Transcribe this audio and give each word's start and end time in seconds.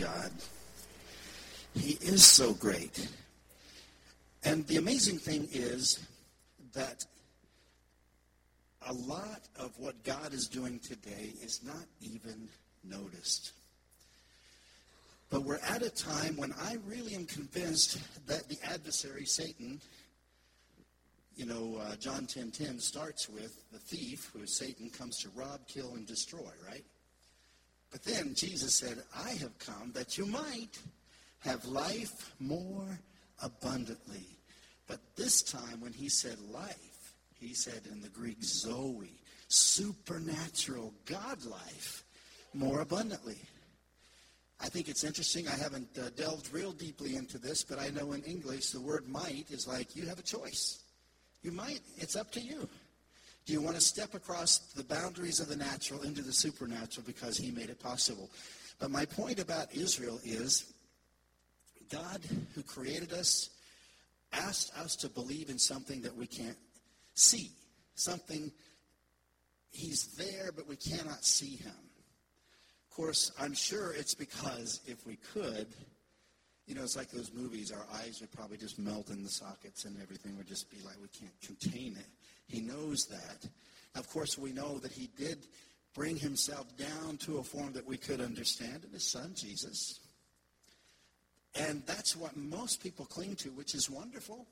God. 0.00 0.32
He 1.74 1.98
is 2.00 2.24
so 2.24 2.54
great. 2.54 3.08
And 4.44 4.66
the 4.66 4.78
amazing 4.78 5.18
thing 5.18 5.46
is 5.52 6.06
that 6.72 7.04
a 8.88 8.92
lot 8.94 9.42
of 9.58 9.78
what 9.78 10.02
God 10.02 10.32
is 10.32 10.48
doing 10.48 10.78
today 10.78 11.34
is 11.42 11.60
not 11.62 11.84
even 12.00 12.48
noticed. 12.82 13.52
But 15.28 15.42
we're 15.42 15.60
at 15.68 15.82
a 15.82 15.90
time 15.90 16.36
when 16.38 16.54
I 16.62 16.78
really 16.86 17.14
am 17.14 17.26
convinced 17.26 17.98
that 18.26 18.48
the 18.48 18.58
adversary, 18.64 19.26
Satan, 19.26 19.80
you 21.36 21.44
know, 21.44 21.78
uh, 21.80 21.96
John 21.96 22.26
10.10 22.26 22.52
10 22.52 22.78
starts 22.80 23.28
with 23.28 23.70
the 23.70 23.78
thief, 23.78 24.30
who 24.32 24.42
is 24.42 24.56
Satan, 24.56 24.88
comes 24.88 25.18
to 25.18 25.28
rob, 25.34 25.60
kill, 25.68 25.94
and 25.94 26.06
destroy, 26.06 26.50
right? 26.66 26.84
But 27.90 28.04
then 28.04 28.34
Jesus 28.34 28.74
said, 28.74 29.02
I 29.16 29.30
have 29.30 29.58
come 29.58 29.92
that 29.94 30.16
you 30.16 30.26
might 30.26 30.78
have 31.40 31.64
life 31.66 32.34
more 32.38 33.00
abundantly. 33.42 34.26
But 34.86 35.00
this 35.16 35.42
time 35.42 35.80
when 35.80 35.92
he 35.92 36.08
said 36.08 36.38
life, 36.52 37.14
he 37.38 37.54
said 37.54 37.82
in 37.90 38.00
the 38.00 38.08
Greek 38.08 38.42
zoe, 38.42 39.20
supernatural 39.48 40.94
God 41.06 41.44
life, 41.44 42.04
more 42.54 42.80
abundantly. 42.80 43.38
I 44.60 44.68
think 44.68 44.88
it's 44.88 45.04
interesting. 45.04 45.48
I 45.48 45.56
haven't 45.56 45.88
uh, 45.98 46.10
delved 46.16 46.52
real 46.52 46.72
deeply 46.72 47.16
into 47.16 47.38
this, 47.38 47.64
but 47.64 47.78
I 47.78 47.88
know 47.88 48.12
in 48.12 48.22
English 48.24 48.70
the 48.70 48.80
word 48.80 49.08
might 49.08 49.46
is 49.50 49.66
like 49.66 49.96
you 49.96 50.06
have 50.06 50.18
a 50.18 50.22
choice. 50.22 50.80
You 51.42 51.52
might. 51.52 51.80
It's 51.96 52.16
up 52.16 52.30
to 52.32 52.40
you. 52.40 52.68
Do 53.46 53.52
you 53.52 53.60
want 53.60 53.76
to 53.76 53.82
step 53.82 54.14
across 54.14 54.58
the 54.74 54.84
boundaries 54.84 55.40
of 55.40 55.48
the 55.48 55.56
natural 55.56 56.02
into 56.02 56.22
the 56.22 56.32
supernatural 56.32 57.04
because 57.06 57.36
he 57.36 57.50
made 57.50 57.70
it 57.70 57.80
possible? 57.80 58.30
But 58.78 58.90
my 58.90 59.04
point 59.04 59.40
about 59.40 59.74
Israel 59.74 60.20
is 60.24 60.72
God, 61.90 62.20
who 62.54 62.62
created 62.62 63.12
us, 63.12 63.50
asked 64.32 64.76
us 64.78 64.94
to 64.96 65.08
believe 65.08 65.50
in 65.50 65.58
something 65.58 66.00
that 66.02 66.16
we 66.16 66.26
can't 66.26 66.56
see, 67.14 67.50
something 67.94 68.52
he's 69.70 70.14
there, 70.16 70.52
but 70.54 70.68
we 70.68 70.76
cannot 70.76 71.24
see 71.24 71.56
him. 71.56 71.72
Of 72.90 72.96
course, 72.96 73.32
I'm 73.40 73.54
sure 73.54 73.92
it's 73.92 74.14
because 74.14 74.80
if 74.86 75.06
we 75.06 75.16
could, 75.16 75.66
you 76.66 76.74
know, 76.74 76.82
it's 76.82 76.96
like 76.96 77.10
those 77.10 77.32
movies, 77.32 77.72
our 77.72 77.86
eyes 78.00 78.20
would 78.20 78.30
probably 78.32 78.56
just 78.56 78.78
melt 78.78 79.10
in 79.10 79.22
the 79.22 79.28
sockets 79.28 79.84
and 79.84 80.00
everything 80.00 80.36
would 80.36 80.48
just 80.48 80.70
be 80.70 80.76
like, 80.84 80.96
we 81.02 81.08
can't 81.08 81.40
contain 81.40 81.96
it. 81.98 82.06
He 82.50 82.60
knows 82.60 83.06
that. 83.06 83.48
Of 83.94 84.08
course, 84.08 84.36
we 84.36 84.52
know 84.52 84.78
that 84.78 84.92
he 84.92 85.08
did 85.16 85.38
bring 85.94 86.16
himself 86.16 86.66
down 86.76 87.16
to 87.18 87.38
a 87.38 87.42
form 87.42 87.72
that 87.72 87.86
we 87.86 87.96
could 87.96 88.20
understand 88.20 88.84
in 88.84 88.92
his 88.92 89.04
son, 89.04 89.32
Jesus. 89.34 90.00
And 91.54 91.82
that's 91.86 92.16
what 92.16 92.36
most 92.36 92.82
people 92.82 93.04
cling 93.04 93.36
to, 93.36 93.50
which 93.50 93.74
is 93.74 93.90
wonderful. 93.90 94.46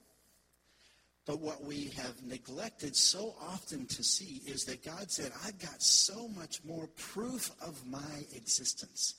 But 1.27 1.41
what 1.41 1.63
we 1.63 1.91
have 1.97 2.23
neglected 2.25 2.97
so 2.97 3.35
often 3.41 3.87
to 3.87 4.03
see 4.03 4.41
is 4.47 4.65
that 4.65 4.85
God 4.85 5.11
said, 5.11 5.31
I've 5.45 5.59
got 5.59 5.83
so 5.83 6.29
much 6.29 6.65
more 6.65 6.89
proof 6.97 7.51
of 7.61 7.87
my 7.87 8.25
existence. 8.35 9.15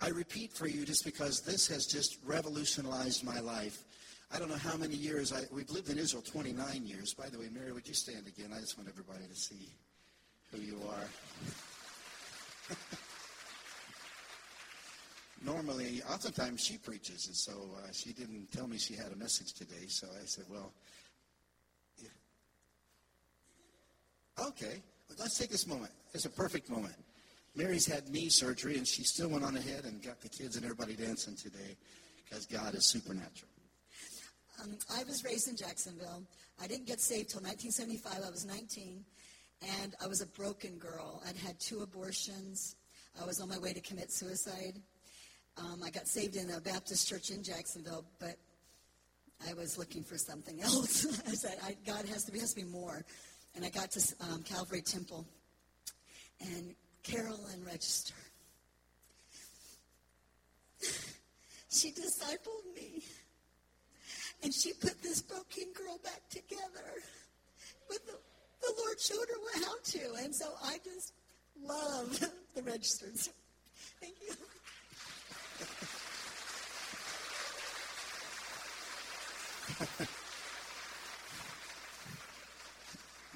I 0.00 0.08
repeat 0.08 0.52
for 0.52 0.66
you 0.66 0.84
just 0.84 1.04
because 1.04 1.40
this 1.40 1.68
has 1.68 1.86
just 1.86 2.18
revolutionized 2.24 3.22
my 3.22 3.38
life. 3.40 3.84
I 4.32 4.38
don't 4.38 4.48
know 4.48 4.56
how 4.56 4.76
many 4.76 4.94
years 4.94 5.32
I, 5.32 5.42
we've 5.52 5.70
lived 5.70 5.90
in 5.90 5.98
Israel 5.98 6.22
29 6.22 6.86
years. 6.86 7.14
By 7.14 7.28
the 7.28 7.38
way, 7.38 7.48
Mary, 7.52 7.72
would 7.72 7.88
you 7.88 7.94
stand 7.94 8.26
again? 8.26 8.50
I 8.56 8.60
just 8.60 8.78
want 8.78 8.88
everybody 8.88 9.24
to 9.26 9.34
see 9.34 9.68
who 10.52 10.60
you 10.60 10.78
are. 10.88 12.76
Normally, 15.44 16.02
oftentimes 16.08 16.62
she 16.64 16.76
preaches, 16.78 17.26
and 17.26 17.34
so 17.34 17.52
uh, 17.78 17.90
she 17.92 18.12
didn't 18.12 18.52
tell 18.52 18.68
me 18.68 18.78
she 18.78 18.94
had 18.94 19.10
a 19.12 19.16
message 19.16 19.54
today. 19.54 19.86
So 19.88 20.06
I 20.06 20.26
said, 20.26 20.44
well, 20.50 20.72
Okay, 24.40 24.82
let's 25.18 25.38
take 25.38 25.50
this 25.50 25.66
moment. 25.66 25.92
It's 26.14 26.24
a 26.24 26.30
perfect 26.30 26.70
moment. 26.70 26.94
Mary's 27.54 27.86
had 27.86 28.08
knee 28.08 28.30
surgery, 28.30 28.78
and 28.78 28.88
she 28.88 29.02
still 29.02 29.28
went 29.28 29.44
on 29.44 29.56
ahead 29.56 29.84
and 29.84 30.02
got 30.02 30.20
the 30.20 30.28
kids 30.28 30.56
and 30.56 30.64
everybody 30.64 30.94
dancing 30.94 31.36
today 31.36 31.76
because 32.24 32.46
God 32.46 32.74
is 32.74 32.86
supernatural. 32.86 33.49
Um, 34.62 34.76
I 34.94 35.04
was 35.04 35.24
raised 35.24 35.48
in 35.48 35.56
Jacksonville. 35.56 36.22
I 36.62 36.66
didn't 36.66 36.86
get 36.86 37.00
saved 37.00 37.30
till 37.30 37.40
1975. 37.40 38.26
I 38.26 38.30
was 38.30 38.44
19, 38.44 39.04
and 39.82 39.94
I 40.02 40.06
was 40.06 40.20
a 40.20 40.26
broken 40.26 40.78
girl. 40.78 41.22
I'd 41.26 41.36
had 41.36 41.58
two 41.58 41.80
abortions. 41.80 42.76
I 43.20 43.24
was 43.24 43.40
on 43.40 43.48
my 43.48 43.58
way 43.58 43.72
to 43.72 43.80
commit 43.80 44.12
suicide. 44.12 44.80
Um, 45.58 45.80
I 45.84 45.90
got 45.90 46.06
saved 46.06 46.36
in 46.36 46.50
a 46.50 46.60
Baptist 46.60 47.08
church 47.08 47.30
in 47.30 47.42
Jacksonville, 47.42 48.04
but 48.18 48.36
I 49.48 49.54
was 49.54 49.78
looking 49.78 50.02
for 50.02 50.18
something 50.18 50.60
else. 50.62 51.06
I 51.26 51.32
said, 51.32 51.56
I, 51.64 51.76
God 51.86 52.04
has 52.06 52.24
to, 52.24 52.32
be 52.32 52.38
has 52.38 52.54
to 52.54 52.64
be 52.64 52.70
more 52.70 53.04
and 53.54 53.64
I 53.64 53.70
got 53.70 53.90
to 53.92 54.14
um, 54.20 54.42
Calvary 54.42 54.82
Temple, 54.82 55.26
and 56.40 56.74
Carolyn 57.02 57.64
Register. 57.64 58.14
she 61.70 61.90
discipled 61.90 62.74
me, 62.74 63.02
and 64.42 64.54
she 64.54 64.72
put 64.72 65.02
this 65.02 65.22
broken 65.22 65.64
girl 65.74 65.98
back 66.02 66.22
together. 66.30 66.94
But 67.88 68.06
the, 68.06 68.12
the 68.62 68.74
Lord 68.78 69.00
showed 69.00 69.28
her 69.28 69.64
how 69.64 69.74
to, 69.82 70.24
and 70.24 70.34
so 70.34 70.46
I 70.64 70.78
just 70.84 71.12
love 71.62 72.20
the 72.54 72.62
registered. 72.62 73.18
Thank 74.00 74.14
you. 74.26 74.34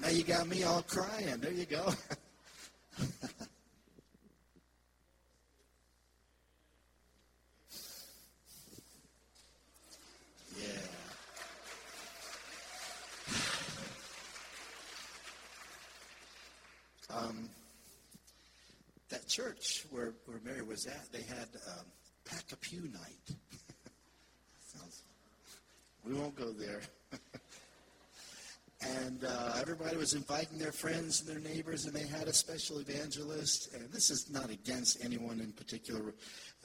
Now 0.01 0.09
you 0.09 0.23
got 0.23 0.47
me 0.47 0.63
all 0.63 0.83
crying. 0.83 1.37
There 1.39 1.51
you 1.51 1.65
go. 1.65 1.91
yeah. 10.59 10.67
Um, 17.09 17.49
that 19.15 19.27
church 19.29 19.85
where, 19.91 20.13
where 20.25 20.39
Mary 20.43 20.61
was 20.61 20.85
at, 20.87 21.11
they 21.11 21.21
had 21.21 21.47
um, 21.67 21.85
pack 22.25 22.43
a 22.51 22.57
pew 22.57 22.81
night. 22.81 23.37
Sounds, 24.67 25.03
we 26.05 26.13
won't 26.13 26.35
go 26.35 26.51
there. 26.51 26.81
and 28.81 29.23
uh, 29.23 29.53
everybody 29.61 29.95
was 29.95 30.13
inviting 30.13 30.57
their 30.57 30.73
friends 30.73 31.21
and 31.21 31.29
their 31.29 31.53
neighbors, 31.53 31.85
and 31.85 31.93
they 31.93 32.05
had 32.05 32.27
a 32.27 32.33
special 32.33 32.79
evangelist. 32.79 33.73
And 33.73 33.89
this 33.89 34.09
is 34.09 34.29
not 34.29 34.49
against 34.49 35.03
anyone 35.03 35.39
in 35.39 35.53
particular. 35.53 36.13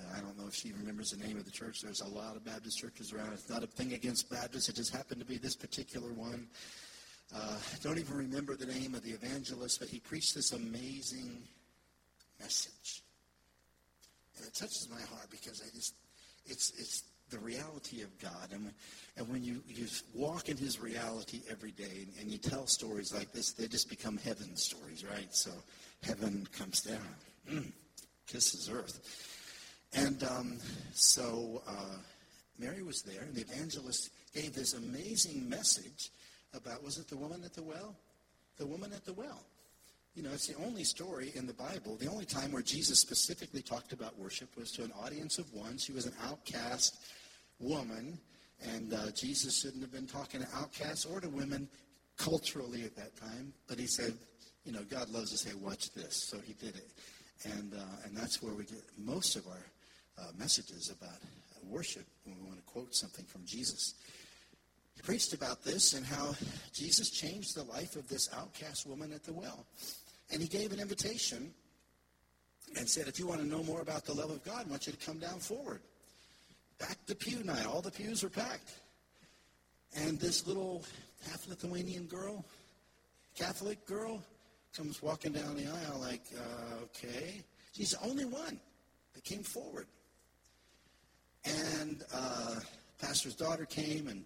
Uh, 0.01 0.17
I 0.17 0.21
don't 0.21 0.37
know 0.37 0.49
if 0.49 0.55
she 0.55 0.73
remembers 0.73 1.11
the 1.11 1.25
name 1.25 1.37
of 1.37 1.45
the 1.45 1.53
church. 1.53 1.83
There's 1.83 2.01
a 2.01 2.09
lot 2.09 2.35
of 2.35 2.45
Baptist 2.45 2.79
churches 2.79 3.13
around. 3.13 3.33
It's 3.33 3.49
not 3.49 3.63
a 3.63 3.69
thing 3.69 3.93
against 3.93 4.29
Baptists. 4.29 4.69
It 4.69 4.75
just 4.75 4.93
happened 4.93 5.21
to 5.21 5.27
be 5.27 5.39
this 5.39 5.55
particular 5.55 6.13
one. 6.13 6.49
Uh, 7.33 7.57
don't 7.81 7.99
even 7.99 8.17
remember 8.17 8.57
the 8.57 8.67
name 8.67 8.97
of 8.97 9.05
the 9.05 9.11
evangelist, 9.11 9.79
but 9.79 9.89
he 9.89 10.01
preached 10.01 10.35
this 10.35 10.51
amazing 10.51 11.43
message, 12.41 13.03
and 14.37 14.47
it 14.47 14.55
touches 14.55 14.89
my 14.91 15.01
heart 15.01 15.31
because 15.31 15.63
I 15.63 15.75
just 15.75 15.95
it's 16.47 16.73
it's 16.79 17.05
the 17.31 17.39
reality 17.39 18.03
of 18.03 18.19
God. 18.19 18.49
And, 18.53 18.73
and 19.17 19.29
when 19.29 19.43
you, 19.43 19.63
you 19.69 19.87
walk 20.15 20.49
in 20.49 20.57
his 20.57 20.81
reality 20.81 21.41
every 21.49 21.71
day 21.71 22.07
and, 22.07 22.13
and 22.21 22.31
you 22.31 22.39
tell 22.39 22.67
stories 22.67 23.15
like 23.15 23.33
this, 23.33 23.53
they 23.53 23.67
just 23.67 23.89
become 23.89 24.19
heaven 24.19 24.57
stories, 24.57 25.05
right? 25.05 25.33
So 25.35 25.51
heaven 26.03 26.47
comes 26.53 26.83
down, 26.83 27.07
mm, 27.51 27.73
kisses 28.27 28.69
earth. 28.69 29.29
And 29.95 30.23
um, 30.25 30.59
so 30.93 31.63
uh, 31.67 31.97
Mary 32.59 32.83
was 32.83 33.03
there, 33.03 33.23
and 33.23 33.35
the 33.35 33.43
evangelist 33.43 34.11
gave 34.35 34.55
this 34.55 34.75
amazing 34.75 35.49
message 35.49 36.11
about, 36.55 36.83
was 36.85 36.99
it 36.99 37.09
the 37.09 37.17
woman 37.17 37.43
at 37.45 37.55
the 37.55 37.63
well? 37.63 37.97
The 38.59 38.67
woman 38.67 38.93
at 38.93 39.05
the 39.05 39.13
well. 39.13 39.43
You 40.15 40.25
know, 40.25 40.31
it's 40.33 40.49
the 40.49 40.57
only 40.65 40.83
story 40.83 41.33
in 41.37 41.47
the 41.47 41.53
Bible, 41.53 41.97
the 41.97 42.09
only 42.11 42.25
time 42.25 42.51
where 42.51 42.63
Jesus 42.63 42.99
specifically 42.99 43.63
talked 43.63 43.93
about 43.93 44.19
worship 44.19 44.49
was 44.57 44.73
to 44.73 44.83
an 44.83 44.93
audience 45.01 45.39
of 45.39 45.53
one. 45.55 45.79
She 45.79 45.93
was 45.93 46.07
an 46.07 46.15
outcast 46.25 47.01
woman, 47.61 48.19
and 48.61 48.93
uh, 48.93 49.13
Jesus 49.13 49.61
shouldn't 49.61 49.83
have 49.83 49.93
been 49.93 50.09
talking 50.09 50.41
to 50.41 50.49
outcasts 50.57 51.05
or 51.05 51.21
to 51.21 51.29
women 51.29 51.69
culturally 52.19 52.83
at 52.83 52.97
that 52.97 53.17
time. 53.17 53.53
But 53.69 53.79
he 53.79 53.87
said, 53.87 54.15
you 54.65 54.73
know, 54.73 54.83
God 54.91 55.11
loves 55.11 55.31
to 55.31 55.39
say, 55.39 55.55
watch 55.55 55.93
this. 55.93 56.17
So 56.17 56.39
he 56.39 56.55
did 56.55 56.75
it. 56.75 56.91
And, 57.45 57.73
uh, 57.73 58.05
and 58.05 58.17
that's 58.17 58.43
where 58.43 58.53
we 58.53 58.65
get 58.65 58.83
most 58.99 59.37
of 59.37 59.47
our 59.47 59.67
uh, 60.19 60.33
messages 60.37 60.91
about 60.91 61.19
worship 61.65 62.05
when 62.25 62.37
we 62.37 62.47
want 62.47 62.59
to 62.59 62.65
quote 62.65 62.95
something 62.95 63.25
from 63.25 63.45
Jesus. 63.47 63.95
He 64.95 65.03
preached 65.03 65.33
about 65.33 65.65
this 65.65 65.95
and 65.95 66.05
how 66.05 66.35
Jesus 66.75 67.11
changed 67.11 67.55
the 67.55 67.63
life 67.65 67.97
of 67.97 68.09
this 68.09 68.29
outcast 68.37 68.87
woman 68.87 69.13
at 69.13 69.25
the 69.25 69.33
well. 69.33 69.67
And 70.33 70.41
he 70.41 70.49
gave 70.49 70.73
an 70.73 70.81
invitation 70.81 71.53
and 72.77 72.89
said, 72.89 73.09
if 73.09 73.19
you 73.19 73.27
want 73.27 73.41
to 73.41 73.47
know 73.47 73.63
more 73.63 73.81
about 73.81 74.05
the 74.05 74.13
love 74.13 74.31
of 74.31 74.45
God, 74.45 74.67
I 74.67 74.71
want 74.71 74.87
you 74.87 74.93
to 74.93 75.07
come 75.07 75.19
down 75.19 75.41
forward. 75.41 75.81
Back 76.79 77.05
to 77.07 77.15
pew 77.15 77.43
night. 77.43 77.67
All 77.67 77.83
the 77.83 77.91
pews 77.91 78.23
were 78.23 78.29
packed. 78.29 78.71
And 79.97 80.19
this 80.21 80.47
little 80.47 80.85
half 81.29 81.49
Lithuanian 81.49 82.05
girl, 82.05 82.45
Catholic 83.35 83.85
girl, 83.87 84.23
comes 84.77 85.03
walking 85.03 85.33
down 85.33 85.57
the 85.57 85.67
aisle 85.67 85.99
like, 86.01 86.23
uh, 86.37 86.85
okay. 86.85 87.43
She's 87.73 87.91
the 87.91 88.09
only 88.09 88.25
one 88.25 88.61
that 89.15 89.25
came 89.25 89.43
forward. 89.43 89.87
And 91.45 92.05
uh, 92.15 92.61
pastor's 93.01 93.35
daughter 93.35 93.65
came 93.65 94.07
and, 94.09 94.25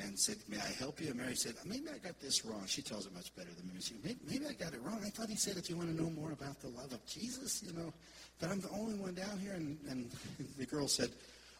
and 0.00 0.18
said, 0.18 0.36
may 0.48 0.58
I 0.58 0.72
help 0.78 1.00
you? 1.00 1.08
And 1.08 1.16
Mary 1.16 1.34
said, 1.34 1.54
maybe 1.64 1.86
I 1.94 1.98
got 1.98 2.18
this 2.20 2.44
wrong. 2.44 2.62
She 2.66 2.82
tells 2.82 3.06
it 3.06 3.14
much 3.14 3.34
better 3.36 3.50
than 3.56 3.66
me. 3.68 3.80
She, 3.80 3.94
maybe, 4.02 4.18
maybe 4.28 4.46
I 4.46 4.52
got 4.52 4.74
it 4.74 4.80
wrong. 4.82 5.00
I 5.04 5.10
thought 5.10 5.28
he 5.28 5.36
said 5.36 5.56
if 5.56 5.68
you 5.70 5.76
want 5.76 5.94
to 5.94 6.02
know 6.02 6.10
more 6.10 6.32
about 6.32 6.60
the 6.60 6.68
love 6.68 6.92
of 6.92 7.04
Jesus, 7.06 7.62
you 7.62 7.72
know, 7.72 7.92
but 8.40 8.50
I'm 8.50 8.60
the 8.60 8.70
only 8.70 8.94
one 8.94 9.14
down 9.14 9.38
here. 9.38 9.52
And, 9.52 9.78
and 9.88 10.10
the 10.58 10.66
girl 10.66 10.88
said, 10.88 11.10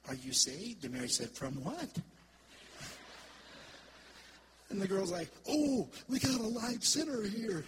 are 0.09 0.15
you 0.15 0.33
saved? 0.33 0.85
And 0.85 0.95
Mary 0.95 1.09
said, 1.09 1.31
from 1.31 1.55
what? 1.63 1.89
And 4.71 4.81
the 4.81 4.87
girl's 4.87 5.11
like, 5.11 5.29
oh, 5.49 5.89
we 6.09 6.21
got 6.21 6.39
a 6.39 6.43
live 6.43 6.85
sinner 6.85 7.23
here. 7.23 7.65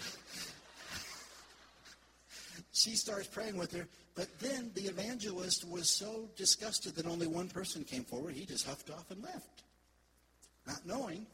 She 2.73 2.97
starts 2.97 3.27
praying 3.27 3.59
with 3.59 3.73
her, 3.73 3.87
but 4.15 4.29
then 4.39 4.71
the 4.75 4.83
evangelist 4.83 5.69
was 5.69 5.91
so 5.91 6.29
disgusted 6.37 6.95
that 6.97 7.07
only 7.07 7.27
one 7.27 7.49
person 7.49 7.85
came 7.85 8.05
forward, 8.05 8.35
he 8.35 8.47
just 8.47 8.67
huffed 8.67 8.91
off 8.91 9.11
and 9.11 9.23
left, 9.23 9.63
not 10.67 10.87
knowing. 10.87 11.27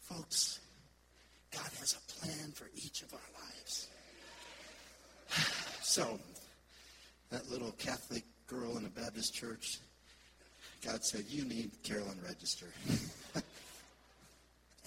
Folks, 0.00 0.60
God 1.50 1.70
has 1.78 1.96
a 1.96 2.12
plan 2.12 2.52
for 2.52 2.68
each 2.74 3.02
of 3.02 3.12
our 3.12 3.20
lives. 3.40 3.88
So, 5.84 6.18
that 7.30 7.50
little 7.50 7.72
Catholic 7.72 8.24
girl 8.46 8.78
in 8.78 8.86
a 8.86 8.88
Baptist 8.88 9.34
church, 9.34 9.78
God 10.82 11.04
said, 11.04 11.26
You 11.28 11.44
need 11.44 11.70
Carolyn 11.82 12.18
Register. 12.26 12.68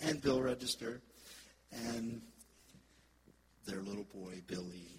and 0.04 0.20
Bill 0.22 0.42
Register. 0.42 1.02
And 1.72 2.22
their 3.68 3.82
little 3.82 4.06
boy, 4.16 4.42
Billy. 4.48 4.90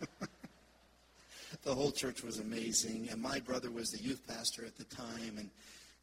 the 1.64 1.74
whole 1.74 1.90
church 1.90 2.22
was 2.22 2.38
amazing. 2.38 3.08
And 3.10 3.20
my 3.20 3.40
brother 3.40 3.70
was 3.70 3.90
the 3.90 4.02
youth 4.02 4.26
pastor 4.28 4.64
at 4.64 4.76
the 4.76 4.84
time. 4.84 5.38
And 5.38 5.50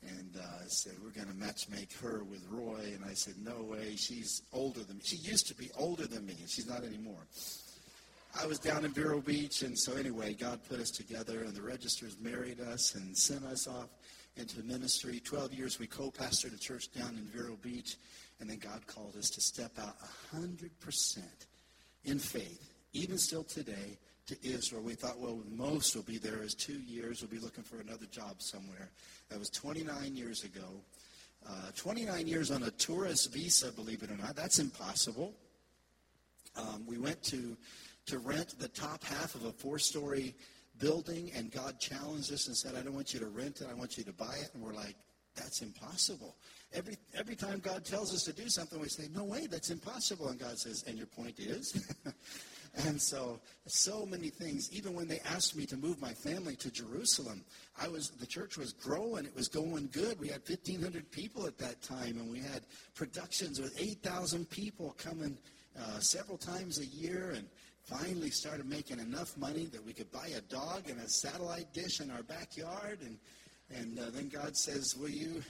and 0.04 0.36
uh, 0.36 0.66
said, 0.66 0.94
we're 1.04 1.12
going 1.12 1.28
to 1.28 1.34
matchmake 1.34 1.96
her 2.02 2.24
with 2.24 2.44
Roy. 2.50 2.80
And 2.96 3.06
I 3.06 3.14
said, 3.14 3.36
no 3.38 3.62
way. 3.62 3.96
She's 3.96 4.42
older 4.52 4.80
than 4.80 4.98
me. 4.98 5.04
She 5.06 5.18
used 5.18 5.46
to 5.50 5.54
be 5.54 5.70
older 5.78 6.08
than 6.08 6.26
me, 6.26 6.36
and 6.40 6.50
she's 6.50 6.68
not 6.68 6.84
anymore. 6.84 7.28
I 8.42 8.48
was 8.48 8.58
down 8.58 8.84
in 8.84 8.94
Vero 8.94 9.22
Beach, 9.22 9.62
and 9.62 9.78
so 9.78 9.96
anyway, 9.96 10.34
God 10.34 10.60
put 10.68 10.80
us 10.80 10.90
together, 10.90 11.44
and 11.44 11.54
the 11.54 11.62
Registers 11.62 12.18
married 12.20 12.60
us 12.62 12.96
and 12.96 13.16
sent 13.16 13.44
us 13.46 13.68
off 13.68 13.90
into 14.38 14.64
ministry. 14.64 15.20
Twelve 15.20 15.54
years 15.54 15.78
we 15.78 15.86
co-pastored 15.86 16.56
a 16.56 16.58
church 16.58 16.92
down 16.92 17.10
in 17.10 17.26
Vero 17.26 17.56
Beach, 17.62 17.98
and 18.40 18.50
then 18.50 18.58
God 18.58 18.88
called 18.88 19.16
us 19.18 19.30
to 19.30 19.42
step 19.42 19.78
out 19.78 19.98
hundred 20.32 20.72
percent 20.80 21.46
in 22.06 22.18
faith, 22.18 22.74
even 22.94 23.20
still 23.20 23.44
today, 23.44 24.00
to 24.28 24.38
Israel. 24.44 24.82
We 24.82 24.94
thought, 24.94 25.20
well, 25.20 25.40
most 25.50 25.96
will 25.96 26.04
be 26.04 26.18
there 26.18 26.42
as 26.44 26.54
two 26.54 26.80
years. 26.80 27.22
We'll 27.22 27.32
be 27.32 27.44
looking 27.44 27.64
for 27.64 27.80
another 27.80 28.06
job 28.06 28.42
somewhere. 28.42 28.90
That 29.30 29.40
was 29.40 29.50
29 29.50 30.16
years 30.16 30.44
ago. 30.44 30.82
Uh, 31.48 31.72
29 31.76 32.28
years 32.28 32.52
on 32.52 32.64
a 32.64 32.72
tourist 32.72 33.34
visa, 33.34 33.72
believe 33.72 34.04
it 34.04 34.12
or 34.12 34.18
not. 34.18 34.36
That's 34.36 34.60
impossible. 34.60 35.34
Um, 36.56 36.86
we 36.86 36.98
went 36.98 37.24
to 37.24 37.58
to 38.08 38.18
rent 38.18 38.60
the 38.60 38.68
top 38.68 39.04
half 39.04 39.36
of 39.36 39.46
a 39.46 39.52
four-story 39.52 40.36
building, 40.80 41.32
and 41.36 41.52
God 41.52 41.80
challenged 41.80 42.34
us 42.34 42.48
and 42.48 42.58
said, 42.58 42.76
I 42.76 42.82
don't 42.82 42.96
want 42.96 43.14
you 43.14 43.20
to 43.20 43.28
rent 43.28 43.62
it, 43.62 43.68
I 43.70 43.74
want 43.74 43.98
you 43.98 44.04
to 44.04 44.14
buy 44.14 44.36
it. 44.42 44.50
And 44.54 44.64
we're 44.64 44.74
like, 44.74 44.96
that's 45.36 45.62
impossible. 45.62 46.36
Every, 46.74 46.98
every 47.16 47.36
time 47.36 47.60
God 47.60 47.86
tells 47.86 48.14
us 48.14 48.24
to 48.24 48.34
do 48.34 48.50
something, 48.50 48.80
we 48.80 48.90
say, 48.90 49.08
no 49.14 49.24
way, 49.24 49.48
that's 49.48 49.70
impossible. 49.70 50.30
And 50.30 50.40
God 50.40 50.58
says, 50.58 50.84
and 50.88 50.98
your 50.98 51.08
point 51.08 51.40
is? 51.40 51.96
and 52.74 53.02
so, 53.02 53.40
so 53.66 54.06
many 54.06 54.30
things. 54.30 54.70
Even 54.72 54.94
when 54.94 55.08
they 55.08 55.20
asked 55.20 55.58
me 55.58 55.66
to 55.66 55.78
move 55.78 56.02
my 56.02 56.14
family 56.14 56.56
to 56.58 56.72
Jerusalem, 56.72 57.44
I 57.82 57.88
was, 57.90 58.12
the 58.12 58.26
church 58.26 58.58
was 58.58 58.72
growing. 58.72 59.26
It 59.26 59.36
was 59.36 59.50
going 59.50 59.90
good. 59.92 60.20
We 60.20 60.30
had 60.30 60.42
1,500 60.48 61.12
people 61.12 61.46
at 61.46 61.58
that 61.58 61.82
time, 61.82 62.18
and 62.18 62.32
we 62.32 62.40
had 62.40 62.62
productions 62.96 63.60
with 63.60 63.80
8,000 63.80 64.50
people 64.50 64.96
coming 64.98 65.38
uh, 65.78 66.00
several 66.00 66.38
times 66.38 66.80
a 66.80 66.86
year. 66.86 67.32
And 67.36 67.48
finally 67.84 68.30
started 68.30 68.66
making 68.66 69.00
enough 69.00 69.36
money 69.38 69.66
that 69.66 69.84
we 69.84 69.94
could 69.94 70.12
buy 70.12 70.28
a 70.38 70.42
dog 70.42 70.90
and 70.90 71.00
a 71.00 71.10
satellite 71.10 71.74
dish 71.74 72.00
in 72.00 72.10
our 72.12 72.24
backyard. 72.24 73.00
And, 73.02 73.18
and 73.78 74.00
uh, 74.00 74.12
then 74.12 74.30
God 74.30 74.56
says, 74.56 74.96
Will 74.96 75.10
you? 75.10 75.42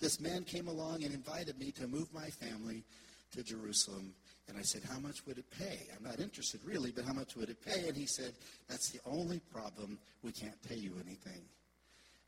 This 0.00 0.20
man 0.20 0.44
came 0.44 0.68
along 0.68 1.02
and 1.02 1.12
invited 1.12 1.58
me 1.58 1.72
to 1.72 1.88
move 1.88 2.12
my 2.12 2.28
family 2.28 2.84
to 3.32 3.42
Jerusalem. 3.42 4.14
And 4.48 4.56
I 4.56 4.62
said, 4.62 4.82
How 4.90 4.98
much 4.98 5.26
would 5.26 5.38
it 5.38 5.50
pay? 5.50 5.86
I'm 5.96 6.04
not 6.04 6.20
interested 6.20 6.60
really, 6.64 6.90
but 6.90 7.04
how 7.04 7.12
much 7.12 7.36
would 7.36 7.50
it 7.50 7.64
pay? 7.64 7.88
And 7.88 7.96
he 7.96 8.06
said, 8.06 8.32
That's 8.68 8.90
the 8.90 9.00
only 9.06 9.40
problem. 9.52 9.98
We 10.22 10.32
can't 10.32 10.60
pay 10.68 10.76
you 10.76 10.92
anything. 11.04 11.42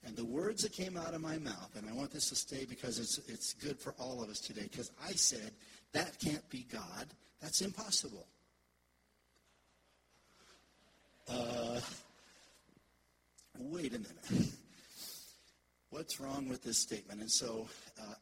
And 0.04 0.16
the 0.16 0.24
words 0.24 0.62
that 0.62 0.72
came 0.72 0.96
out 0.96 1.12
of 1.14 1.20
my 1.20 1.38
mouth, 1.38 1.70
and 1.76 1.88
I 1.88 1.92
want 1.92 2.10
this 2.10 2.30
to 2.30 2.34
stay 2.34 2.64
because 2.64 2.98
it's, 2.98 3.18
it's 3.28 3.52
good 3.54 3.78
for 3.78 3.94
all 3.98 4.22
of 4.22 4.30
us 4.30 4.40
today, 4.40 4.68
because 4.70 4.90
I 5.06 5.12
said, 5.12 5.52
That 5.92 6.18
can't 6.20 6.48
be 6.50 6.66
God. 6.70 7.06
That's 7.40 7.62
impossible. 7.62 8.26
Uh, 11.28 11.80
wait 13.58 13.94
a 13.94 13.98
minute. 13.98 14.52
What's 15.90 16.20
wrong 16.20 16.48
with 16.48 16.62
this 16.62 16.78
statement? 16.78 17.20
And 17.20 17.30
so 17.30 17.68
uh, 18.00 18.14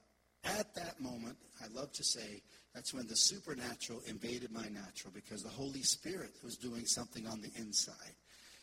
at 0.45 0.75
that 0.75 1.01
moment, 1.01 1.37
I 1.63 1.67
love 1.69 1.93
to 1.93 2.05
say, 2.05 2.43
that's 2.75 2.95
when 2.95 3.07
the 3.07 3.17
supernatural 3.17 4.03
invaded 4.07 4.53
my 4.53 4.67
natural 4.69 5.13
because 5.15 5.43
the 5.43 5.49
Holy 5.49 5.83
Spirit 5.83 6.33
was 6.45 6.57
doing 6.57 6.87
something 6.87 7.27
on 7.27 7.41
the 7.41 7.51
inside. 7.57 8.15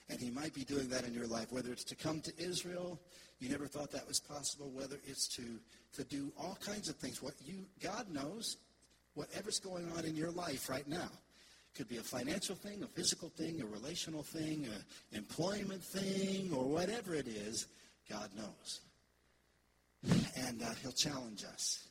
And 0.09 0.19
he 0.19 0.29
might 0.29 0.53
be 0.53 0.63
doing 0.63 0.87
that 0.89 1.05
in 1.05 1.13
your 1.13 1.27
life, 1.27 1.51
whether 1.51 1.71
it's 1.71 1.83
to 1.85 1.95
come 1.95 2.21
to 2.21 2.33
Israel, 2.37 2.99
you 3.39 3.49
never 3.49 3.67
thought 3.67 3.91
that 3.91 4.07
was 4.07 4.19
possible, 4.19 4.71
whether 4.73 4.97
it's 5.05 5.27
to, 5.35 5.43
to 5.95 6.03
do 6.03 6.31
all 6.39 6.57
kinds 6.63 6.89
of 6.89 6.95
things. 6.95 7.21
What 7.21 7.33
you 7.43 7.65
God 7.81 8.09
knows, 8.09 8.57
whatever's 9.15 9.59
going 9.59 9.91
on 9.97 10.05
in 10.05 10.15
your 10.15 10.31
life 10.31 10.69
right 10.69 10.87
now 10.87 11.09
could 11.75 11.89
be 11.89 11.97
a 11.97 12.03
financial 12.03 12.55
thing, 12.55 12.83
a 12.83 12.87
physical 12.87 13.29
thing, 13.29 13.61
a 13.61 13.65
relational 13.65 14.23
thing, 14.23 14.65
an 14.65 15.17
employment 15.17 15.83
thing, 15.83 16.53
or 16.53 16.63
whatever 16.63 17.13
it 17.13 17.27
is, 17.27 17.67
God 18.09 18.29
knows. 18.37 18.79
And 20.37 20.61
uh, 20.61 20.67
He'll 20.81 20.93
challenge 20.93 21.43
us. 21.43 21.87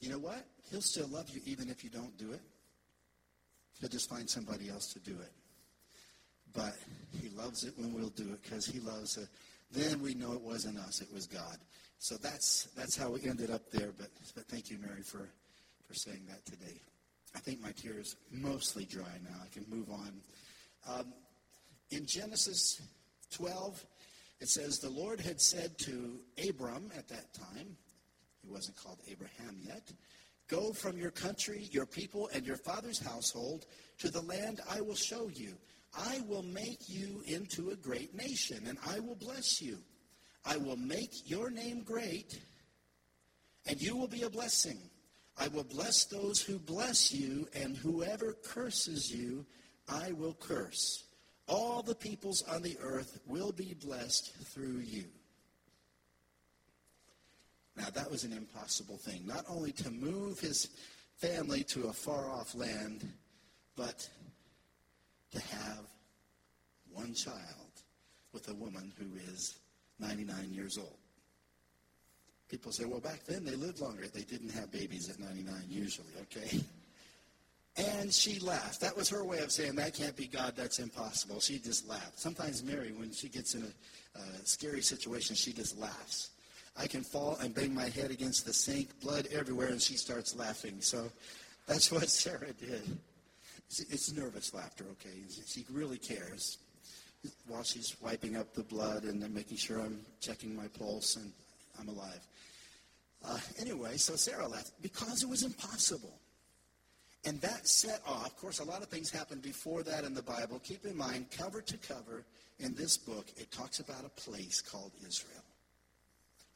You 0.00 0.10
know 0.10 0.18
what? 0.18 0.46
He'll 0.70 0.80
still 0.80 1.08
love 1.08 1.28
you 1.30 1.40
even 1.44 1.68
if 1.68 1.84
you 1.84 1.90
don't 1.90 2.16
do 2.16 2.32
it. 2.32 2.40
He'll 3.80 3.88
just 3.88 4.08
find 4.08 4.28
somebody 4.28 4.68
else 4.68 4.92
to 4.92 4.98
do 5.00 5.12
it. 5.12 5.32
But 6.52 6.74
He 7.20 7.28
loves 7.30 7.64
it 7.64 7.74
when 7.76 7.92
we'll 7.94 8.10
do 8.10 8.24
it 8.32 8.42
because 8.42 8.66
He 8.66 8.80
loves 8.80 9.16
it. 9.16 9.28
Then 9.72 10.02
we 10.02 10.14
know 10.14 10.32
it 10.32 10.40
wasn't 10.40 10.78
us, 10.78 11.00
it 11.00 11.12
was 11.12 11.26
God. 11.26 11.56
So 11.98 12.16
that's 12.16 12.68
that's 12.76 12.96
how 12.96 13.10
we 13.10 13.28
ended 13.28 13.50
up 13.50 13.70
there. 13.70 13.92
But, 13.96 14.08
but 14.34 14.46
thank 14.48 14.70
you, 14.70 14.78
Mary, 14.78 15.02
for, 15.02 15.28
for 15.86 15.94
saying 15.94 16.22
that 16.28 16.44
today. 16.46 16.80
I 17.34 17.38
think 17.38 17.62
my 17.62 17.72
tears 17.72 18.16
mostly 18.32 18.84
dry 18.84 19.18
now. 19.22 19.36
I 19.44 19.48
can 19.52 19.64
move 19.68 19.90
on. 19.90 20.12
Um, 20.88 21.12
in 21.90 22.06
Genesis 22.06 22.80
12, 23.32 23.84
it 24.40 24.48
says, 24.48 24.78
The 24.78 24.90
Lord 24.90 25.20
had 25.20 25.40
said 25.40 25.78
to 25.80 26.18
Abram 26.48 26.90
at 26.96 27.08
that 27.08 27.32
time, 27.34 27.76
he 28.42 28.48
wasn't 28.48 28.76
called 28.76 28.98
Abraham 29.08 29.58
yet, 29.62 29.92
Go 30.50 30.72
from 30.72 30.98
your 30.98 31.12
country, 31.12 31.68
your 31.70 31.86
people, 31.86 32.28
and 32.34 32.44
your 32.44 32.56
father's 32.56 32.98
household 32.98 33.66
to 33.98 34.10
the 34.10 34.22
land 34.22 34.60
I 34.68 34.80
will 34.80 34.96
show 34.96 35.28
you. 35.28 35.54
I 35.96 36.22
will 36.26 36.42
make 36.42 36.88
you 36.88 37.22
into 37.24 37.70
a 37.70 37.76
great 37.76 38.16
nation, 38.16 38.64
and 38.66 38.76
I 38.84 38.98
will 38.98 39.14
bless 39.14 39.62
you. 39.62 39.78
I 40.44 40.56
will 40.56 40.76
make 40.76 41.30
your 41.30 41.50
name 41.50 41.84
great, 41.84 42.40
and 43.66 43.80
you 43.80 43.96
will 43.96 44.08
be 44.08 44.22
a 44.22 44.30
blessing. 44.30 44.78
I 45.38 45.46
will 45.48 45.64
bless 45.64 46.04
those 46.04 46.40
who 46.40 46.58
bless 46.58 47.12
you, 47.12 47.46
and 47.54 47.76
whoever 47.76 48.32
curses 48.32 49.14
you, 49.14 49.46
I 49.88 50.10
will 50.12 50.34
curse. 50.34 51.04
All 51.46 51.82
the 51.82 51.94
peoples 51.94 52.42
on 52.42 52.62
the 52.62 52.76
earth 52.80 53.20
will 53.26 53.52
be 53.52 53.74
blessed 53.74 54.32
through 54.52 54.78
you. 54.78 55.04
Now, 57.80 57.88
that 57.94 58.10
was 58.10 58.24
an 58.24 58.32
impossible 58.32 58.98
thing. 58.98 59.22
Not 59.24 59.46
only 59.48 59.72
to 59.72 59.90
move 59.90 60.38
his 60.38 60.68
family 61.16 61.62
to 61.64 61.88
a 61.88 61.92
far 61.92 62.28
off 62.28 62.54
land, 62.54 63.08
but 63.74 64.06
to 65.32 65.40
have 65.40 65.86
one 66.92 67.14
child 67.14 67.36
with 68.34 68.48
a 68.50 68.54
woman 68.54 68.92
who 68.98 69.06
is 69.32 69.58
99 69.98 70.52
years 70.52 70.76
old. 70.76 70.98
People 72.50 72.70
say, 72.70 72.84
well, 72.84 73.00
back 73.00 73.24
then 73.24 73.44
they 73.44 73.54
lived 73.54 73.80
longer. 73.80 74.06
They 74.08 74.22
didn't 74.22 74.50
have 74.50 74.70
babies 74.70 75.08
at 75.08 75.18
99 75.18 75.54
usually, 75.68 76.12
okay? 76.22 76.60
And 77.76 78.12
she 78.12 78.40
laughed. 78.40 78.80
That 78.80 78.94
was 78.94 79.08
her 79.08 79.24
way 79.24 79.38
of 79.38 79.52
saying, 79.52 79.76
that 79.76 79.94
can't 79.94 80.16
be 80.16 80.26
God, 80.26 80.54
that's 80.54 80.80
impossible. 80.80 81.40
She 81.40 81.58
just 81.58 81.88
laughed. 81.88 82.18
Sometimes 82.18 82.62
Mary, 82.62 82.92
when 82.92 83.12
she 83.12 83.28
gets 83.28 83.54
in 83.54 83.62
a, 83.62 84.18
a 84.18 84.46
scary 84.46 84.82
situation, 84.82 85.34
she 85.34 85.52
just 85.52 85.78
laughs. 85.78 86.30
I 86.76 86.86
can 86.86 87.02
fall 87.02 87.36
and 87.42 87.54
bang 87.54 87.74
my 87.74 87.88
head 87.88 88.10
against 88.10 88.46
the 88.46 88.52
sink, 88.52 88.98
blood 89.00 89.28
everywhere, 89.32 89.68
and 89.68 89.80
she 89.80 89.94
starts 89.94 90.36
laughing. 90.36 90.76
So 90.80 91.10
that's 91.66 91.90
what 91.92 92.08
Sarah 92.08 92.52
did. 92.52 92.98
It's 93.68 94.12
nervous 94.12 94.52
laughter, 94.52 94.84
okay? 94.92 95.16
She 95.46 95.64
really 95.70 95.98
cares 95.98 96.58
while 97.46 97.62
she's 97.62 97.96
wiping 98.00 98.36
up 98.36 98.54
the 98.54 98.62
blood 98.62 99.04
and 99.04 99.22
then 99.22 99.32
making 99.32 99.58
sure 99.58 99.80
I'm 99.80 100.00
checking 100.20 100.56
my 100.56 100.66
pulse 100.78 101.16
and 101.16 101.30
I'm 101.78 101.88
alive. 101.88 102.26
Uh, 103.24 103.38
anyway, 103.58 103.96
so 103.96 104.16
Sarah 104.16 104.48
left 104.48 104.72
because 104.82 105.22
it 105.22 105.28
was 105.28 105.42
impossible. 105.42 106.18
And 107.26 107.40
that 107.42 107.68
set 107.68 108.00
off, 108.06 108.26
of 108.26 108.36
course, 108.38 108.60
a 108.60 108.64
lot 108.64 108.82
of 108.82 108.88
things 108.88 109.10
happened 109.10 109.42
before 109.42 109.82
that 109.82 110.04
in 110.04 110.14
the 110.14 110.22
Bible. 110.22 110.58
Keep 110.64 110.86
in 110.86 110.96
mind, 110.96 111.26
cover 111.30 111.60
to 111.60 111.76
cover 111.76 112.24
in 112.60 112.74
this 112.74 112.96
book, 112.96 113.26
it 113.36 113.50
talks 113.50 113.80
about 113.80 114.04
a 114.04 114.20
place 114.20 114.60
called 114.60 114.92
Israel. 115.06 115.39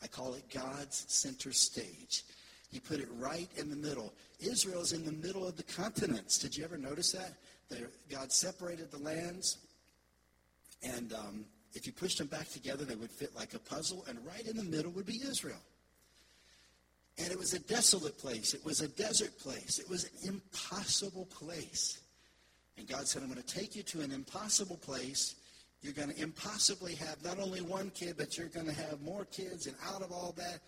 I 0.05 0.07
call 0.07 0.35
it 0.35 0.45
God's 0.53 1.07
center 1.09 1.51
stage. 1.51 2.25
He 2.71 2.79
put 2.79 3.01
it 3.01 3.09
right 3.19 3.49
in 3.57 3.71
the 3.71 3.77
middle. 3.77 4.13
Israel 4.39 4.83
is 4.83 4.93
in 4.93 5.07
the 5.07 5.13
middle 5.13 5.49
of 5.49 5.57
the 5.57 5.63
continents. 5.63 6.39
Did 6.39 6.55
you 6.55 6.63
ever 6.63 6.77
notice 6.77 7.13
that? 7.13 7.33
God 8.11 8.31
separated 8.31 8.91
the 8.91 8.99
lands, 8.99 9.57
and 10.83 11.15
um, 11.15 11.47
if 11.73 11.87
you 11.87 11.93
pushed 11.93 12.19
them 12.19 12.27
back 12.27 12.51
together, 12.51 12.85
they 12.85 12.95
would 12.95 13.11
fit 13.11 13.35
like 13.35 13.55
a 13.55 13.59
puzzle, 13.59 14.05
and 14.07 14.19
right 14.27 14.47
in 14.47 14.59
the 14.59 14.65
middle 14.65 14.93
would 14.93 15.07
be 15.07 15.23
Israel. 15.27 15.63
And 17.17 17.33
it 17.33 17.39
was 17.39 17.55
a 17.55 17.61
desolate 17.61 18.19
place. 18.19 18.53
It 18.53 18.65
was 18.65 18.83
a 18.83 18.89
desert 18.89 19.39
place. 19.39 19.79
It 19.79 19.89
was 19.89 20.05
an 20.05 20.35
impossible 20.35 21.27
place. 21.27 22.01
And 22.77 22.87
God 22.87 23.09
said, 23.09 23.23
I'm 23.23 23.31
going 23.31 23.41
to 23.41 23.55
take 23.55 23.75
you 23.75 23.83
to 23.85 24.03
an 24.03 24.13
impossible 24.13 24.77
place. 24.77 25.37
You're 25.85 25.93
going 25.93 26.09
to 26.09 26.23
impossibly 26.23 26.95
have 26.95 27.23
not 27.23 27.39
only 27.39 27.61
one 27.61 27.91
kid, 27.91 28.15
but 28.17 28.39
you're 28.39 28.49
going 28.49 28.65
to 28.65 28.73
have 28.73 29.03
more 29.03 29.27
kids. 29.27 29.67
And 29.67 29.77
out 29.87 30.01
of 30.01 30.13
all 30.13 30.33
that, 30.39 30.61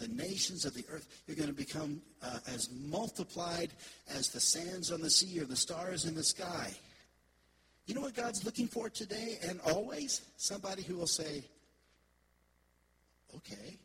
the 0.00 0.08
nations 0.08 0.64
of 0.64 0.74
the 0.74 0.84
earth, 0.90 1.06
you're 1.28 1.36
going 1.36 1.48
to 1.48 1.54
become 1.54 2.02
uh, 2.20 2.40
as 2.52 2.68
multiplied 2.72 3.70
as 4.12 4.30
the 4.30 4.40
sands 4.40 4.90
on 4.90 5.00
the 5.00 5.10
sea 5.10 5.38
or 5.38 5.44
the 5.44 5.54
stars 5.54 6.06
in 6.06 6.16
the 6.16 6.24
sky. 6.24 6.72
You 7.86 7.94
know 7.94 8.00
what 8.00 8.16
God's 8.16 8.44
looking 8.44 8.66
for 8.66 8.90
today 8.90 9.38
and 9.48 9.60
always? 9.60 10.22
Somebody 10.38 10.82
who 10.82 10.96
will 10.96 11.06
say, 11.06 11.44
okay. 13.36 13.78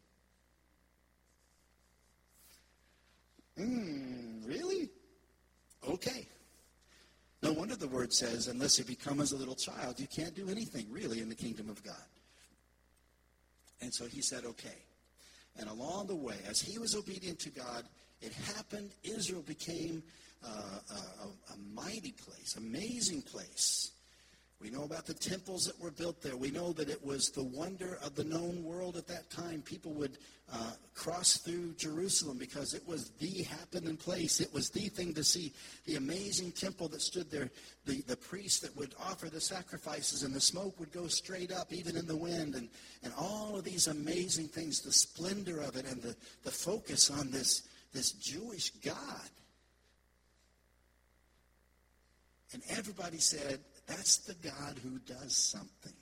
Hmm, 3.55 4.43
really? 4.43 4.89
Okay. 5.87 6.25
No 7.41 7.53
wonder 7.53 7.75
the 7.75 7.87
word 7.87 8.11
says, 8.11 8.47
unless 8.47 8.77
you 8.77 8.85
become 8.85 9.21
as 9.21 9.31
a 9.31 9.37
little 9.37 9.55
child, 9.55 9.99
you 9.99 10.07
can't 10.07 10.35
do 10.35 10.49
anything 10.49 10.87
really 10.91 11.21
in 11.21 11.29
the 11.29 11.35
kingdom 11.35 11.69
of 11.69 11.81
God. 11.83 11.95
And 13.81 13.93
so 13.93 14.05
he 14.05 14.21
said, 14.21 14.43
okay. 14.45 14.77
And 15.57 15.69
along 15.69 16.07
the 16.07 16.15
way, 16.15 16.35
as 16.47 16.59
he 16.59 16.77
was 16.77 16.95
obedient 16.95 17.39
to 17.39 17.49
God, 17.49 17.83
it 18.21 18.33
happened. 18.55 18.91
Israel 19.03 19.41
became 19.41 20.03
uh, 20.45 20.79
a, 20.91 21.53
a 21.53 21.57
mighty 21.73 22.11
place, 22.11 22.55
amazing 22.57 23.21
place. 23.21 23.91
We 24.61 24.69
know 24.69 24.83
about 24.83 25.05
the 25.05 25.13
temples 25.13 25.63
that 25.63 25.79
were 25.79 25.91
built 25.91 26.21
there. 26.21 26.35
We 26.35 26.51
know 26.51 26.73
that 26.73 26.89
it 26.89 27.03
was 27.05 27.29
the 27.29 27.45
wonder 27.45 27.97
of 28.03 28.15
the 28.15 28.25
known 28.25 28.61
world 28.61 28.97
at 28.97 29.07
that 29.07 29.29
time. 29.29 29.61
People 29.61 29.93
would 29.93 30.17
uh, 30.51 30.71
cross 30.93 31.37
through 31.37 31.75
Jerusalem 31.75 32.37
because 32.37 32.73
it 32.73 32.85
was 32.85 33.11
the 33.19 33.43
happening 33.43 33.95
place. 33.95 34.41
It 34.41 34.53
was 34.53 34.69
the 34.69 34.89
thing 34.89 35.13
to 35.13 35.23
see. 35.23 35.53
The 35.85 35.95
amazing 35.95 36.51
temple 36.51 36.89
that 36.89 37.01
stood 37.01 37.31
there, 37.31 37.49
the, 37.85 38.01
the 38.01 38.17
priests 38.17 38.59
that 38.59 38.75
would 38.75 38.95
offer 38.99 39.29
the 39.29 39.39
sacrifices, 39.39 40.23
and 40.23 40.35
the 40.35 40.41
smoke 40.41 40.77
would 40.77 40.91
go 40.91 41.07
straight 41.07 41.53
up, 41.53 41.71
even 41.71 41.95
in 41.95 42.05
the 42.05 42.17
wind, 42.17 42.55
and, 42.55 42.67
and 43.01 43.13
all 43.17 43.55
of 43.57 43.63
these 43.63 43.87
amazing 43.87 44.49
things, 44.49 44.81
the 44.81 44.91
splendor 44.91 45.61
of 45.61 45.77
it, 45.77 45.85
and 45.85 46.01
the, 46.01 46.17
the 46.43 46.51
focus 46.51 47.09
on 47.09 47.31
this, 47.31 47.63
this 47.93 48.11
Jewish 48.11 48.71
God. 48.83 49.29
And 52.51 52.61
everybody 52.69 53.19
said, 53.19 53.59
that's 53.89 54.17
the 54.17 54.35
God 54.35 54.79
who 54.83 54.99
does 54.99 55.35
something. 55.35 55.93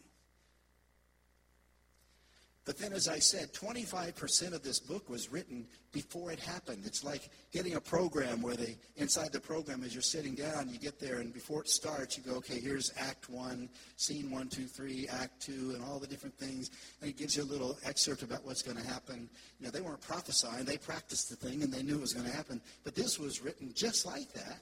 But 2.66 2.78
then, 2.78 2.92
as 2.92 3.08
I 3.08 3.20
said, 3.20 3.54
25% 3.54 4.52
of 4.52 4.62
this 4.62 4.78
book 4.78 5.10
was 5.10 5.32
written 5.32 5.66
before 5.94 6.34
it 6.34 6.40
happened. 6.42 6.84
It's 6.86 7.02
like 7.02 7.30
getting 7.54 7.76
a 7.76 7.80
program 7.80 8.42
where 8.42 8.58
they, 8.58 8.76
inside 8.98 9.32
the 9.32 9.40
program, 9.40 9.84
as 9.86 9.94
you're 9.94 10.02
sitting 10.02 10.36
down, 10.36 10.68
you 10.70 10.78
get 10.78 11.00
there, 11.00 11.20
and 11.20 11.34
before 11.34 11.62
it 11.62 11.70
starts, 11.70 12.18
you 12.18 12.24
go, 12.24 12.36
okay, 12.40 12.60
here's 12.60 12.92
Act 12.98 13.30
1, 13.30 13.70
Scene 13.96 14.30
1, 14.30 14.50
2, 14.50 14.66
3, 14.66 15.08
Act 15.14 15.42
2, 15.44 15.76
and 15.76 15.84
all 15.86 15.98
the 15.98 16.08
different 16.08 16.38
things. 16.38 16.70
And 17.00 17.10
it 17.10 17.18
gives 17.18 17.38
you 17.38 17.44
a 17.44 17.46
little 17.46 17.78
excerpt 17.86 18.22
about 18.22 18.46
what's 18.46 18.64
going 18.64 18.76
to 18.76 18.86
happen. 18.86 19.30
You 19.62 19.66
know, 19.68 19.72
they 19.72 19.80
weren't 19.80 20.02
prophesying. 20.02 20.66
They 20.66 20.78
practiced 20.78 21.30
the 21.30 21.38
thing, 21.38 21.64
and 21.64 21.72
they 21.72 21.84
knew 21.84 21.96
it 21.96 22.02
was 22.02 22.14
going 22.14 22.30
to 22.30 22.36
happen. 22.36 22.60
But 22.84 22.96
this 22.96 23.18
was 23.18 23.42
written 23.42 23.72
just 23.74 24.06
like 24.06 24.34
that 24.34 24.60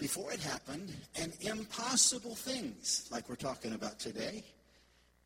before 0.00 0.32
it 0.32 0.40
happened 0.40 0.92
and 1.20 1.32
impossible 1.42 2.34
things 2.34 3.06
like 3.12 3.28
we're 3.28 3.36
talking 3.36 3.74
about 3.74 4.00
today. 4.00 4.42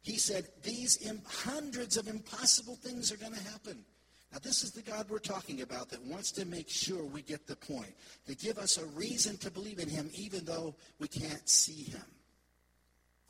He 0.02 0.18
said 0.18 0.48
these 0.64 0.98
Im- 1.06 1.22
hundreds 1.24 1.96
of 1.96 2.08
impossible 2.08 2.74
things 2.74 3.12
are 3.12 3.16
going 3.16 3.32
to 3.32 3.42
happen. 3.44 3.84
Now, 4.32 4.40
this 4.42 4.64
is 4.64 4.72
the 4.72 4.82
God 4.82 5.08
we're 5.08 5.20
talking 5.20 5.62
about 5.62 5.90
that 5.90 6.04
wants 6.04 6.32
to 6.32 6.44
make 6.44 6.68
sure 6.68 7.04
we 7.04 7.22
get 7.22 7.46
the 7.46 7.54
point, 7.54 7.94
to 8.26 8.34
give 8.34 8.58
us 8.58 8.76
a 8.76 8.84
reason 8.86 9.36
to 9.38 9.50
believe 9.50 9.78
in 9.78 9.88
him 9.88 10.10
even 10.12 10.44
though 10.44 10.74
we 10.98 11.06
can't 11.06 11.48
see 11.48 11.84
him. 11.84 12.04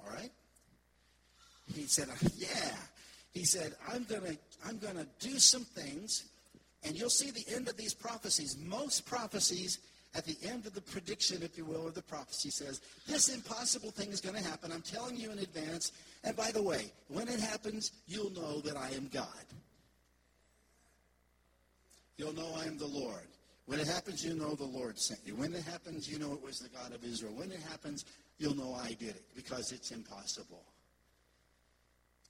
All 0.01 0.11
right? 0.15 0.33
He 1.75 1.83
said, 1.83 2.09
uh, 2.09 2.29
yeah. 2.37 2.75
He 3.35 3.45
said, 3.45 3.75
I'm 3.93 4.05
going 4.05 4.23
to 4.23 4.39
I'm 4.67 4.79
going 4.79 4.97
to 4.97 5.07
do 5.21 5.39
some 5.39 5.65
things, 5.65 6.25
and 6.85 6.97
you'll 6.99 7.11
see 7.11 7.31
the 7.31 7.45
end 7.55 7.69
of 7.69 7.77
these 7.77 7.93
prophecies. 7.93 8.57
Most 8.65 9.05
prophecies 9.05 9.81
at 10.15 10.25
the 10.25 10.37
end 10.43 10.67
of 10.67 10.75
the 10.75 10.81
prediction, 10.81 11.43
if 11.43 11.59
you 11.59 11.65
will, 11.65 11.89
or 11.89 11.91
the 11.91 12.03
prophecy 12.03 12.51
says, 12.51 12.81
this 13.07 13.35
impossible 13.35 13.91
thing 13.91 14.11
is 14.11 14.21
going 14.21 14.37
to 14.37 14.49
happen. 14.49 14.71
I'm 14.71 14.83
telling 14.83 15.17
you 15.17 15.33
in 15.33 15.39
advance. 15.39 15.93
And 16.23 16.37
by 16.37 16.51
the 16.53 16.63
way, 16.63 16.93
when 17.09 17.29
it 17.29 17.41
happens, 17.41 17.91
you'll 18.07 18.31
know 18.31 18.61
that 18.61 18.77
I 18.77 18.91
am 18.91 19.09
God. 19.13 19.27
You'll 22.17 22.35
know 22.35 22.55
I 22.57 22.67
am 22.67 22.79
the 22.79 22.87
Lord. 22.87 23.27
When 23.67 23.81
it 23.81 23.89
happens, 23.89 24.25
you 24.25 24.35
know 24.35 24.55
the 24.55 24.65
Lord 24.65 24.99
sent 24.99 25.21
you. 25.25 25.35
When 25.35 25.53
it 25.53 25.65
happens, 25.65 26.09
you 26.09 26.19
know 26.19 26.33
it 26.33 26.43
was 26.43 26.59
the 26.59 26.69
God 26.69 26.93
of 26.95 27.03
Israel. 27.03 27.33
When 27.35 27.51
it 27.51 27.61
happens, 27.71 28.05
you'll 28.39 28.57
know 28.57 28.75
I 28.75 28.89
did 28.89 29.17
it 29.17 29.25
because 29.35 29.73
it's 29.73 29.91
impossible. 29.91 30.63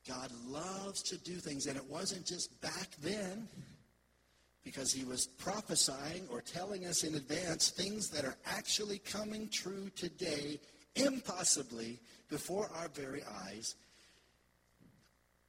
God 0.08 0.30
loves 0.46 1.02
to 1.04 1.18
do 1.18 1.34
things, 1.36 1.66
and 1.66 1.76
it 1.76 1.84
wasn't 1.86 2.26
just 2.26 2.60
back 2.60 2.88
then 3.02 3.48
because 4.64 4.92
he 4.92 5.04
was 5.04 5.26
prophesying 5.26 6.26
or 6.30 6.40
telling 6.40 6.86
us 6.86 7.04
in 7.04 7.14
advance 7.14 7.70
things 7.70 8.08
that 8.08 8.24
are 8.24 8.36
actually 8.46 8.98
coming 8.98 9.48
true 9.48 9.90
today, 9.94 10.58
impossibly, 10.96 12.00
before 12.30 12.70
our 12.74 12.88
very 12.88 13.22
eyes. 13.46 13.74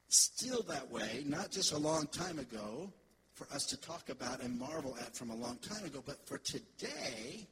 Still 0.10 0.62
that 0.64 0.92
way, 0.92 1.24
not 1.26 1.50
just 1.50 1.72
a 1.72 1.78
long 1.78 2.08
time 2.08 2.40
ago, 2.40 2.92
for 3.34 3.48
us 3.54 3.66
to 3.66 3.78
talk 3.78 4.10
about 4.10 4.42
and 4.42 4.58
marvel 4.60 4.98
at 5.02 5.16
from 5.16 5.30
a 5.30 5.36
long 5.36 5.58
time 5.58 5.84
ago, 5.86 6.04
but 6.06 6.26
for 6.28 6.38
today, 6.38 7.48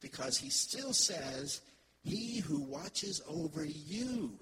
because 0.00 0.36
he 0.36 0.50
still 0.50 0.92
says, 0.92 1.60
He 2.02 2.40
who 2.40 2.60
watches 2.60 3.22
over 3.28 3.64
you 3.64 4.32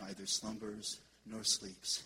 neither 0.00 0.26
slumbers 0.26 1.00
nor 1.26 1.44
sleeps. 1.44 2.04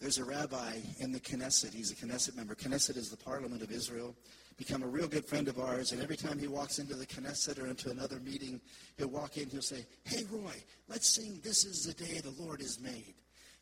There's 0.00 0.18
a 0.18 0.24
rabbi 0.24 0.74
in 0.98 1.12
the 1.12 1.20
Knesset. 1.20 1.72
He's 1.72 1.90
a 1.90 1.94
Knesset 1.94 2.36
member. 2.36 2.54
Knesset 2.54 2.96
is 2.96 3.10
the 3.10 3.16
parliament 3.16 3.62
of 3.62 3.70
Israel. 3.70 4.14
Become 4.58 4.82
a 4.82 4.86
real 4.86 5.08
good 5.08 5.24
friend 5.24 5.48
of 5.48 5.58
ours. 5.58 5.92
And 5.92 6.02
every 6.02 6.16
time 6.16 6.38
he 6.38 6.46
walks 6.46 6.78
into 6.78 6.94
the 6.94 7.06
Knesset 7.06 7.62
or 7.62 7.66
into 7.66 7.90
another 7.90 8.20
meeting, 8.20 8.60
he'll 8.98 9.08
walk 9.08 9.38
in, 9.38 9.48
he'll 9.48 9.62
say, 9.62 9.86
Hey, 10.04 10.24
Roy, 10.30 10.52
let's 10.88 11.14
sing 11.14 11.40
This 11.42 11.64
is 11.64 11.84
the 11.84 11.94
Day 12.04 12.20
the 12.20 12.42
Lord 12.42 12.60
is 12.60 12.78
made. 12.80 13.14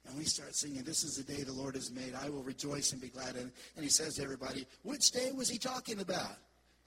And 0.07 0.19
we 0.19 0.25
start 0.25 0.55
singing, 0.55 0.83
This 0.83 1.03
is 1.03 1.17
the 1.17 1.33
day 1.33 1.43
the 1.43 1.53
Lord 1.53 1.75
has 1.77 1.91
made. 1.91 2.15
I 2.15 2.29
will 2.29 2.43
rejoice 2.43 2.93
and 2.93 3.01
be 3.01 3.09
glad. 3.09 3.37
And, 3.37 3.51
and 3.77 3.85
he 3.85 3.89
says 3.89 4.17
to 4.17 4.23
everybody, 4.23 4.67
Which 4.83 5.11
day 5.11 5.31
was 5.33 5.49
he 5.49 5.59
talking 5.59 6.01
about? 6.01 6.37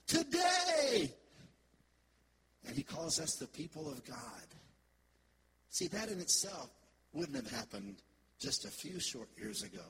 Today! 0.06 1.14
And 2.66 2.76
he 2.76 2.84
calls 2.84 3.20
us 3.20 3.36
the 3.36 3.48
people 3.48 3.90
of 3.90 4.06
God. 4.06 4.18
See, 5.70 5.88
that 5.88 6.10
in 6.10 6.20
itself 6.20 6.70
wouldn't 7.14 7.36
have 7.36 7.52
happened 7.52 8.02
just 8.40 8.66
a 8.66 8.70
few 8.70 9.00
short 9.00 9.30
years 9.38 9.64
ago. 9.64 9.84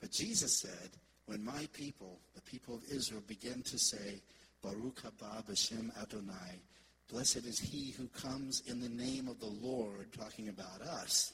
But 0.00 0.10
Jesus 0.10 0.60
said, 0.60 0.90
when 1.26 1.44
my 1.44 1.66
people, 1.72 2.20
the 2.34 2.42
people 2.42 2.74
of 2.74 2.82
Israel, 2.90 3.22
begin 3.26 3.62
to 3.62 3.78
say, 3.78 4.20
Baruch 4.62 5.02
haba 5.02 5.44
b'shem 5.44 5.90
Adonai, 6.00 6.60
blessed 7.10 7.46
is 7.46 7.58
he 7.58 7.92
who 7.92 8.08
comes 8.08 8.62
in 8.66 8.80
the 8.80 8.88
name 8.88 9.28
of 9.28 9.40
the 9.40 9.46
Lord, 9.46 10.12
talking 10.12 10.48
about 10.48 10.80
us, 10.82 11.32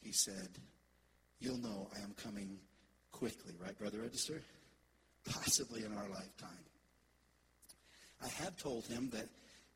he 0.00 0.12
said, 0.12 0.48
you'll 1.40 1.58
know 1.58 1.88
I 1.96 2.02
am 2.02 2.14
coming 2.22 2.58
quickly, 3.12 3.54
right, 3.60 3.76
Brother 3.78 4.00
Register? 4.02 4.40
Possibly 5.24 5.84
in 5.84 5.92
our 5.92 6.08
lifetime. 6.08 6.64
I 8.22 8.28
have 8.42 8.56
told 8.56 8.86
him 8.86 9.10
that 9.10 9.28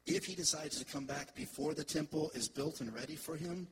if 0.06 0.24
he 0.24 0.34
decides 0.34 0.78
to 0.78 0.84
come 0.84 1.04
back 1.04 1.34
before 1.34 1.74
the 1.74 1.84
temple 1.84 2.30
is 2.34 2.48
built 2.48 2.80
and 2.80 2.92
ready 2.94 3.16
for 3.16 3.36
him, 3.36 3.68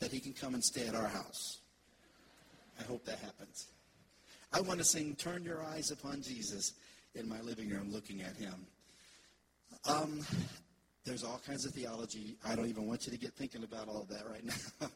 that 0.00 0.12
he 0.12 0.20
can 0.20 0.32
come 0.32 0.54
and 0.54 0.62
stay 0.62 0.86
at 0.86 0.94
our 0.94 1.08
house. 1.08 1.58
I 2.78 2.84
hope 2.84 3.04
that 3.06 3.18
happens. 3.20 3.68
I 4.52 4.60
want 4.60 4.78
to 4.78 4.84
sing 4.84 5.14
Turn 5.14 5.42
Your 5.44 5.62
Eyes 5.62 5.90
Upon 5.90 6.22
Jesus 6.22 6.74
in 7.14 7.28
my 7.28 7.40
living 7.40 7.70
room 7.70 7.90
looking 7.92 8.22
at 8.22 8.36
him. 8.36 8.66
Um, 9.88 10.20
there's 11.04 11.24
all 11.24 11.40
kinds 11.46 11.64
of 11.64 11.72
theology. 11.72 12.36
I 12.44 12.54
don't 12.54 12.68
even 12.68 12.86
want 12.86 13.06
you 13.06 13.12
to 13.12 13.18
get 13.18 13.32
thinking 13.34 13.64
about 13.64 13.88
all 13.88 14.02
of 14.02 14.08
that 14.08 14.28
right 14.30 14.44
now. 14.80 14.88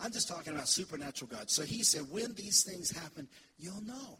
I'm 0.00 0.12
just 0.12 0.28
talking 0.28 0.52
about 0.52 0.68
supernatural 0.68 1.30
God. 1.30 1.50
So 1.50 1.62
he 1.62 1.82
said, 1.82 2.02
when 2.10 2.34
these 2.34 2.62
things 2.62 2.90
happen, 2.90 3.28
you'll 3.58 3.82
know. 3.82 4.18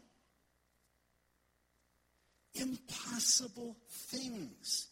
Impossible 2.55 3.75
things. 3.89 4.87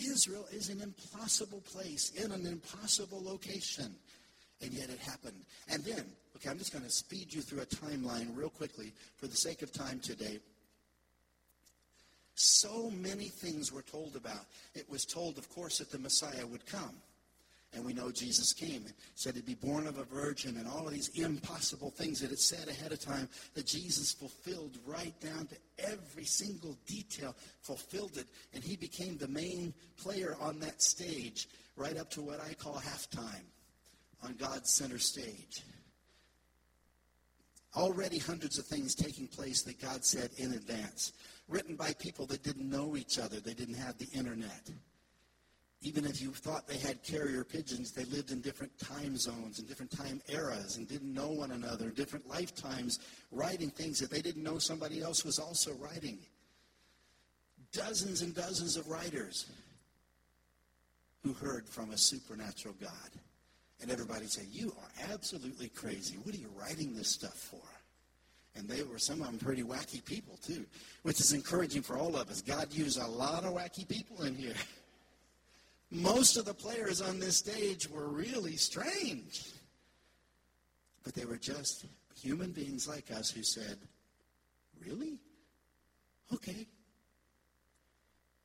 Israel 0.00 0.46
is 0.52 0.68
an 0.68 0.80
impossible 0.80 1.60
place 1.60 2.12
in 2.22 2.32
an 2.32 2.46
impossible 2.46 3.22
location. 3.22 3.94
And 4.62 4.72
yet 4.72 4.90
it 4.90 4.98
happened. 4.98 5.42
And 5.68 5.82
then, 5.84 6.04
okay, 6.36 6.50
I'm 6.50 6.58
just 6.58 6.72
going 6.72 6.84
to 6.84 6.90
speed 6.90 7.32
you 7.32 7.40
through 7.40 7.62
a 7.62 7.66
timeline 7.66 8.36
real 8.36 8.50
quickly 8.50 8.92
for 9.16 9.26
the 9.26 9.36
sake 9.36 9.62
of 9.62 9.72
time 9.72 10.00
today. 10.00 10.38
So 12.34 12.90
many 12.90 13.28
things 13.28 13.72
were 13.72 13.82
told 13.82 14.16
about. 14.16 14.46
It 14.74 14.88
was 14.90 15.04
told, 15.04 15.38
of 15.38 15.48
course, 15.48 15.78
that 15.78 15.90
the 15.90 15.98
Messiah 15.98 16.46
would 16.46 16.66
come. 16.66 16.94
And 17.72 17.84
we 17.84 17.92
know 17.92 18.10
Jesus 18.10 18.52
came 18.52 18.84
and 18.84 18.92
said 19.14 19.36
he'd 19.36 19.46
be 19.46 19.54
born 19.54 19.86
of 19.86 19.98
a 19.98 20.04
virgin 20.04 20.56
and 20.56 20.66
all 20.66 20.88
of 20.88 20.92
these 20.92 21.08
impossible 21.10 21.90
things 21.90 22.20
that 22.20 22.32
it 22.32 22.40
said 22.40 22.68
ahead 22.68 22.90
of 22.90 23.00
time 23.00 23.28
that 23.54 23.66
Jesus 23.66 24.12
fulfilled 24.12 24.76
right 24.84 25.14
down 25.20 25.46
to 25.46 25.56
every 25.78 26.24
single 26.24 26.76
detail, 26.86 27.36
fulfilled 27.62 28.16
it. 28.16 28.26
And 28.54 28.64
he 28.64 28.76
became 28.76 29.18
the 29.18 29.28
main 29.28 29.72
player 29.96 30.36
on 30.40 30.58
that 30.60 30.82
stage 30.82 31.48
right 31.76 31.96
up 31.96 32.10
to 32.10 32.22
what 32.22 32.40
I 32.40 32.54
call 32.54 32.74
halftime 32.74 33.46
on 34.24 34.34
God's 34.34 34.72
center 34.74 34.98
stage. 34.98 35.62
Already 37.76 38.18
hundreds 38.18 38.58
of 38.58 38.66
things 38.66 38.96
taking 38.96 39.28
place 39.28 39.62
that 39.62 39.80
God 39.80 40.04
said 40.04 40.30
in 40.38 40.54
advance, 40.54 41.12
written 41.48 41.76
by 41.76 41.92
people 42.00 42.26
that 42.26 42.42
didn't 42.42 42.68
know 42.68 42.96
each 42.96 43.16
other, 43.20 43.38
they 43.38 43.54
didn't 43.54 43.76
have 43.76 43.96
the 43.96 44.08
internet. 44.12 44.70
Even 45.82 46.04
if 46.04 46.20
you 46.20 46.30
thought 46.30 46.68
they 46.68 46.76
had 46.76 47.02
carrier 47.02 47.42
pigeons, 47.42 47.92
they 47.92 48.04
lived 48.04 48.32
in 48.32 48.40
different 48.42 48.78
time 48.78 49.16
zones 49.16 49.58
and 49.58 49.66
different 49.66 49.90
time 49.90 50.20
eras 50.28 50.76
and 50.76 50.86
didn't 50.86 51.12
know 51.12 51.28
one 51.28 51.52
another, 51.52 51.88
different 51.88 52.28
lifetimes, 52.28 52.98
writing 53.32 53.70
things 53.70 53.98
that 53.98 54.10
they 54.10 54.20
didn't 54.20 54.42
know 54.42 54.58
somebody 54.58 55.00
else 55.00 55.24
was 55.24 55.38
also 55.38 55.72
writing. 55.74 56.18
Dozens 57.72 58.20
and 58.20 58.34
dozens 58.34 58.76
of 58.76 58.88
writers 58.88 59.46
who 61.22 61.32
heard 61.32 61.66
from 61.66 61.90
a 61.90 61.98
supernatural 61.98 62.74
God. 62.80 62.90
And 63.80 63.90
everybody 63.90 64.26
said, 64.26 64.46
You 64.50 64.74
are 64.78 65.12
absolutely 65.12 65.68
crazy. 65.68 66.16
What 66.22 66.34
are 66.34 66.38
you 66.38 66.50
writing 66.58 66.94
this 66.94 67.08
stuff 67.08 67.34
for? 67.34 67.62
And 68.54 68.68
they 68.68 68.82
were 68.82 68.98
some 68.98 69.20
of 69.20 69.26
them 69.26 69.38
pretty 69.38 69.62
wacky 69.62 70.04
people 70.04 70.38
too, 70.44 70.66
which 71.04 71.20
is 71.20 71.32
encouraging 71.32 71.82
for 71.82 71.96
all 71.96 72.16
of 72.16 72.28
us. 72.28 72.42
God 72.42 72.72
used 72.72 73.00
a 73.00 73.06
lot 73.06 73.44
of 73.44 73.54
wacky 73.54 73.88
people 73.88 74.24
in 74.24 74.34
here. 74.34 74.54
Most 75.90 76.36
of 76.36 76.44
the 76.44 76.54
players 76.54 77.00
on 77.00 77.18
this 77.18 77.36
stage 77.36 77.88
were 77.88 78.08
really 78.08 78.56
strange. 78.56 79.44
But 81.02 81.14
they 81.14 81.24
were 81.24 81.36
just 81.36 81.86
human 82.14 82.52
beings 82.52 82.86
like 82.86 83.10
us 83.10 83.30
who 83.30 83.42
said, 83.42 83.78
Really? 84.84 85.18
Okay. 86.32 86.66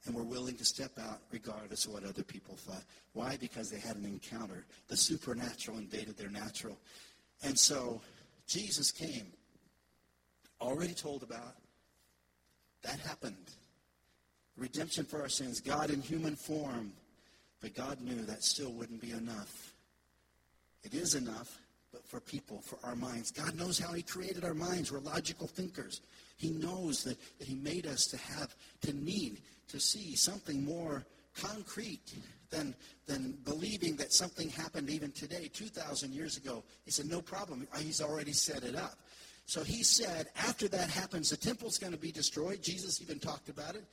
And 0.05 0.15
were 0.15 0.23
willing 0.23 0.55
to 0.57 0.65
step 0.65 0.99
out 0.99 1.21
regardless 1.31 1.85
of 1.85 1.93
what 1.93 2.03
other 2.03 2.23
people 2.23 2.55
thought. 2.55 2.83
Why? 3.13 3.37
Because 3.39 3.71
they 3.71 3.79
had 3.79 3.95
an 3.95 4.05
encounter. 4.05 4.65
The 4.87 4.97
supernatural 4.97 5.77
invaded 5.77 6.17
their 6.17 6.29
natural. 6.29 6.77
And 7.43 7.57
so 7.57 8.01
Jesus 8.47 8.91
came, 8.91 9.27
already 10.61 10.93
told 10.93 11.23
about. 11.23 11.55
That 12.83 12.99
happened. 12.99 13.51
Redemption 14.57 15.05
for 15.05 15.21
our 15.21 15.29
sins. 15.29 15.59
God 15.59 15.89
in 15.89 16.01
human 16.01 16.35
form 16.35 16.91
but 17.61 17.75
God 17.75 18.01
knew 18.01 18.21
that 18.23 18.43
still 18.43 18.71
wouldn't 18.71 19.01
be 19.01 19.11
enough. 19.11 19.73
It 20.83 20.93
is 20.93 21.15
enough, 21.15 21.59
but 21.91 22.07
for 22.07 22.19
people, 22.19 22.61
for 22.61 22.77
our 22.83 22.95
minds. 22.95 23.31
God 23.31 23.55
knows 23.55 23.79
how 23.79 23.93
He 23.93 24.03
created 24.03 24.43
our 24.43 24.53
minds. 24.53 24.91
We're 24.91 24.99
logical 24.99 25.47
thinkers. 25.47 26.01
He 26.37 26.51
knows 26.51 27.03
that, 27.03 27.17
that 27.39 27.47
He 27.47 27.55
made 27.55 27.87
us 27.87 28.05
to 28.07 28.17
have, 28.17 28.55
to 28.81 28.93
need, 28.93 29.41
to 29.69 29.79
see 29.79 30.15
something 30.15 30.63
more 30.63 31.05
concrete 31.35 32.13
than, 32.49 32.75
than 33.07 33.37
believing 33.43 33.95
that 33.97 34.13
something 34.13 34.49
happened 34.49 34.89
even 34.89 35.11
today, 35.11 35.49
2,000 35.53 36.13
years 36.13 36.37
ago. 36.37 36.63
He 36.85 36.91
said, 36.91 37.07
no 37.07 37.21
problem. 37.21 37.67
He's 37.77 38.01
already 38.01 38.31
set 38.31 38.63
it 38.63 38.75
up. 38.75 38.97
So 39.47 39.63
he 39.63 39.83
said, 39.83 40.27
after 40.37 40.67
that 40.69 40.89
happens, 40.89 41.29
the 41.29 41.37
temple's 41.37 41.77
going 41.77 41.93
to 41.93 41.99
be 41.99 42.11
destroyed. 42.11 42.63
Jesus 42.63 43.01
even 43.01 43.19
talked 43.19 43.49
about 43.49 43.75
it. 43.75 43.85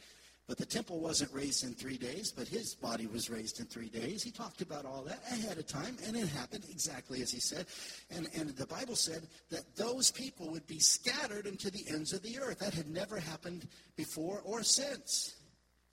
But 0.48 0.58
the 0.58 0.66
temple 0.66 1.00
wasn't 1.00 1.32
raised 1.32 1.62
in 1.64 1.74
three 1.74 1.96
days, 1.96 2.32
but 2.32 2.48
his 2.48 2.74
body 2.74 3.06
was 3.06 3.30
raised 3.30 3.60
in 3.60 3.66
three 3.66 3.88
days. 3.88 4.22
He 4.22 4.30
talked 4.30 4.60
about 4.60 4.84
all 4.84 5.02
that 5.02 5.22
ahead 5.30 5.56
of 5.56 5.66
time, 5.66 5.96
and 6.04 6.16
it 6.16 6.28
happened 6.28 6.64
exactly 6.68 7.22
as 7.22 7.30
he 7.30 7.38
said. 7.38 7.66
And, 8.10 8.28
and 8.34 8.50
the 8.50 8.66
Bible 8.66 8.96
said 8.96 9.28
that 9.50 9.76
those 9.76 10.10
people 10.10 10.50
would 10.50 10.66
be 10.66 10.80
scattered 10.80 11.46
into 11.46 11.70
the 11.70 11.84
ends 11.88 12.12
of 12.12 12.22
the 12.22 12.38
earth. 12.40 12.58
That 12.58 12.74
had 12.74 12.90
never 12.90 13.20
happened 13.20 13.68
before 13.96 14.40
or 14.44 14.62
since. 14.64 15.36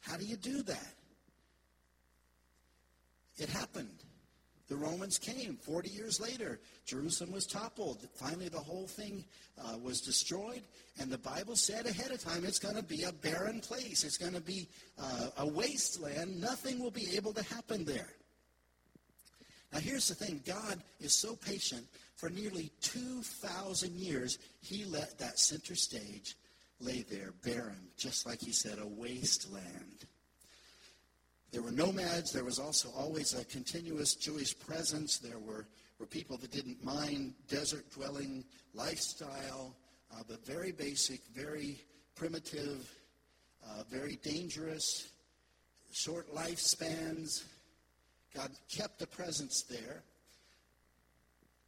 How 0.02 0.18
do 0.18 0.26
you 0.26 0.36
do 0.36 0.64
that? 0.64 0.94
It 3.38 3.50
happened. 3.50 4.04
The 4.70 4.76
Romans 4.76 5.18
came 5.18 5.58
40 5.58 5.90
years 5.90 6.22
later. 6.22 6.60
Jerusalem 6.86 7.32
was 7.32 7.48
toppled. 7.48 8.08
Finally, 8.14 8.50
the 8.50 8.60
whole 8.60 8.86
thing 8.86 9.26
uh, 9.60 9.78
was 9.80 10.00
destroyed. 10.00 10.62
And 11.00 11.10
the 11.10 11.18
Bible 11.18 11.56
said 11.56 11.88
ahead 11.88 12.12
of 12.12 12.24
time 12.24 12.46
it's 12.46 12.60
going 12.60 12.76
to 12.76 12.84
be 12.84 13.04
a 13.04 13.12
barren 13.12 13.62
place. 13.62 14.04
It's 14.04 14.18
going 14.18 14.34
to 14.34 14.42
be 14.42 14.70
uh, 15.00 15.30
a 15.38 15.48
wasteland. 15.48 16.40
Nothing 16.40 16.80
will 16.80 16.92
be 16.92 17.16
able 17.16 17.34
to 17.34 17.44
happen 17.44 17.84
there. 17.84 18.14
Now, 19.74 19.80
here's 19.80 20.08
the 20.08 20.16
thing 20.16 20.42
God 20.46 20.82
is 21.00 21.14
so 21.14 21.36
patient. 21.36 21.86
For 22.16 22.30
nearly 22.30 22.72
2,000 22.82 23.96
years, 23.96 24.38
He 24.62 24.86
let 24.86 25.18
that 25.18 25.40
center 25.40 25.74
stage 25.74 26.36
lay 26.80 27.04
there 27.10 27.34
barren, 27.44 27.88
just 27.98 28.28
like 28.28 28.42
He 28.42 28.52
said, 28.52 28.78
a 28.80 28.88
wasteland. 28.88 30.06
There 31.52 31.64
were 31.64 31.72
nomads. 31.72 32.32
There 32.32 32.44
was 32.44 32.60
also 32.60 32.90
always 32.96 33.34
a 33.34 33.44
continuous 33.46 34.16
Jewish 34.16 34.58
presence. 34.58 35.18
There 35.18 35.40
were, 35.40 35.66
were 35.98 36.06
people 36.06 36.38
that 36.38 36.52
didn't 36.52 36.84
mind 36.84 37.34
desert 37.48 37.90
dwelling 37.92 38.44
lifestyle, 38.74 39.76
uh, 40.14 40.22
but 40.28 40.46
very 40.46 40.72
basic, 40.72 41.22
very 41.34 41.82
primitive, 42.16 42.92
uh, 43.66 43.84
very 43.90 44.18
dangerous, 44.18 45.10
short 45.92 46.34
lifespans. 46.34 47.46
God 48.36 48.52
kept 48.72 49.02
a 49.02 49.08
presence 49.08 49.64
there. 49.64 50.04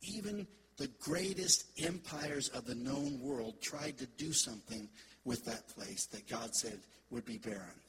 Even 0.04 0.46
the 0.78 0.90
greatest 1.00 1.66
empires 1.84 2.50
of 2.50 2.66
the 2.66 2.76
known 2.76 3.20
world 3.20 3.62
tried 3.62 3.98
to 3.98 4.06
do 4.18 4.32
something 4.32 4.88
with 5.26 5.44
that 5.46 5.68
place 5.70 6.06
that 6.08 6.28
God 6.28 6.56
said 6.56 6.80
would 7.10 7.26
be 7.26 7.38
barren 7.38 7.82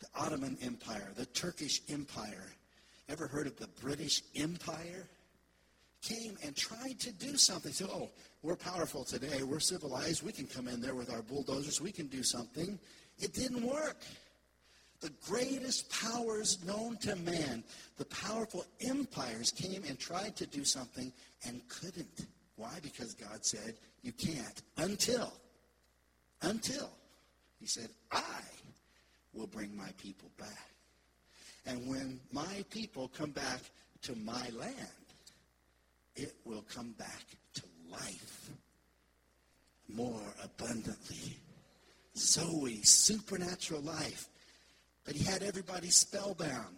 the 0.00 0.06
Ottoman 0.14 0.56
Empire, 0.62 1.12
the 1.16 1.26
Turkish 1.26 1.80
Empire. 1.88 2.52
Ever 3.08 3.26
heard 3.26 3.46
of 3.46 3.56
the 3.56 3.68
British 3.80 4.22
Empire? 4.36 5.08
Came 6.02 6.36
and 6.44 6.54
tried 6.54 7.00
to 7.00 7.12
do 7.12 7.36
something. 7.36 7.72
So, 7.72 7.88
oh, 7.92 8.10
we're 8.42 8.56
powerful 8.56 9.04
today. 9.04 9.42
We're 9.42 9.60
civilized. 9.60 10.22
We 10.22 10.32
can 10.32 10.46
come 10.46 10.68
in 10.68 10.80
there 10.80 10.94
with 10.94 11.12
our 11.12 11.22
bulldozers. 11.22 11.80
We 11.80 11.90
can 11.90 12.06
do 12.06 12.22
something. 12.22 12.78
It 13.18 13.34
didn't 13.34 13.62
work. 13.62 13.96
The 15.00 15.10
greatest 15.26 15.90
powers 15.90 16.64
known 16.64 16.96
to 16.98 17.14
man, 17.16 17.62
the 17.98 18.04
powerful 18.06 18.64
empires 18.80 19.52
came 19.52 19.84
and 19.84 19.98
tried 19.98 20.36
to 20.36 20.46
do 20.46 20.64
something 20.64 21.12
and 21.46 21.60
couldn't. 21.68 22.26
Why? 22.56 22.78
Because 22.82 23.14
God 23.14 23.44
said, 23.44 23.74
you 24.02 24.12
can't 24.12 24.62
until, 24.76 25.32
until, 26.42 26.90
he 27.60 27.66
said, 27.66 27.90
I 28.10 28.40
will 29.32 29.46
bring 29.46 29.76
my 29.76 29.90
people 29.98 30.30
back. 30.38 30.70
And 31.66 31.88
when 31.88 32.20
my 32.32 32.64
people 32.70 33.08
come 33.08 33.30
back 33.30 33.60
to 34.02 34.14
my 34.16 34.48
land, 34.58 34.76
it 36.16 36.34
will 36.44 36.64
come 36.72 36.92
back 36.98 37.24
to 37.54 37.62
life 37.90 38.50
more 39.88 40.22
abundantly. 40.42 41.38
Zoe, 42.16 42.82
supernatural 42.82 43.82
life. 43.82 44.28
But 45.04 45.14
he 45.14 45.24
had 45.24 45.42
everybody 45.42 45.88
spellbound. 45.90 46.76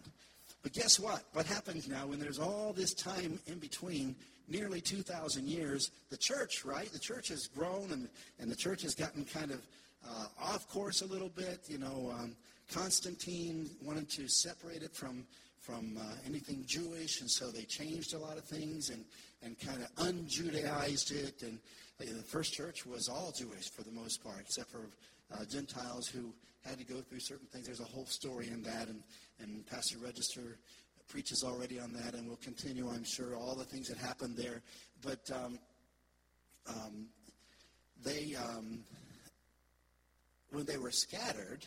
But 0.63 0.73
guess 0.73 0.99
what? 0.99 1.23
What 1.33 1.45
happens 1.45 1.87
now 1.87 2.07
when 2.07 2.19
there's 2.19 2.39
all 2.39 2.71
this 2.71 2.93
time 2.93 3.39
in 3.47 3.57
between, 3.57 4.15
nearly 4.47 4.81
2,000 4.81 5.47
years, 5.47 5.91
the 6.09 6.17
church, 6.17 6.63
right? 6.63 6.91
The 6.91 6.99
church 6.99 7.29
has 7.29 7.47
grown 7.47 7.91
and, 7.91 8.09
and 8.39 8.51
the 8.51 8.55
church 8.55 8.83
has 8.83 8.93
gotten 8.93 9.25
kind 9.25 9.51
of 9.51 9.61
uh, 10.07 10.25
off 10.39 10.67
course 10.69 11.01
a 11.01 11.05
little 11.05 11.29
bit. 11.29 11.61
You 11.67 11.79
know, 11.79 12.13
um, 12.17 12.35
Constantine 12.71 13.69
wanted 13.81 14.09
to 14.11 14.27
separate 14.27 14.83
it 14.83 14.95
from, 14.95 15.25
from 15.59 15.97
uh, 15.99 16.15
anything 16.25 16.63
Jewish, 16.65 17.21
and 17.21 17.29
so 17.29 17.51
they 17.51 17.63
changed 17.63 18.13
a 18.13 18.19
lot 18.19 18.37
of 18.37 18.43
things 18.43 18.89
and, 18.89 19.03
and 19.43 19.59
kind 19.59 19.81
of 19.81 19.93
unjudaized 20.05 21.11
it. 21.11 21.43
And 21.43 21.59
uh, 21.99 22.05
the 22.17 22.23
first 22.23 22.53
church 22.53 22.85
was 22.85 23.09
all 23.09 23.31
Jewish 23.37 23.69
for 23.69 23.83
the 23.83 23.91
most 23.91 24.23
part, 24.23 24.39
except 24.41 24.71
for 24.71 24.89
uh, 25.33 25.45
Gentiles 25.45 26.07
who 26.07 26.33
had 26.65 26.77
to 26.77 26.85
go 26.85 27.01
through 27.01 27.19
certain 27.19 27.47
things. 27.47 27.65
There's 27.65 27.79
a 27.79 27.85
whole 27.85 28.05
story 28.05 28.47
in 28.47 28.61
that, 28.63 28.87
and, 28.87 29.03
and 29.39 29.65
Pastor 29.67 29.97
Register 29.97 30.57
preaches 31.07 31.43
already 31.43 31.79
on 31.79 31.91
that, 31.93 32.13
and 32.13 32.27
we'll 32.27 32.37
continue, 32.37 32.87
I'm 32.89 33.03
sure, 33.03 33.35
all 33.35 33.55
the 33.55 33.65
things 33.65 33.89
that 33.89 33.97
happened 33.97 34.37
there. 34.37 34.61
But 35.01 35.29
um, 35.33 35.59
um, 36.67 37.07
they, 38.03 38.35
um, 38.35 38.83
when 40.51 40.65
they 40.65 40.77
were 40.77 40.91
scattered, 40.91 41.65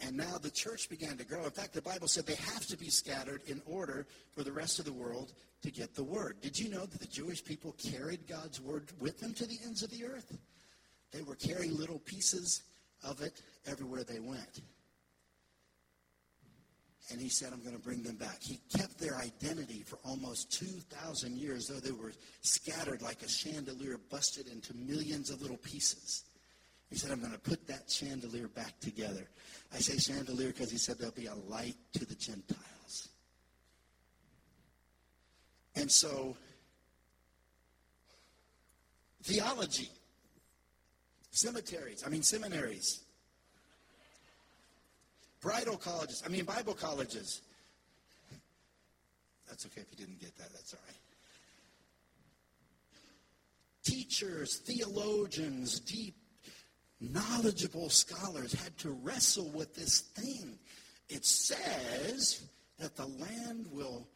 and 0.00 0.16
now 0.16 0.38
the 0.38 0.50
church 0.50 0.88
began 0.88 1.16
to 1.16 1.24
grow. 1.24 1.44
In 1.44 1.50
fact, 1.50 1.72
the 1.72 1.82
Bible 1.82 2.08
said 2.08 2.26
they 2.26 2.36
have 2.36 2.66
to 2.66 2.76
be 2.76 2.88
scattered 2.88 3.42
in 3.46 3.60
order 3.66 4.06
for 4.34 4.44
the 4.44 4.52
rest 4.52 4.78
of 4.78 4.84
the 4.84 4.92
world 4.92 5.32
to 5.62 5.70
get 5.70 5.94
the 5.94 6.04
word. 6.04 6.40
Did 6.40 6.58
you 6.58 6.70
know 6.70 6.86
that 6.86 7.00
the 7.00 7.06
Jewish 7.06 7.44
people 7.44 7.74
carried 7.78 8.28
God's 8.28 8.60
word 8.60 8.92
with 9.00 9.18
them 9.18 9.34
to 9.34 9.46
the 9.46 9.58
ends 9.64 9.82
of 9.82 9.90
the 9.90 10.04
earth? 10.04 10.36
They 11.12 11.22
were 11.22 11.34
carrying 11.34 11.76
little 11.76 11.98
pieces 11.98 12.62
of 13.02 13.22
it 13.22 13.42
everywhere 13.66 14.04
they 14.04 14.20
went. 14.20 14.60
And 17.10 17.20
he 17.20 17.30
said, 17.30 17.52
I'm 17.52 17.62
going 17.62 17.76
to 17.76 17.82
bring 17.82 18.02
them 18.02 18.16
back. 18.16 18.36
He 18.42 18.60
kept 18.76 18.98
their 18.98 19.16
identity 19.16 19.82
for 19.82 19.98
almost 20.04 20.52
2,000 20.52 21.38
years, 21.38 21.66
though 21.66 21.80
they 21.80 21.90
were 21.90 22.12
scattered 22.42 23.00
like 23.00 23.22
a 23.22 23.28
chandelier, 23.28 23.98
busted 24.10 24.46
into 24.48 24.74
millions 24.76 25.30
of 25.30 25.40
little 25.40 25.56
pieces. 25.56 26.24
He 26.90 26.96
said, 26.96 27.10
I'm 27.10 27.20
going 27.20 27.32
to 27.32 27.38
put 27.38 27.66
that 27.68 27.90
chandelier 27.90 28.48
back 28.48 28.78
together. 28.80 29.28
I 29.74 29.78
say 29.78 29.98
chandelier 29.98 30.48
because 30.48 30.70
he 30.70 30.78
said 30.78 30.98
there'll 30.98 31.14
be 31.14 31.26
a 31.26 31.34
light 31.34 31.76
to 31.94 32.06
the 32.06 32.14
Gentiles. 32.14 33.08
And 35.76 35.90
so, 35.90 36.36
theology 39.22 39.90
Cemeteries, 41.38 42.02
I 42.04 42.08
mean 42.08 42.24
seminaries. 42.24 43.02
Bridal 45.40 45.76
colleges, 45.76 46.20
I 46.26 46.28
mean 46.30 46.44
Bible 46.44 46.74
colleges. 46.74 47.42
That's 49.48 49.64
okay 49.66 49.82
if 49.82 49.86
you 49.92 50.04
didn't 50.04 50.20
get 50.20 50.36
that, 50.36 50.52
that's 50.52 50.74
all 50.74 50.80
right. 50.84 50.96
Teachers, 53.84 54.56
theologians, 54.56 55.78
deep, 55.78 56.16
knowledgeable 57.00 57.90
scholars 57.90 58.52
had 58.52 58.76
to 58.78 58.90
wrestle 58.90 59.50
with 59.50 59.74
this 59.74 60.00
thing. 60.00 60.58
It 61.08 61.24
says 61.24 62.42
that 62.78 62.96
the 62.96 63.06
land 63.06 63.66
will, 63.70 64.08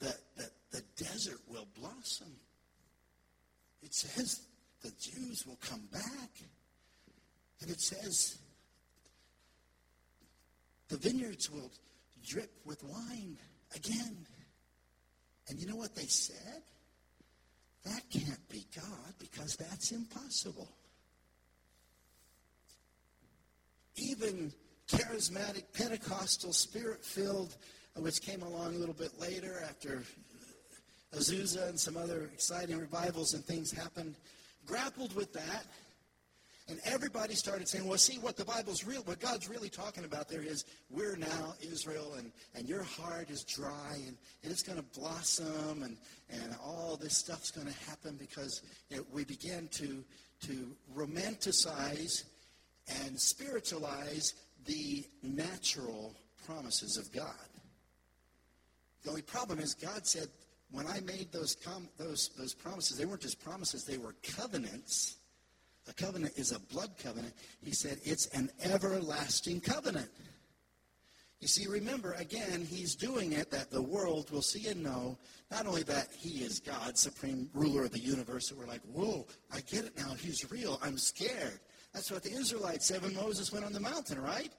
that, 0.00 0.16
that 0.36 0.50
the 0.70 0.82
desert 0.96 1.40
will 1.48 1.66
blossom. 1.78 2.32
It 3.82 3.94
says 3.94 4.42
the 4.82 4.92
Jews 4.98 5.46
will 5.46 5.58
come 5.60 5.82
back. 5.92 6.30
And 7.60 7.70
it 7.70 7.80
says 7.80 8.38
the 10.88 10.96
vineyards 10.96 11.50
will 11.50 11.70
drip 12.26 12.50
with 12.64 12.82
wine 12.84 13.36
again. 13.74 14.26
And 15.48 15.58
you 15.58 15.66
know 15.66 15.76
what 15.76 15.94
they 15.94 16.06
said? 16.06 16.62
That 17.84 18.02
can't 18.10 18.48
be 18.48 18.66
God 18.74 19.14
because 19.18 19.56
that's 19.56 19.92
impossible. 19.92 20.68
Even 24.00 24.52
charismatic, 24.88 25.64
Pentecostal, 25.72 26.52
spirit 26.52 27.04
filled, 27.04 27.56
uh, 27.96 28.00
which 28.00 28.22
came 28.22 28.42
along 28.42 28.74
a 28.74 28.78
little 28.78 28.94
bit 28.94 29.20
later 29.20 29.62
after 29.68 30.02
Azusa 31.14 31.68
and 31.68 31.78
some 31.78 31.96
other 31.96 32.30
exciting 32.32 32.78
revivals 32.78 33.34
and 33.34 33.44
things 33.44 33.70
happened, 33.70 34.14
grappled 34.66 35.14
with 35.14 35.32
that. 35.32 35.64
And 36.68 36.78
everybody 36.84 37.34
started 37.34 37.68
saying, 37.68 37.86
well, 37.86 37.98
see, 37.98 38.18
what 38.18 38.36
the 38.36 38.44
Bible's 38.44 38.84
real, 38.84 39.02
what 39.02 39.18
God's 39.18 39.48
really 39.48 39.68
talking 39.68 40.04
about 40.04 40.28
there 40.28 40.42
is 40.42 40.64
we're 40.88 41.16
now 41.16 41.54
Israel, 41.60 42.14
and, 42.16 42.30
and 42.54 42.68
your 42.68 42.84
heart 42.84 43.28
is 43.28 43.42
dry, 43.42 43.94
and, 44.06 44.16
and 44.44 44.52
it's 44.52 44.62
going 44.62 44.78
to 44.78 45.00
blossom, 45.00 45.82
and, 45.82 45.96
and 46.30 46.54
all 46.64 46.96
this 46.96 47.16
stuff's 47.16 47.50
going 47.50 47.66
to 47.66 47.90
happen 47.90 48.16
because 48.20 48.62
we 49.12 49.24
begin 49.24 49.68
to, 49.72 50.04
to 50.42 50.70
romanticize 50.96 52.22
and 53.04 53.18
spiritualize 53.18 54.34
the 54.66 55.04
natural 55.22 56.14
promises 56.46 56.96
of 56.96 57.12
God. 57.12 57.34
The 59.02 59.10
only 59.10 59.22
problem 59.22 59.60
is 59.60 59.74
God 59.74 60.06
said, 60.06 60.28
when 60.70 60.86
I 60.86 61.00
made 61.00 61.32
those, 61.32 61.56
com- 61.56 61.88
those, 61.98 62.30
those 62.38 62.54
promises, 62.54 62.96
they 62.96 63.06
weren't 63.06 63.22
just 63.22 63.42
promises, 63.42 63.84
they 63.84 63.98
were 63.98 64.14
covenants 64.22 65.16
a 65.90 65.94
covenant 65.94 66.34
is 66.36 66.52
a 66.52 66.60
blood 66.60 66.90
covenant. 67.02 67.34
He 67.62 67.72
said 67.72 67.98
it's 68.04 68.26
an 68.28 68.50
everlasting 68.62 69.60
covenant. 69.60 70.08
You 71.40 71.48
see, 71.48 71.66
remember, 71.66 72.12
again, 72.12 72.66
he's 72.68 72.94
doing 72.94 73.32
it 73.32 73.50
that 73.50 73.70
the 73.70 73.82
world 73.82 74.30
will 74.30 74.42
see 74.42 74.68
and 74.68 74.82
know 74.82 75.18
not 75.50 75.66
only 75.66 75.82
that 75.84 76.08
he 76.16 76.44
is 76.44 76.60
God, 76.60 76.98
supreme 76.98 77.48
ruler 77.54 77.84
of 77.84 77.92
the 77.92 77.98
universe, 77.98 78.48
that 78.48 78.58
we're 78.58 78.66
like, 78.66 78.82
whoa, 78.92 79.26
I 79.52 79.60
get 79.62 79.86
it 79.86 79.96
now. 79.96 80.12
He's 80.14 80.50
real. 80.50 80.78
I'm 80.82 80.98
scared. 80.98 81.60
That's 81.92 82.10
what 82.10 82.22
the 82.22 82.32
Israelites 82.32 82.86
said 82.86 83.02
when 83.02 83.14
Moses 83.14 83.52
went 83.52 83.64
on 83.64 83.72
the 83.72 83.80
mountain, 83.80 84.20
right? 84.20 84.52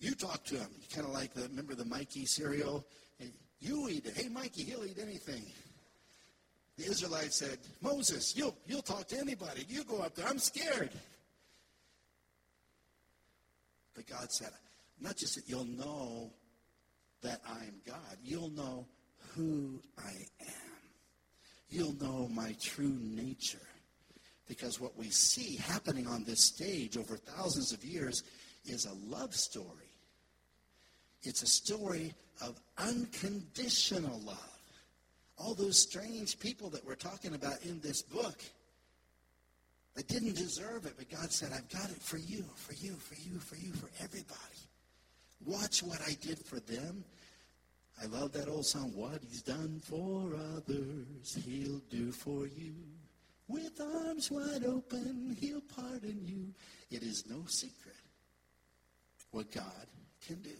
You 0.00 0.14
talk 0.14 0.44
to 0.44 0.56
him. 0.56 0.68
You 0.80 0.86
Kind 0.94 1.06
of 1.06 1.12
like 1.12 1.32
the, 1.32 1.42
remember 1.42 1.74
the 1.74 1.84
Mikey 1.84 2.26
cereal? 2.26 2.84
You 3.60 3.88
eat 3.88 4.06
it. 4.06 4.16
Hey, 4.16 4.28
Mikey, 4.28 4.64
he'll 4.64 4.84
eat 4.84 4.98
anything. 5.00 5.44
The 6.76 6.86
Israelites 6.86 7.36
said, 7.36 7.58
Moses, 7.80 8.36
you'll, 8.36 8.56
you'll 8.66 8.82
talk 8.82 9.06
to 9.08 9.18
anybody. 9.18 9.64
You 9.68 9.84
go 9.84 9.98
up 9.98 10.16
there. 10.16 10.26
I'm 10.26 10.38
scared. 10.38 10.90
But 13.94 14.06
God 14.06 14.32
said, 14.32 14.50
not 15.00 15.16
just 15.16 15.36
that 15.36 15.48
you'll 15.48 15.64
know 15.64 16.32
that 17.22 17.40
I'm 17.48 17.74
God, 17.86 18.16
you'll 18.24 18.50
know 18.50 18.86
who 19.34 19.80
I 19.98 20.10
am. 20.40 20.72
You'll 21.70 21.94
know 21.94 22.28
my 22.28 22.56
true 22.60 22.96
nature. 23.00 23.58
Because 24.52 24.78
what 24.78 24.98
we 24.98 25.08
see 25.08 25.56
happening 25.56 26.06
on 26.06 26.24
this 26.24 26.44
stage 26.44 26.98
over 26.98 27.16
thousands 27.16 27.72
of 27.72 27.82
years 27.84 28.22
is 28.66 28.84
a 28.84 29.14
love 29.16 29.34
story. 29.34 29.66
It's 31.22 31.42
a 31.42 31.46
story 31.46 32.12
of 32.42 32.60
unconditional 32.76 34.20
love 34.26 34.52
all 35.38 35.54
those 35.54 35.80
strange 35.80 36.38
people 36.38 36.70
that 36.70 36.84
we're 36.86 36.94
talking 36.94 37.34
about 37.34 37.62
in 37.64 37.80
this 37.80 38.02
book 38.02 38.38
that 39.94 40.06
didn't 40.08 40.36
deserve 40.36 40.86
it, 40.86 40.94
but 40.96 41.10
God 41.10 41.32
said, 41.32 41.52
I've 41.52 41.68
got 41.68 41.90
it 41.90 42.00
for 42.00 42.18
you, 42.18 42.44
for 42.54 42.74
you, 42.74 42.92
for 42.92 43.14
you, 43.14 43.38
for 43.38 43.56
you, 43.56 43.72
for 43.72 43.88
everybody. 44.02 44.36
Watch 45.44 45.82
what 45.82 46.00
I 46.06 46.16
did 46.20 46.38
for 46.38 46.60
them. 46.60 47.04
I 48.02 48.06
love 48.06 48.32
that 48.32 48.48
old 48.48 48.64
song, 48.64 48.92
What 48.94 49.20
He's 49.28 49.42
Done 49.42 49.80
for 49.84 50.34
Others, 50.56 51.38
He'll 51.44 51.80
do 51.90 52.12
for 52.12 52.46
you. 52.46 52.74
With 53.48 53.80
arms 53.80 54.30
wide 54.30 54.64
open, 54.64 55.36
He'll 55.38 55.60
pardon 55.60 56.20
you. 56.24 56.54
It 56.90 57.02
is 57.02 57.24
no 57.28 57.44
secret 57.46 57.96
what 59.30 59.50
God 59.50 59.86
can 60.26 60.36
do. 60.42 60.50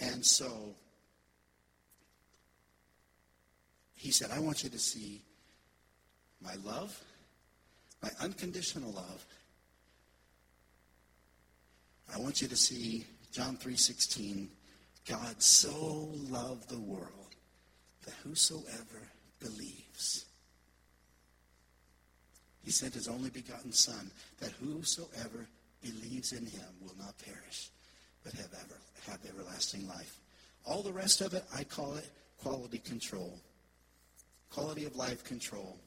And 0.00 0.24
so, 0.24 0.74
He 3.94 4.10
said, 4.10 4.30
I 4.30 4.38
want 4.38 4.64
you 4.64 4.70
to 4.70 4.78
see 4.78 5.22
my 6.42 6.54
love, 6.64 6.98
my 8.02 8.10
unconditional 8.20 8.92
love. 8.92 9.26
I 12.12 12.18
want 12.18 12.40
you 12.40 12.48
to 12.48 12.56
see 12.56 13.04
John 13.30 13.56
3:16, 13.56 14.48
God 15.06 15.42
so 15.42 16.08
loved 16.28 16.68
the 16.68 16.80
world 16.80 17.36
that 18.04 18.14
whosoever 18.24 19.08
believes 19.40 20.26
he 22.62 22.70
sent 22.70 22.94
his 22.94 23.08
only 23.08 23.30
begotten 23.30 23.72
son 23.72 24.10
that 24.38 24.52
whosoever 24.52 25.48
believes 25.82 26.32
in 26.32 26.46
him 26.46 26.68
will 26.80 26.94
not 26.98 27.14
perish 27.18 27.70
but 28.22 28.32
have 28.34 28.52
ever 28.52 28.78
have 29.08 29.18
everlasting 29.26 29.88
life. 29.88 30.20
All 30.66 30.82
the 30.82 30.92
rest 30.92 31.20
of 31.22 31.32
it 31.34 31.44
I 31.54 31.64
call 31.64 31.94
it 31.96 32.08
quality 32.38 32.78
control 32.78 33.40
quality 34.50 34.84
of 34.84 34.96
life 34.96 35.24
control. 35.24 35.78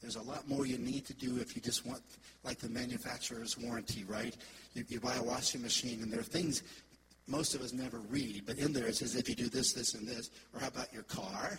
There's 0.00 0.16
a 0.16 0.22
lot 0.22 0.48
more 0.48 0.66
you 0.66 0.78
need 0.78 1.06
to 1.06 1.14
do 1.14 1.38
if 1.38 1.54
you 1.54 1.62
just 1.62 1.86
want, 1.86 2.00
like 2.44 2.58
the 2.58 2.68
manufacturer's 2.68 3.56
warranty, 3.58 4.04
right? 4.04 4.36
You, 4.74 4.84
you 4.88 5.00
buy 5.00 5.14
a 5.14 5.22
washing 5.22 5.62
machine, 5.62 6.02
and 6.02 6.12
there 6.12 6.20
are 6.20 6.24
things 6.24 6.62
most 7.28 7.54
of 7.54 7.60
us 7.60 7.72
never 7.72 7.98
read, 7.98 8.42
but 8.46 8.58
in 8.58 8.72
there 8.72 8.86
it 8.86 8.96
says 8.96 9.14
if 9.14 9.28
you 9.28 9.36
do 9.36 9.48
this, 9.48 9.72
this, 9.72 9.94
and 9.94 10.06
this. 10.06 10.30
Or 10.52 10.60
how 10.60 10.68
about 10.68 10.92
your 10.92 11.04
car? 11.04 11.58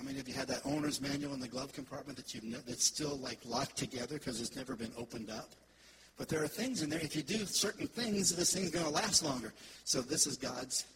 I 0.00 0.02
mean, 0.02 0.16
have 0.16 0.26
you 0.26 0.34
had 0.34 0.48
that 0.48 0.62
owner's 0.64 1.00
manual 1.00 1.34
in 1.34 1.40
the 1.40 1.48
glove 1.48 1.74
compartment 1.74 2.16
that 2.16 2.34
you 2.34 2.40
that's 2.66 2.86
still 2.86 3.18
like 3.18 3.38
locked 3.44 3.76
together 3.76 4.14
because 4.14 4.40
it's 4.40 4.56
never 4.56 4.74
been 4.74 4.92
opened 4.96 5.30
up? 5.30 5.50
But 6.16 6.28
there 6.28 6.42
are 6.42 6.48
things 6.48 6.82
in 6.82 6.88
there. 6.88 7.00
If 7.00 7.14
you 7.14 7.22
do 7.22 7.44
certain 7.44 7.86
things, 7.86 8.34
this 8.34 8.54
thing's 8.54 8.70
going 8.70 8.84
to 8.84 8.90
last 8.90 9.22
longer. 9.22 9.52
So 9.84 10.00
this 10.00 10.26
is 10.26 10.36
God's 10.36 10.86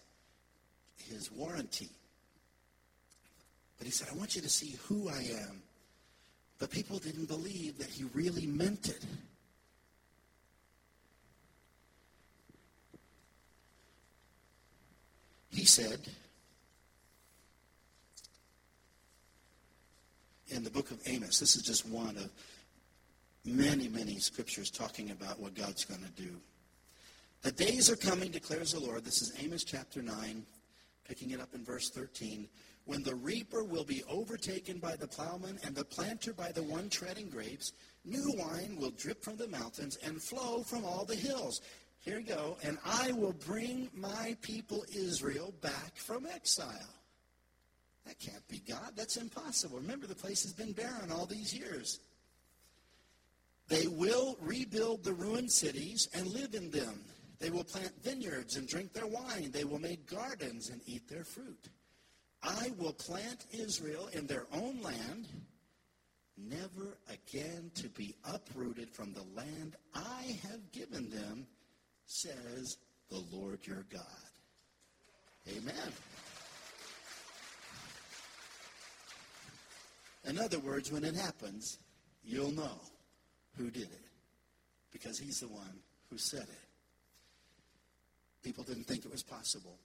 his 1.11 1.31
warranty. 1.31 1.88
But 3.79 3.87
he 3.87 3.90
said, 3.90 4.09
I 4.11 4.17
want 4.17 4.37
you 4.37 4.43
to 4.43 4.49
see 4.49 4.77
who 4.85 5.09
I 5.09 5.23
am. 5.43 5.62
But 6.59 6.71
people 6.71 6.99
didn't 6.99 7.27
believe 7.27 7.79
that 7.79 7.88
he 7.88 8.05
really 8.14 8.47
meant 8.47 8.88
it. 8.88 9.05
He 15.51 15.64
said 15.64 16.01
in 20.49 20.65
the 20.65 20.71
book 20.71 20.91
of 20.91 21.01
Amos, 21.07 21.39
this 21.39 21.57
is 21.57 21.63
just 21.63 21.89
one 21.89 22.17
of 22.17 22.31
many, 23.45 23.89
many 23.89 24.19
scriptures 24.19 24.71
talking 24.71 25.11
about 25.11 25.41
what 25.41 25.55
God's 25.55 25.85
going 25.85 26.03
to 26.03 26.23
do. 26.23 26.31
The 27.43 27.53
days 27.53 27.91
are 27.91 27.97
coming, 27.97 28.31
declares 28.31 28.73
the 28.73 28.81
Lord. 28.81 29.05
This 29.05 29.21
is 29.21 29.33
Amos 29.43 29.65
chapter 29.65 30.01
9, 30.01 30.47
picking 31.07 31.31
it 31.31 31.41
up 31.41 31.55
in 31.55 31.65
verse 31.65 31.91
13. 31.91 32.49
When 32.87 33.03
the 33.03 33.15
reaper 33.15 33.65
will 33.65 33.85
be 33.85 34.03
overtaken 34.11 34.79
by 34.79 34.97
the 34.97 35.07
plowman 35.07 35.59
and 35.65 35.75
the 35.75 35.85
planter 35.85 36.33
by 36.33 36.53
the 36.53 36.63
one 36.63 36.89
treading 36.91 37.29
grapes, 37.29 37.73
new 38.05 38.33
wine 38.37 38.77
will 38.79 38.91
drip 38.91 39.23
from 39.23 39.37
the 39.37 39.49
mountains 39.49 39.99
and 40.05 40.23
flow 40.23 40.63
from 40.63 40.85
all 40.85 41.05
the 41.05 41.15
hills. 41.15 41.61
Here 42.01 42.17
we 42.17 42.25
go. 42.25 42.59
And 42.63 42.79
I 42.85 43.13
will 43.13 43.33
bring 43.33 43.89
my 43.95 44.37
people 44.43 44.85
Israel 44.95 45.55
back 45.63 45.97
from 45.97 46.27
exile. 46.27 46.95
That 48.07 48.19
can't 48.19 48.47
be 48.49 48.59
God. 48.59 48.93
That's 48.97 49.17
impossible. 49.17 49.79
Remember, 49.79 50.07
the 50.07 50.14
place 50.14 50.43
has 50.43 50.53
been 50.53 50.73
barren 50.73 51.11
all 51.11 51.27
these 51.27 51.55
years. 51.57 52.01
They 53.69 53.87
will 53.87 54.37
rebuild 54.43 55.05
the 55.05 55.14
ruined 55.14 55.51
cities 55.51 56.09
and 56.14 56.27
live 56.27 56.55
in 56.55 56.71
them. 56.71 57.01
They 57.38 57.51
will 57.51 57.64
plant 57.64 57.93
vineyards 58.03 58.57
and 58.57 58.69
drink 58.69 58.93
their 58.93 59.07
wine. 59.07 59.51
They 59.51 59.64
will 59.64 59.79
make 59.79 60.09
gardens 60.09 60.69
and 60.69 60.81
eat 60.87 61.09
their 61.09 61.25
fruit. 61.25 61.69
I 62.43 62.73
will 62.79 62.93
plant 62.93 63.47
Israel 63.53 64.09
in 64.12 64.27
their 64.27 64.47
own 64.53 64.83
land, 64.83 65.29
never 66.37 66.99
again 67.09 67.71
to 67.77 67.88
be 67.88 68.14
uprooted 68.31 68.90
from 68.90 69.14
the 69.14 69.25
land 69.35 69.77
I 69.95 70.38
have 70.43 70.71
given 70.73 71.09
them 71.09 71.47
says 72.07 72.77
the 73.11 73.23
Lord 73.33 73.67
your 73.67 73.87
God. 73.90 74.03
Amen. 75.49 75.93
In 80.27 80.39
other 80.39 80.59
words, 80.59 80.91
when 80.91 81.05
it 81.05 81.15
happens, 81.15 81.79
you'll 82.25 82.53
know 82.53 82.81
who 83.57 83.71
did 83.71 83.83
it 83.83 84.09
because 84.93 85.19
he's 85.19 85.41
the 85.41 85.49
one 85.49 85.81
who 86.11 86.19
said 86.19 86.43
it. 86.43 86.69
People 88.43 88.65
didn't 88.65 88.85
think 88.85 89.05
it 89.05 89.11
was 89.11 89.23
possible. 89.23 89.79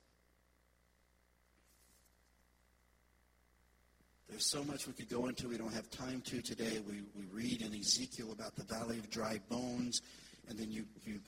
There's 4.30 4.46
so 4.46 4.64
much 4.64 4.86
we 4.86 4.94
could 4.94 5.10
go 5.10 5.28
into. 5.28 5.50
We 5.50 5.58
don't 5.58 5.74
have 5.74 5.90
time 5.90 6.22
to 6.28 6.42
today. 6.42 6.82
We, 6.88 7.02
we 7.16 7.26
read 7.32 7.62
in 7.62 7.74
Ezekiel 7.74 8.32
about 8.32 8.56
the 8.56 8.64
valley 8.64 9.00
of 9.00 9.10
dry 9.10 9.40
bones, 9.50 10.02
and 10.48 10.58
then 10.58 10.72
you, 10.72 10.86
you 11.04 11.20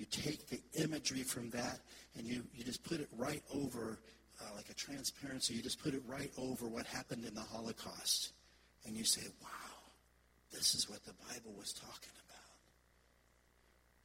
you 0.00 0.06
take 0.06 0.48
the 0.48 0.58
imagery 0.82 1.22
from 1.22 1.50
that 1.50 1.78
and 2.16 2.26
you, 2.26 2.42
you 2.54 2.64
just 2.64 2.82
put 2.82 3.00
it 3.00 3.08
right 3.18 3.42
over, 3.54 3.98
uh, 4.40 4.56
like 4.56 4.70
a 4.70 4.74
transparency, 4.74 5.52
you 5.52 5.62
just 5.62 5.82
put 5.82 5.92
it 5.92 6.02
right 6.08 6.32
over 6.38 6.66
what 6.66 6.86
happened 6.86 7.26
in 7.26 7.34
the 7.34 7.42
Holocaust. 7.42 8.32
And 8.86 8.96
you 8.96 9.04
say, 9.04 9.22
wow, 9.42 9.48
this 10.52 10.74
is 10.74 10.88
what 10.88 11.04
the 11.04 11.12
Bible 11.28 11.52
was 11.58 11.72
talking 11.72 12.12
about. 12.28 12.38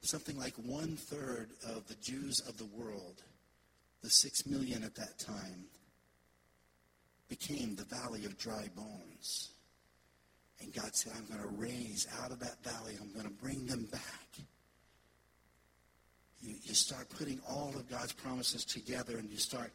Something 0.02 0.38
like 0.38 0.54
one 0.54 0.96
third 0.96 1.50
of 1.66 1.86
the 1.88 1.96
Jews 1.96 2.40
of 2.48 2.58
the 2.58 2.66
world, 2.66 3.22
the 4.02 4.10
six 4.10 4.46
million 4.46 4.84
at 4.84 4.94
that 4.96 5.18
time, 5.18 5.64
became 7.28 7.74
the 7.74 7.84
valley 7.84 8.24
of 8.24 8.38
dry 8.38 8.68
bones. 8.76 9.50
And 10.60 10.72
God 10.72 10.94
said, 10.94 11.12
I'm 11.16 11.26
going 11.26 11.42
to 11.48 11.60
raise 11.60 12.06
out 12.22 12.30
of 12.30 12.38
that 12.40 12.62
valley, 12.62 12.96
I'm 13.00 13.12
going 13.12 13.26
to 13.26 13.42
bring 13.42 13.66
them 13.66 13.88
back 13.90 14.46
you, 16.46 16.54
you 16.62 16.74
start 16.74 17.08
putting 17.10 17.40
all 17.48 17.72
of 17.76 17.88
God's 17.90 18.12
promises 18.12 18.64
together 18.64 19.18
and 19.18 19.30
you 19.30 19.38
start 19.38 19.72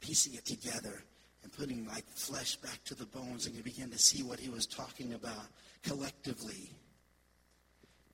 piecing 0.00 0.34
it 0.34 0.44
together 0.44 1.02
and 1.44 1.52
putting 1.52 1.86
like 1.86 2.04
flesh 2.08 2.56
back 2.56 2.82
to 2.86 2.94
the 2.94 3.06
bones 3.06 3.46
and 3.46 3.54
you 3.54 3.62
begin 3.62 3.90
to 3.90 3.98
see 3.98 4.22
what 4.22 4.40
he 4.40 4.48
was 4.48 4.66
talking 4.66 5.14
about 5.14 5.46
collectively. 5.84 6.70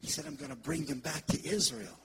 He 0.01 0.09
said, 0.09 0.27
I'm 0.27 0.37
going 0.37 0.51
to 0.51 0.57
bring 0.57 0.85
them 0.85 0.99
back 0.99 1.27
to 1.27 1.49
Israel. 1.49 1.99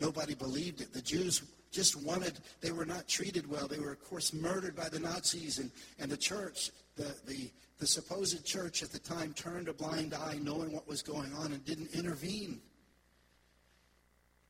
Nobody 0.00 0.34
believed 0.34 0.80
it. 0.80 0.92
The 0.92 1.02
Jews 1.02 1.42
just 1.72 2.02
wanted, 2.02 2.38
they 2.60 2.72
were 2.72 2.86
not 2.86 3.08
treated 3.08 3.50
well. 3.50 3.68
They 3.68 3.78
were, 3.78 3.92
of 3.92 4.04
course, 4.04 4.32
murdered 4.32 4.76
by 4.76 4.88
the 4.88 4.98
Nazis, 4.98 5.58
and, 5.58 5.70
and 5.98 6.10
the 6.10 6.16
church, 6.16 6.70
the, 6.96 7.14
the, 7.26 7.50
the 7.78 7.86
supposed 7.86 8.44
church 8.44 8.82
at 8.82 8.90
the 8.90 8.98
time, 8.98 9.32
turned 9.34 9.68
a 9.68 9.72
blind 9.72 10.14
eye 10.14 10.38
knowing 10.42 10.72
what 10.72 10.88
was 10.88 11.02
going 11.02 11.32
on 11.34 11.52
and 11.52 11.64
didn't 11.64 11.94
intervene. 11.94 12.60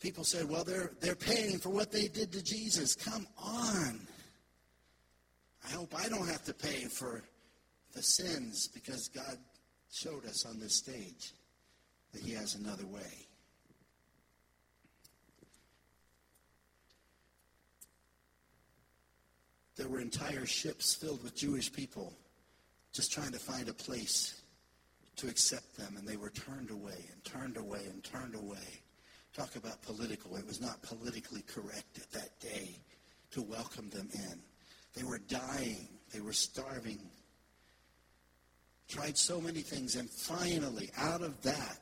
People 0.01 0.25
said, 0.25 0.49
well, 0.49 0.65
they're, 0.65 0.93
they're 1.01 1.15
paying 1.15 1.59
for 1.59 1.69
what 1.69 1.93
they 1.93 2.09
did 2.09 2.33
to 2.33 2.43
Jesus. 2.43 2.95
Come 2.95 3.27
on. 3.39 4.01
I 5.67 5.73
hope 5.73 5.95
I 5.97 6.09
don't 6.09 6.29
have 6.29 6.45
to 6.45 6.55
pay 6.55 6.85
for 6.85 7.23
the 7.93 8.03
sins 8.03 8.69
because 8.69 9.09
God 9.09 9.37
showed 9.93 10.25
us 10.25 10.47
on 10.47 10.59
this 10.59 10.77
stage 10.77 11.33
that 12.13 12.23
he 12.23 12.33
has 12.33 12.55
another 12.55 12.87
way. 12.87 13.27
There 19.77 19.89
were 19.89 20.01
entire 20.01 20.47
ships 20.47 20.95
filled 20.95 21.23
with 21.23 21.35
Jewish 21.35 21.73
people 21.73 22.13
just 22.93 23.13
trying 23.13 23.33
to 23.33 23.39
find 23.39 23.69
a 23.69 23.73
place 23.73 24.43
to 25.17 25.29
accept 25.29 25.77
them, 25.77 25.95
and 25.97 26.07
they 26.07 26.17
were 26.17 26.31
turned 26.31 26.71
away 26.71 27.05
and 27.13 27.25
turned 27.25 27.57
away 27.57 27.87
and 27.91 28.03
turned 28.03 28.35
away. 28.35 28.83
Talk 29.33 29.57
about 29.57 29.81
political. 29.83 30.37
It 30.37 30.47
was 30.47 30.61
not 30.61 30.83
politically 30.83 31.43
correct 31.43 31.99
at 31.99 32.11
that 32.13 32.41
day 32.41 32.77
to 33.31 33.43
welcome 33.43 33.89
them 33.91 34.09
in. 34.13 34.41
They 34.95 35.05
were 35.05 35.19
dying. 35.19 35.89
They 36.13 36.21
were 36.21 36.33
starving. 36.33 36.99
Tried 38.89 39.17
so 39.17 39.41
many 39.41 39.61
things. 39.61 39.95
And 39.97 40.11
finally, 40.11 40.91
out 40.99 41.23
of 41.23 41.41
that, 41.43 41.81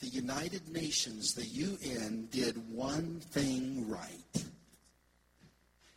the 0.00 0.06
United 0.06 0.68
Nations, 0.68 1.34
the 1.34 1.44
UN, 1.44 2.28
did 2.30 2.56
one 2.72 3.20
thing 3.20 3.88
right. 3.88 4.44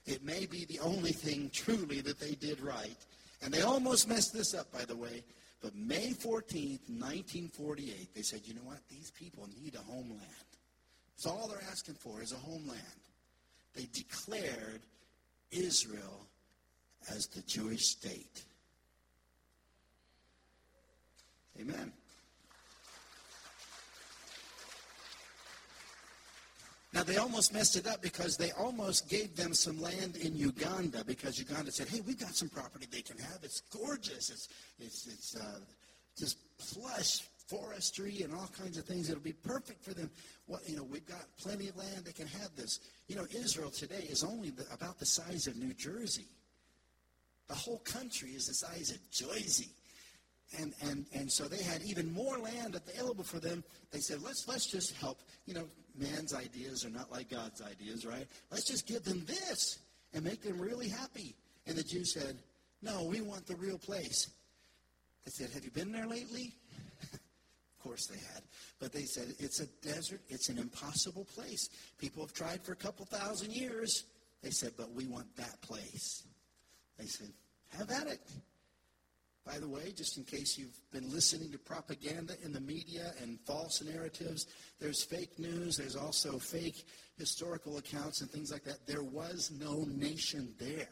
It 0.05 0.23
may 0.23 0.45
be 0.45 0.65
the 0.65 0.79
only 0.79 1.13
thing 1.13 1.49
truly 1.53 2.01
that 2.01 2.19
they 2.19 2.33
did 2.35 2.59
right. 2.59 2.97
And 3.41 3.53
they 3.53 3.61
almost 3.61 4.09
messed 4.09 4.33
this 4.33 4.53
up, 4.53 4.71
by 4.73 4.85
the 4.85 4.95
way. 4.95 5.23
But 5.61 5.75
May 5.75 6.11
14th, 6.11 6.89
1948, 6.89 8.13
they 8.13 8.21
said, 8.21 8.41
you 8.43 8.53
know 8.53 8.65
what? 8.65 8.79
These 8.89 9.11
people 9.11 9.47
need 9.61 9.75
a 9.75 9.91
homeland. 9.91 10.19
That's 11.15 11.25
all 11.25 11.47
they're 11.47 11.69
asking 11.71 11.95
for 11.95 12.21
is 12.21 12.33
a 12.33 12.35
homeland. 12.35 12.81
They 13.73 13.87
declared 13.93 14.81
Israel 15.53 16.27
as 17.09 17.27
the 17.27 17.41
Jewish 17.43 17.85
state. 17.85 18.43
Amen. 21.59 21.93
Now, 26.93 27.01
they 27.01 27.17
almost 27.17 27.53
messed 27.53 27.75
it 27.75 27.87
up 27.87 28.03
because 28.03 28.37
they 28.37 28.51
almost 28.51 29.09
gave 29.09 29.35
them 29.35 29.55
some 29.55 29.81
land 29.81 30.15
in 30.15 30.35
Uganda 30.35 31.03
because 31.03 31.39
Uganda 31.39 31.71
said, 31.71 31.89
hey, 31.89 32.01
we've 32.05 32.19
got 32.19 32.35
some 32.35 32.49
property 32.49 32.87
they 32.91 33.01
can 33.01 33.17
have. 33.17 33.39
It's 33.41 33.61
gorgeous. 33.75 34.29
It's, 34.29 34.47
it's, 34.79 35.07
it's 35.07 35.35
uh, 35.35 35.59
just 36.15 36.37
plush 36.59 37.21
forestry 37.47 38.21
and 38.21 38.33
all 38.33 38.49
kinds 38.57 38.77
of 38.77 38.85
things. 38.85 39.09
It'll 39.09 39.21
be 39.21 39.33
perfect 39.33 39.83
for 39.83 39.93
them. 39.93 40.09
Well, 40.47 40.61
you 40.65 40.77
know, 40.77 40.83
we've 40.83 41.05
got 41.05 41.25
plenty 41.37 41.69
of 41.69 41.77
land. 41.77 42.05
They 42.05 42.11
can 42.11 42.27
have 42.27 42.55
this. 42.55 42.79
You 43.07 43.15
know, 43.15 43.25
Israel 43.33 43.69
today 43.69 44.07
is 44.09 44.23
only 44.23 44.49
the, 44.49 44.65
about 44.73 44.99
the 44.99 45.05
size 45.05 45.47
of 45.47 45.55
New 45.57 45.73
Jersey. 45.73 46.27
The 47.47 47.55
whole 47.55 47.79
country 47.79 48.29
is 48.31 48.47
the 48.47 48.53
size 48.53 48.91
of 48.91 49.11
Jersey. 49.11 49.69
And, 50.59 50.73
and, 50.87 51.05
and 51.13 51.31
so 51.31 51.45
they 51.45 51.63
had 51.63 51.81
even 51.83 52.13
more 52.13 52.37
land 52.37 52.75
available 52.75 53.23
for 53.23 53.39
them. 53.39 53.63
They 53.91 53.99
said, 53.99 54.21
let's, 54.21 54.47
let's 54.47 54.67
just 54.67 54.95
help. 54.97 55.19
You 55.45 55.55
know, 55.55 55.67
man's 55.97 56.33
ideas 56.33 56.85
are 56.85 56.89
not 56.89 57.11
like 57.11 57.29
God's 57.29 57.61
ideas, 57.61 58.05
right? 58.05 58.27
Let's 58.51 58.65
just 58.65 58.87
give 58.87 59.03
them 59.03 59.25
this 59.25 59.79
and 60.13 60.23
make 60.23 60.41
them 60.43 60.59
really 60.59 60.89
happy. 60.89 61.35
And 61.65 61.75
the 61.75 61.83
Jews 61.83 62.13
said, 62.13 62.37
no, 62.81 63.03
we 63.03 63.21
want 63.21 63.47
the 63.47 63.55
real 63.55 63.77
place. 63.77 64.29
They 65.25 65.31
said, 65.31 65.49
have 65.51 65.63
you 65.63 65.71
been 65.71 65.91
there 65.91 66.07
lately? 66.07 66.53
Course 67.83 68.07
they 68.07 68.17
had. 68.17 68.43
But 68.79 68.93
they 68.93 69.03
said, 69.03 69.35
it's 69.39 69.59
a 69.59 69.67
desert. 69.81 70.21
It's 70.29 70.49
an 70.49 70.57
impossible 70.57 71.25
place. 71.25 71.69
People 71.97 72.23
have 72.23 72.33
tried 72.33 72.63
for 72.63 72.71
a 72.71 72.77
couple 72.77 73.05
thousand 73.05 73.51
years. 73.51 74.05
They 74.41 74.51
said, 74.51 74.71
but 74.77 74.91
we 74.91 75.05
want 75.05 75.35
that 75.35 75.61
place. 75.61 76.23
They 76.97 77.05
said, 77.05 77.29
have 77.77 77.89
at 77.91 78.07
it. 78.07 78.21
By 79.45 79.59
the 79.59 79.67
way, 79.67 79.91
just 79.95 80.17
in 80.17 80.23
case 80.23 80.57
you've 80.57 80.79
been 80.91 81.11
listening 81.11 81.51
to 81.51 81.57
propaganda 81.57 82.33
in 82.45 82.53
the 82.53 82.61
media 82.61 83.11
and 83.21 83.37
false 83.45 83.81
narratives, 83.81 84.47
there's 84.79 85.03
fake 85.03 85.37
news. 85.37 85.75
There's 85.75 85.97
also 85.97 86.39
fake 86.39 86.85
historical 87.17 87.77
accounts 87.77 88.21
and 88.21 88.31
things 88.31 88.51
like 88.51 88.63
that. 88.63 88.87
There 88.87 89.03
was 89.03 89.51
no 89.59 89.85
nation 89.89 90.55
there. 90.59 90.87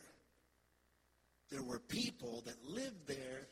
There 1.49 1.63
were 1.63 1.79
people 1.79 2.43
that 2.45 2.55
lived 2.65 3.07
there. 3.07 3.47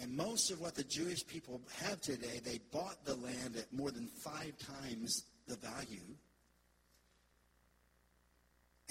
And 0.00 0.16
most 0.16 0.50
of 0.50 0.60
what 0.60 0.74
the 0.74 0.84
Jewish 0.84 1.26
people 1.26 1.60
have 1.82 2.00
today, 2.00 2.40
they 2.44 2.60
bought 2.72 3.04
the 3.04 3.16
land 3.16 3.56
at 3.56 3.72
more 3.72 3.90
than 3.90 4.06
five 4.06 4.54
times 4.58 5.24
the 5.46 5.56
value 5.56 6.16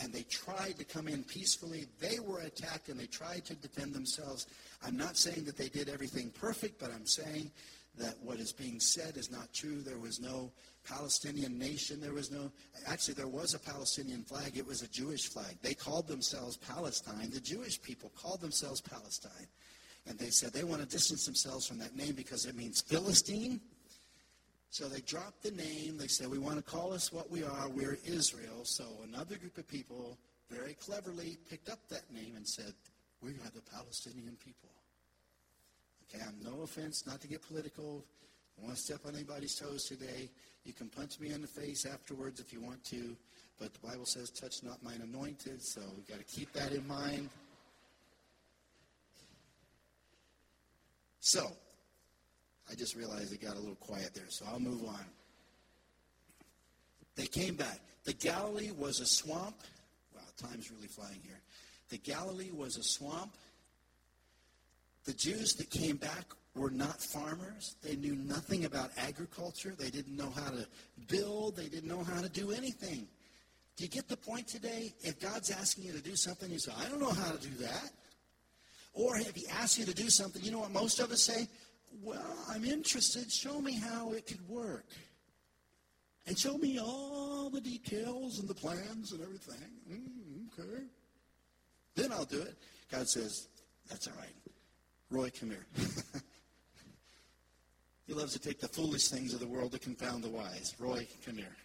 and 0.01 0.13
they 0.13 0.23
tried 0.23 0.77
to 0.77 0.85
come 0.85 1.07
in 1.07 1.23
peacefully. 1.23 1.87
They 1.99 2.19
were 2.19 2.39
attacked 2.41 2.89
and 2.89 2.99
they 2.99 3.05
tried 3.05 3.45
to 3.45 3.55
defend 3.55 3.93
themselves. 3.93 4.47
I'm 4.85 4.97
not 4.97 5.17
saying 5.17 5.45
that 5.45 5.57
they 5.57 5.69
did 5.69 5.89
everything 5.89 6.31
perfect, 6.31 6.79
but 6.79 6.91
I'm 6.91 7.05
saying 7.05 7.51
that 7.97 8.15
what 8.23 8.39
is 8.39 8.53
being 8.53 8.79
said 8.79 9.17
is 9.17 9.31
not 9.31 9.51
true. 9.53 9.81
There 9.81 9.97
was 9.97 10.19
no 10.19 10.51
Palestinian 10.87 11.57
nation. 11.57 11.99
There 11.99 12.13
was 12.13 12.31
no, 12.31 12.51
actually, 12.87 13.15
there 13.15 13.27
was 13.27 13.53
a 13.53 13.59
Palestinian 13.59 14.23
flag. 14.23 14.57
It 14.57 14.65
was 14.65 14.83
a 14.83 14.87
Jewish 14.87 15.27
flag. 15.27 15.57
They 15.61 15.73
called 15.73 16.07
themselves 16.07 16.55
Palestine. 16.57 17.29
The 17.31 17.41
Jewish 17.41 17.81
people 17.81 18.11
called 18.15 18.41
themselves 18.41 18.79
Palestine. 18.79 19.47
And 20.07 20.17
they 20.17 20.29
said 20.29 20.53
they 20.53 20.63
want 20.63 20.81
to 20.81 20.87
distance 20.87 21.25
themselves 21.25 21.67
from 21.67 21.77
that 21.79 21.95
name 21.95 22.13
because 22.15 22.45
it 22.45 22.55
means 22.55 22.81
Philistine. 22.81 23.59
So 24.71 24.87
they 24.87 25.01
dropped 25.01 25.43
the 25.43 25.51
name. 25.51 25.97
They 25.97 26.07
said, 26.07 26.29
We 26.29 26.37
want 26.37 26.57
to 26.57 26.61
call 26.61 26.93
us 26.93 27.11
what 27.11 27.29
we 27.29 27.43
are. 27.43 27.69
We're 27.69 27.97
Israel. 28.05 28.63
So 28.63 28.85
another 29.03 29.35
group 29.35 29.57
of 29.57 29.67
people 29.67 30.17
very 30.49 30.73
cleverly 30.73 31.37
picked 31.49 31.69
up 31.69 31.79
that 31.89 32.11
name 32.13 32.33
and 32.35 32.47
said, 32.47 32.73
We 33.21 33.31
are 33.31 33.51
the 33.53 33.61
Palestinian 33.73 34.37
people. 34.43 34.69
Okay, 36.07 36.23
I'm 36.25 36.35
no 36.43 36.61
offense, 36.63 37.05
not 37.05 37.21
to 37.21 37.27
get 37.27 37.41
political. 37.41 38.03
I 38.59 38.65
want 38.65 38.75
to 38.75 38.81
step 38.81 39.01
on 39.07 39.15
anybody's 39.15 39.55
toes 39.55 39.85
today. 39.85 40.29
You 40.65 40.73
can 40.73 40.89
punch 40.89 41.19
me 41.19 41.31
in 41.31 41.41
the 41.41 41.47
face 41.47 41.85
afterwards 41.85 42.39
if 42.39 42.51
you 42.51 42.61
want 42.61 42.83
to, 42.85 43.15
but 43.59 43.73
the 43.73 43.87
Bible 43.87 44.05
says, 44.05 44.29
Touch 44.29 44.63
not 44.63 44.83
mine 44.83 45.01
anointed, 45.03 45.63
so 45.63 45.81
we've 45.95 46.07
got 46.07 46.17
to 46.17 46.25
keep 46.25 46.51
that 46.53 46.71
in 46.71 46.87
mind. 46.87 47.29
So, 51.19 51.51
I 52.69 52.75
just 52.75 52.95
realized 52.95 53.33
it 53.33 53.41
got 53.41 53.55
a 53.55 53.59
little 53.59 53.75
quiet 53.75 54.13
there, 54.13 54.29
so 54.29 54.45
I'll 54.51 54.59
move 54.59 54.85
on. 54.87 55.05
They 57.15 57.25
came 57.25 57.55
back. 57.55 57.79
The 58.05 58.13
Galilee 58.13 58.71
was 58.71 58.99
a 58.99 59.05
swamp. 59.05 59.57
Wow, 60.15 60.21
time's 60.37 60.71
really 60.71 60.87
flying 60.87 61.19
here. 61.25 61.41
The 61.89 61.97
Galilee 61.97 62.51
was 62.51 62.77
a 62.77 62.83
swamp. 62.83 63.33
The 65.05 65.13
Jews 65.13 65.53
that 65.55 65.69
came 65.69 65.97
back 65.97 66.25
were 66.55 66.69
not 66.69 67.01
farmers. 67.01 67.75
They 67.81 67.95
knew 67.95 68.15
nothing 68.15 68.65
about 68.65 68.91
agriculture. 68.97 69.73
They 69.77 69.89
didn't 69.89 70.15
know 70.15 70.31
how 70.35 70.51
to 70.51 70.67
build. 71.07 71.55
They 71.55 71.67
didn't 71.67 71.89
know 71.89 72.03
how 72.03 72.21
to 72.21 72.29
do 72.29 72.51
anything. 72.51 73.07
Do 73.75 73.83
you 73.83 73.89
get 73.89 74.07
the 74.07 74.17
point 74.17 74.47
today? 74.47 74.93
If 75.01 75.19
God's 75.19 75.51
asking 75.51 75.85
you 75.85 75.93
to 75.93 76.01
do 76.01 76.15
something, 76.15 76.51
you 76.51 76.59
say, 76.59 76.71
I 76.77 76.87
don't 76.89 76.99
know 76.99 77.11
how 77.11 77.31
to 77.31 77.37
do 77.37 77.55
that. 77.63 77.91
Or 78.99 79.15
if 79.15 79.33
he 79.33 79.47
asks 79.47 79.79
you 79.79 79.85
to 79.85 79.93
do 79.93 80.09
something, 80.09 80.43
you 80.43 80.51
know 80.51 80.59
what 80.59 80.71
most 80.71 80.99
of 80.99 81.09
us 81.09 81.23
say? 81.23 81.47
Well, 82.03 82.35
I'm 82.49 82.65
interested. 82.65 83.31
Show 83.31 83.61
me 83.61 83.71
how 83.71 84.11
it 84.11 84.27
could 84.27 84.45
work. 84.49 84.87
And 86.27 86.37
show 86.37 86.57
me 86.57 86.79
all 86.81 87.49
the 87.49 87.61
details 87.61 88.39
and 88.39 88.49
the 88.49 88.53
plans 88.53 89.13
and 89.13 89.21
everything. 89.21 89.71
Mm, 89.89 90.59
okay. 90.59 90.83
Then 91.95 92.11
I'll 92.11 92.25
do 92.25 92.41
it. 92.41 92.55
God 92.91 93.07
says, 93.07 93.47
That's 93.89 94.07
all 94.07 94.15
right. 94.19 94.35
Roy, 95.09 95.31
come 95.39 95.51
here. 95.51 95.65
he 98.05 98.13
loves 98.13 98.33
to 98.33 98.39
take 98.39 98.59
the 98.59 98.67
foolish 98.67 99.07
things 99.07 99.33
of 99.33 99.39
the 99.39 99.47
world 99.47 99.71
to 99.71 99.79
confound 99.79 100.25
the 100.25 100.29
wise. 100.29 100.75
Roy, 100.77 101.07
come 101.25 101.37
here. 101.37 101.55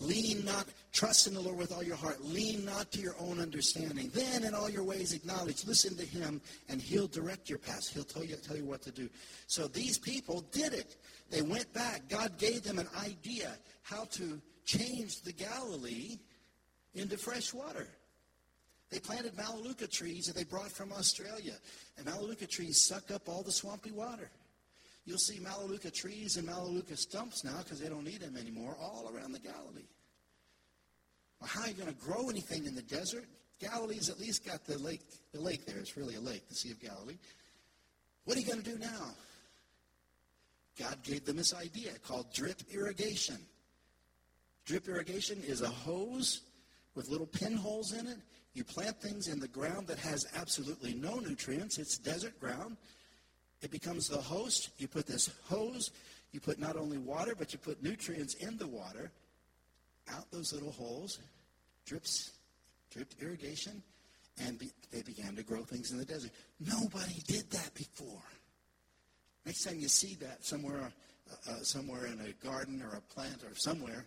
Lean 0.00 0.44
not, 0.44 0.66
trust 0.92 1.26
in 1.26 1.34
the 1.34 1.40
Lord 1.40 1.56
with 1.56 1.72
all 1.72 1.82
your 1.82 1.96
heart. 1.96 2.22
Lean 2.24 2.64
not 2.64 2.90
to 2.92 3.00
your 3.00 3.14
own 3.20 3.38
understanding. 3.40 4.10
Then 4.12 4.44
in 4.44 4.54
all 4.54 4.68
your 4.68 4.82
ways 4.82 5.12
acknowledge, 5.12 5.64
listen 5.66 5.96
to 5.96 6.04
him, 6.04 6.40
and 6.68 6.80
he'll 6.80 7.06
direct 7.06 7.48
your 7.48 7.58
path. 7.58 7.88
He'll 7.88 8.02
tell 8.02 8.24
you, 8.24 8.36
tell 8.36 8.56
you 8.56 8.64
what 8.64 8.82
to 8.82 8.90
do. 8.90 9.08
So 9.46 9.68
these 9.68 9.98
people 9.98 10.44
did 10.50 10.72
it. 10.72 10.96
They 11.30 11.42
went 11.42 11.72
back. 11.72 12.08
God 12.08 12.38
gave 12.38 12.64
them 12.64 12.78
an 12.78 12.88
idea 13.04 13.56
how 13.82 14.04
to 14.12 14.40
change 14.64 15.22
the 15.22 15.32
Galilee 15.32 16.18
into 16.94 17.16
fresh 17.16 17.54
water. 17.54 17.86
They 18.90 18.98
planted 18.98 19.36
Melaleuca 19.36 19.86
trees 19.88 20.26
that 20.26 20.36
they 20.36 20.44
brought 20.44 20.70
from 20.70 20.92
Australia. 20.92 21.54
And 21.96 22.06
Melaleuca 22.06 22.46
trees 22.46 22.84
suck 22.86 23.10
up 23.10 23.28
all 23.28 23.42
the 23.42 23.52
swampy 23.52 23.90
water. 23.90 24.30
You'll 25.04 25.18
see 25.18 25.38
Melaleuca 25.38 25.90
trees 25.90 26.36
and 26.36 26.46
Melaleuca 26.46 26.96
stumps 26.96 27.44
now 27.44 27.58
because 27.58 27.80
they 27.80 27.88
don't 27.88 28.04
need 28.04 28.20
them 28.20 28.36
anymore 28.36 28.74
all 28.80 29.12
around 29.14 29.32
the 29.32 29.38
Galilee. 29.38 29.73
How 31.54 31.62
are 31.62 31.68
you 31.68 31.74
going 31.74 31.94
to 31.94 32.04
grow 32.04 32.28
anything 32.28 32.66
in 32.66 32.74
the 32.74 32.82
desert? 32.82 33.26
Galilee's 33.60 34.10
at 34.10 34.18
least 34.18 34.44
got 34.44 34.64
the 34.64 34.76
lake. 34.78 35.02
The 35.32 35.40
lake 35.40 35.64
there. 35.66 35.78
It's 35.78 35.96
really 35.96 36.16
a 36.16 36.20
lake, 36.20 36.48
the 36.48 36.54
Sea 36.56 36.72
of 36.72 36.80
Galilee. 36.80 37.16
What 38.24 38.36
are 38.36 38.40
you 38.40 38.46
going 38.46 38.60
to 38.60 38.68
do 38.68 38.76
now? 38.76 39.12
God 40.76 41.00
gave 41.04 41.24
them 41.24 41.36
this 41.36 41.54
idea 41.54 41.92
called 42.04 42.32
drip 42.34 42.60
irrigation. 42.72 43.38
Drip 44.64 44.88
irrigation 44.88 45.40
is 45.46 45.60
a 45.60 45.68
hose 45.68 46.40
with 46.96 47.08
little 47.08 47.26
pinholes 47.26 47.92
in 47.92 48.08
it. 48.08 48.18
You 48.54 48.64
plant 48.64 49.00
things 49.00 49.28
in 49.28 49.38
the 49.38 49.46
ground 49.46 49.86
that 49.86 49.98
has 49.98 50.26
absolutely 50.34 50.94
no 50.94 51.20
nutrients. 51.20 51.78
It's 51.78 51.98
desert 51.98 52.38
ground. 52.40 52.76
It 53.62 53.70
becomes 53.70 54.08
the 54.08 54.20
host. 54.20 54.70
You 54.78 54.88
put 54.88 55.06
this 55.06 55.30
hose, 55.48 55.92
you 56.32 56.40
put 56.40 56.58
not 56.58 56.76
only 56.76 56.98
water, 56.98 57.34
but 57.38 57.52
you 57.52 57.60
put 57.60 57.80
nutrients 57.80 58.34
in 58.34 58.56
the 58.56 58.66
water, 58.66 59.12
out 60.12 60.30
those 60.32 60.52
little 60.52 60.72
holes, 60.72 61.20
drips, 61.86 62.32
dripped 62.90 63.16
irrigation, 63.22 63.82
and 64.46 64.58
be, 64.58 64.70
they 64.92 65.02
began 65.02 65.36
to 65.36 65.42
grow 65.42 65.62
things 65.62 65.92
in 65.92 65.98
the 65.98 66.04
desert. 66.04 66.30
Nobody 66.60 67.20
did 67.26 67.50
that 67.50 67.72
before. 67.74 68.22
Next 69.46 69.64
time 69.64 69.78
you 69.78 69.88
see 69.88 70.14
that 70.16 70.44
somewhere, 70.44 70.92
uh, 71.30 71.50
uh, 71.50 71.62
somewhere 71.62 72.06
in 72.06 72.20
a 72.20 72.46
garden 72.46 72.82
or 72.82 72.96
a 72.96 73.00
plant 73.00 73.42
or 73.44 73.54
somewhere, 73.54 74.06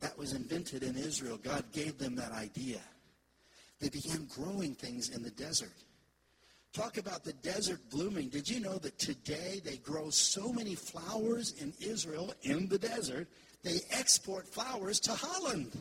that 0.00 0.18
was 0.18 0.32
invented 0.32 0.82
in 0.82 0.96
Israel. 0.96 1.38
God 1.42 1.64
gave 1.72 1.98
them 1.98 2.16
that 2.16 2.32
idea. 2.32 2.80
They 3.80 3.88
began 3.88 4.26
growing 4.26 4.74
things 4.74 5.10
in 5.10 5.22
the 5.22 5.30
desert. 5.30 5.72
Talk 6.72 6.96
about 6.96 7.22
the 7.22 7.34
desert 7.34 7.80
blooming. 7.90 8.28
Did 8.28 8.48
you 8.48 8.60
know 8.60 8.78
that 8.78 8.98
today 8.98 9.60
they 9.64 9.76
grow 9.76 10.08
so 10.10 10.52
many 10.52 10.74
flowers 10.74 11.54
in 11.60 11.72
Israel 11.80 12.32
in 12.42 12.68
the 12.68 12.78
desert, 12.78 13.28
they 13.62 13.80
export 13.90 14.46
flowers 14.46 14.98
to 15.00 15.12
Holland? 15.12 15.72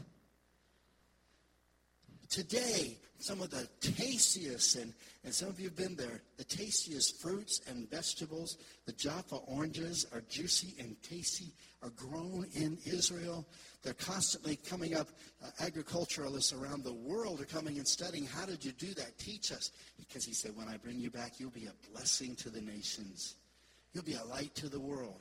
Today, 2.31 2.97
some 3.19 3.41
of 3.41 3.49
the 3.49 3.67
tastiest, 3.81 4.77
and, 4.77 4.93
and 5.25 5.35
some 5.35 5.49
of 5.49 5.59
you 5.59 5.67
have 5.67 5.75
been 5.75 5.97
there, 5.97 6.21
the 6.37 6.45
tastiest 6.45 7.21
fruits 7.21 7.59
and 7.67 7.91
vegetables, 7.91 8.57
the 8.85 8.93
Jaffa 8.93 9.35
oranges 9.47 10.05
are 10.13 10.21
juicy 10.29 10.73
and 10.79 10.95
tasty, 11.03 11.51
are 11.83 11.89
grown 11.89 12.47
in 12.55 12.77
Israel. 12.85 13.45
They're 13.83 13.93
constantly 13.95 14.55
coming 14.55 14.95
up. 14.95 15.09
Uh, 15.43 15.49
agriculturalists 15.59 16.53
around 16.53 16.85
the 16.85 16.93
world 16.93 17.41
are 17.41 17.45
coming 17.45 17.77
and 17.79 17.87
studying. 17.87 18.25
How 18.25 18.45
did 18.45 18.63
you 18.63 18.71
do 18.71 18.93
that? 18.93 19.17
Teach 19.17 19.51
us. 19.51 19.71
Because 19.99 20.23
he 20.23 20.33
said, 20.33 20.55
when 20.55 20.69
I 20.69 20.77
bring 20.77 21.01
you 21.01 21.11
back, 21.11 21.33
you'll 21.37 21.49
be 21.49 21.67
a 21.67 21.91
blessing 21.91 22.37
to 22.37 22.49
the 22.49 22.61
nations. 22.61 23.35
You'll 23.91 24.05
be 24.05 24.13
a 24.15 24.23
light 24.23 24.55
to 24.55 24.69
the 24.69 24.79
world. 24.79 25.19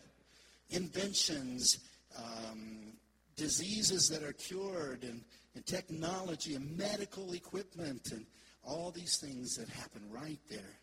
Inventions, 0.68 1.80
um, 2.16 2.92
diseases 3.34 4.08
that 4.10 4.22
are 4.22 4.32
cured, 4.34 5.02
and, 5.02 5.22
and 5.54 5.66
technology, 5.66 6.54
and 6.54 6.76
medical 6.76 7.32
equipment, 7.32 8.12
and 8.12 8.24
all 8.62 8.90
these 8.90 9.18
things 9.18 9.56
that 9.56 9.68
happen 9.68 10.02
right 10.10 10.40
there. 10.48 10.78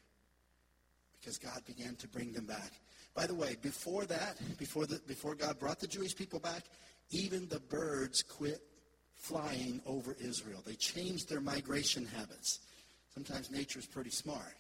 Because 1.20 1.38
God 1.38 1.62
began 1.66 1.96
to 1.96 2.08
bring 2.08 2.34
them 2.34 2.46
back. 2.46 2.72
By 3.16 3.28
the 3.28 3.34
way, 3.34 3.56
before 3.62 4.06
that, 4.06 4.38
before, 4.58 4.86
the, 4.86 5.02
before 5.08 5.36
God 5.36 5.58
brought 5.60 5.80
the 5.80 5.88
Jewish 5.88 6.16
people 6.16 6.40
back, 6.40 6.64
even 7.10 7.48
the 7.48 7.60
birds 7.60 8.22
quit 8.22 8.62
flying 9.16 9.82
over 9.86 10.16
Israel. 10.20 10.62
They 10.66 10.76
changed 10.76 11.30
their 11.30 11.42
migration 11.42 12.06
habits. 12.06 12.60
Sometimes 13.14 13.50
nature 13.50 13.80
is 13.80 13.88
pretty 13.88 14.12
smart. 14.12 14.54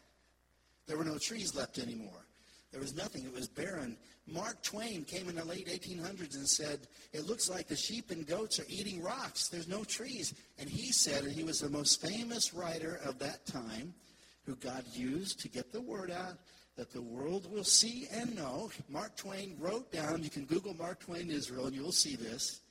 There 0.87 0.97
were 0.97 1.05
no 1.05 1.17
trees 1.17 1.55
left 1.55 1.77
anymore. 1.77 2.25
There 2.71 2.81
was 2.81 2.95
nothing. 2.95 3.23
It 3.23 3.33
was 3.33 3.47
barren. 3.47 3.97
Mark 4.27 4.61
Twain 4.61 5.05
came 5.05 5.29
in 5.29 5.35
the 5.35 5.45
late 5.45 5.67
1800s 5.67 6.35
and 6.35 6.47
said, 6.47 6.87
It 7.13 7.25
looks 7.25 7.49
like 7.49 7.67
the 7.67 7.77
sheep 7.77 8.11
and 8.11 8.27
goats 8.27 8.59
are 8.59 8.65
eating 8.67 9.01
rocks. 9.01 9.47
There's 9.47 9.69
no 9.69 9.83
trees. 9.85 10.33
And 10.59 10.69
he 10.69 10.91
said, 10.91 11.23
and 11.23 11.31
he 11.31 11.43
was 11.43 11.61
the 11.61 11.69
most 11.69 12.01
famous 12.01 12.53
writer 12.53 12.99
of 13.05 13.19
that 13.19 13.45
time, 13.45 13.93
who 14.45 14.55
God 14.55 14.83
used 14.91 15.39
to 15.41 15.49
get 15.49 15.71
the 15.71 15.81
word 15.81 16.11
out 16.11 16.37
that 16.75 16.91
the 16.91 17.01
world 17.01 17.51
will 17.51 17.63
see 17.63 18.07
and 18.11 18.35
know. 18.35 18.69
Mark 18.87 19.15
Twain 19.15 19.55
wrote 19.59 19.91
down, 19.91 20.23
you 20.23 20.29
can 20.29 20.45
Google 20.45 20.75
Mark 20.75 20.99
Twain 20.99 21.31
Israel 21.31 21.65
and 21.65 21.75
you'll 21.75 21.91
see 21.91 22.15
this. 22.15 22.61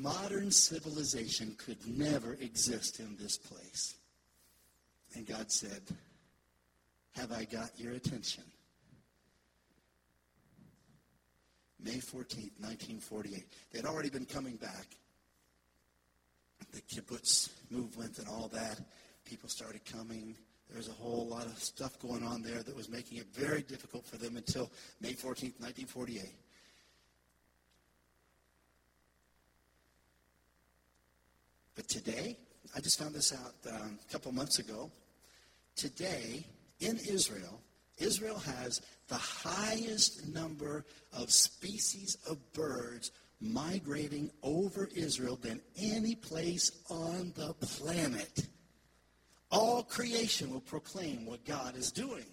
Modern 0.00 0.50
civilization 0.50 1.54
could 1.56 1.78
never 1.86 2.34
exist 2.34 2.98
in 2.98 3.16
this 3.16 3.38
place. 3.38 3.94
And 5.14 5.26
God 5.26 5.52
said, 5.52 5.82
Have 7.16 7.32
I 7.32 7.44
got 7.44 7.70
your 7.78 7.92
attention? 7.92 8.44
May 11.84 11.96
14th, 11.96 12.54
1948. 12.60 13.44
They'd 13.72 13.84
already 13.84 14.08
been 14.08 14.24
coming 14.24 14.56
back. 14.56 14.86
The 16.72 16.80
kibbutz 16.82 17.50
movement 17.70 18.18
and 18.18 18.28
all 18.28 18.48
that. 18.52 18.80
People 19.24 19.48
started 19.48 19.84
coming. 19.84 20.36
There 20.68 20.78
was 20.78 20.88
a 20.88 20.92
whole 20.92 21.26
lot 21.26 21.44
of 21.44 21.58
stuff 21.58 21.98
going 21.98 22.22
on 22.22 22.40
there 22.40 22.62
that 22.62 22.74
was 22.74 22.88
making 22.88 23.18
it 23.18 23.26
very 23.34 23.62
difficult 23.62 24.06
for 24.06 24.16
them 24.16 24.36
until 24.36 24.70
May 25.00 25.12
14th, 25.12 25.60
1948. 25.60 26.22
But 31.74 31.88
today, 31.88 32.38
I 32.76 32.80
just 32.80 32.98
found 32.98 33.14
this 33.14 33.32
out 33.32 33.54
um, 33.74 33.98
a 34.08 34.12
couple 34.12 34.32
months 34.32 34.58
ago. 34.60 34.90
Today, 35.74 36.46
in 36.82 36.98
Israel, 36.98 37.60
Israel 37.98 38.38
has 38.38 38.80
the 39.08 39.14
highest 39.14 40.26
number 40.28 40.84
of 41.12 41.30
species 41.30 42.16
of 42.28 42.52
birds 42.52 43.10
migrating 43.40 44.30
over 44.42 44.88
Israel 44.94 45.36
than 45.36 45.60
any 45.76 46.14
place 46.14 46.70
on 46.90 47.32
the 47.36 47.54
planet. 47.54 48.46
All 49.50 49.82
creation 49.82 50.50
will 50.50 50.60
proclaim 50.60 51.26
what 51.26 51.44
God 51.44 51.76
is 51.76 51.92
doing. 51.92 52.24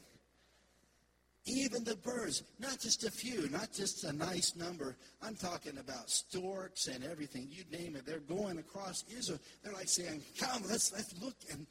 Even 1.50 1.84
the 1.84 1.95
birds, 1.95 2.43
not 2.60 2.80
just 2.80 3.04
a 3.06 3.12
few, 3.12 3.50
not 3.50 3.74
just 3.74 4.04
a 4.04 4.14
nice 4.14 4.56
number. 4.56 4.95
I'm 5.24 5.36
talking 5.36 5.80
about 5.80 6.10
storks 6.10 6.88
and 6.88 7.04
everything. 7.04 7.47
You 7.50 7.64
name 7.76 7.95
it. 7.95 8.06
They're 8.06 8.20
going 8.20 8.60
across 8.60 9.04
Israel. 9.18 9.39
They're 9.64 9.74
like 9.74 9.88
saying, 9.88 10.22
come, 10.39 10.62
let's, 10.70 10.93
let's 10.93 11.20
look 11.20 11.36
and, 11.52 11.66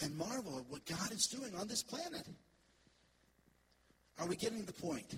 and 0.00 0.16
marvel 0.16 0.58
at 0.58 0.64
what 0.70 0.86
God 0.86 1.12
is 1.12 1.26
doing 1.26 1.54
on 1.54 1.68
this 1.68 1.82
planet. 1.82 2.26
Are 4.18 4.26
we 4.26 4.34
getting 4.34 4.64
the 4.64 4.72
point? 4.72 5.14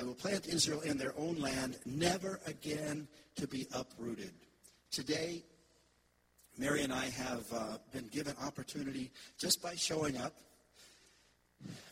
I 0.00 0.04
will 0.04 0.14
plant 0.14 0.48
Israel 0.48 0.80
in 0.80 0.96
their 0.96 1.12
own 1.18 1.38
land, 1.38 1.76
never 1.84 2.40
again 2.46 3.06
to 3.36 3.46
be 3.46 3.66
uprooted. 3.74 4.32
Today, 4.90 5.44
Mary 6.58 6.82
and 6.82 6.92
I 6.92 7.06
have 7.06 7.44
uh, 7.52 7.78
been 7.92 8.06
given 8.08 8.34
opportunity 8.44 9.10
just 9.38 9.62
by 9.62 9.74
showing 9.74 10.18
up. 10.18 10.34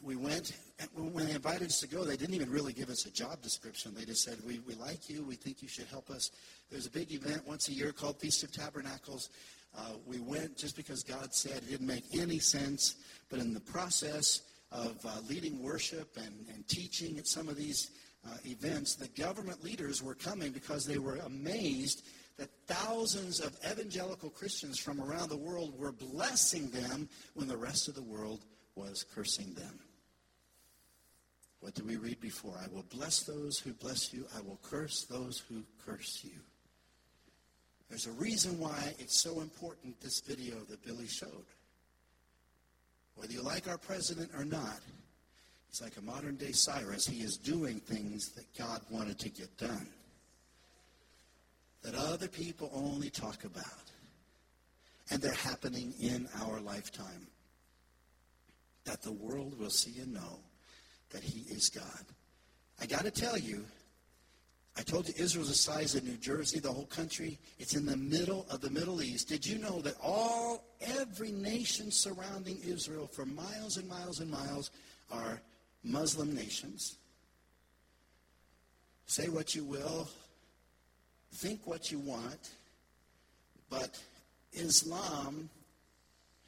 We 0.02 0.16
went, 0.16 0.52
when 0.94 1.26
they 1.26 1.32
invited 1.32 1.68
us 1.68 1.80
to 1.80 1.86
go, 1.86 2.04
they 2.04 2.16
didn't 2.16 2.34
even 2.34 2.50
really 2.50 2.72
give 2.72 2.90
us 2.90 3.06
a 3.06 3.10
job 3.10 3.40
description. 3.40 3.94
They 3.94 4.04
just 4.04 4.22
said, 4.22 4.38
we, 4.46 4.58
we 4.66 4.74
like 4.74 5.08
you. 5.08 5.24
We 5.24 5.36
think 5.36 5.62
you 5.62 5.68
should 5.68 5.86
help 5.86 6.10
us. 6.10 6.30
There's 6.70 6.86
a 6.86 6.90
big 6.90 7.12
event 7.12 7.46
once 7.46 7.68
a 7.68 7.72
year 7.72 7.92
called 7.92 8.18
Feast 8.18 8.42
of 8.42 8.52
Tabernacles. 8.52 9.30
Uh, 9.76 9.92
we 10.06 10.18
went 10.18 10.56
just 10.56 10.76
because 10.76 11.02
God 11.04 11.32
said 11.32 11.58
it 11.58 11.70
didn't 11.70 11.86
make 11.86 12.04
any 12.12 12.38
sense. 12.38 12.96
But 13.30 13.38
in 13.38 13.54
the 13.54 13.60
process 13.60 14.42
of 14.72 14.98
uh, 15.06 15.20
leading 15.28 15.62
worship 15.62 16.16
and, 16.16 16.46
and 16.52 16.66
teaching 16.68 17.18
at 17.18 17.26
some 17.26 17.48
of 17.48 17.56
these 17.56 17.92
uh, 18.26 18.36
events, 18.44 18.96
the 18.96 19.08
government 19.08 19.64
leaders 19.64 20.02
were 20.02 20.14
coming 20.14 20.52
because 20.52 20.84
they 20.84 20.98
were 20.98 21.16
amazed 21.26 22.04
that 22.38 22.50
thousands 22.66 23.40
of 23.40 23.56
evangelical 23.70 24.30
Christians 24.30 24.78
from 24.78 25.00
around 25.00 25.28
the 25.28 25.36
world 25.36 25.78
were 25.78 25.92
blessing 25.92 26.70
them 26.70 27.08
when 27.34 27.48
the 27.48 27.56
rest 27.56 27.88
of 27.88 27.94
the 27.94 28.02
world 28.02 28.40
was 28.74 29.04
cursing 29.14 29.52
them. 29.54 29.78
What 31.60 31.74
did 31.74 31.86
we 31.86 31.96
read 31.96 32.20
before? 32.20 32.58
I 32.62 32.74
will 32.74 32.84
bless 32.84 33.22
those 33.22 33.58
who 33.58 33.72
bless 33.74 34.12
you. 34.14 34.24
I 34.36 34.40
will 34.40 34.58
curse 34.62 35.04
those 35.04 35.42
who 35.48 35.62
curse 35.84 36.20
you. 36.24 36.40
There's 37.90 38.06
a 38.06 38.12
reason 38.12 38.58
why 38.58 38.94
it's 38.98 39.20
so 39.20 39.40
important, 39.40 40.00
this 40.00 40.20
video 40.20 40.54
that 40.70 40.82
Billy 40.84 41.08
showed. 41.08 41.44
Whether 43.16 43.32
you 43.32 43.42
like 43.42 43.68
our 43.68 43.76
president 43.76 44.30
or 44.38 44.44
not, 44.44 44.80
he's 45.68 45.82
like 45.82 45.96
a 45.98 46.02
modern 46.02 46.36
day 46.36 46.52
Cyrus. 46.52 47.06
He 47.06 47.22
is 47.22 47.36
doing 47.36 47.80
things 47.80 48.30
that 48.30 48.46
God 48.56 48.80
wanted 48.88 49.18
to 49.18 49.28
get 49.28 49.54
done 49.58 49.88
that 51.82 51.94
other 51.94 52.28
people 52.28 52.70
only 52.74 53.10
talk 53.10 53.44
about. 53.44 53.64
And 55.10 55.20
they're 55.20 55.32
happening 55.32 55.92
in 56.00 56.28
our 56.42 56.60
lifetime. 56.60 57.26
That 58.84 59.02
the 59.02 59.12
world 59.12 59.58
will 59.58 59.70
see 59.70 60.00
and 60.00 60.14
know 60.14 60.40
that 61.10 61.22
he 61.22 61.40
is 61.52 61.68
God. 61.68 62.04
I 62.80 62.86
got 62.86 63.04
to 63.04 63.10
tell 63.10 63.36
you, 63.36 63.64
I 64.76 64.82
told 64.82 65.08
you 65.08 65.14
Israel's 65.16 65.48
the 65.48 65.54
size 65.54 65.94
of 65.94 66.04
New 66.04 66.16
Jersey, 66.16 66.60
the 66.60 66.72
whole 66.72 66.86
country. 66.86 67.38
It's 67.58 67.74
in 67.74 67.84
the 67.84 67.96
middle 67.96 68.46
of 68.50 68.60
the 68.60 68.70
Middle 68.70 69.02
East. 69.02 69.28
Did 69.28 69.44
you 69.44 69.58
know 69.58 69.80
that 69.82 69.96
all, 70.02 70.64
every 70.80 71.32
nation 71.32 71.90
surrounding 71.90 72.58
Israel 72.64 73.06
for 73.06 73.26
miles 73.26 73.76
and 73.76 73.88
miles 73.88 74.20
and 74.20 74.30
miles 74.30 74.70
are 75.10 75.42
Muslim 75.82 76.34
nations? 76.34 76.96
Say 79.06 79.28
what 79.28 79.56
you 79.56 79.64
will, 79.64 80.08
think 81.32 81.66
what 81.66 81.90
you 81.90 81.98
want, 81.98 82.50
but 83.68 83.98
Islam 84.52 85.48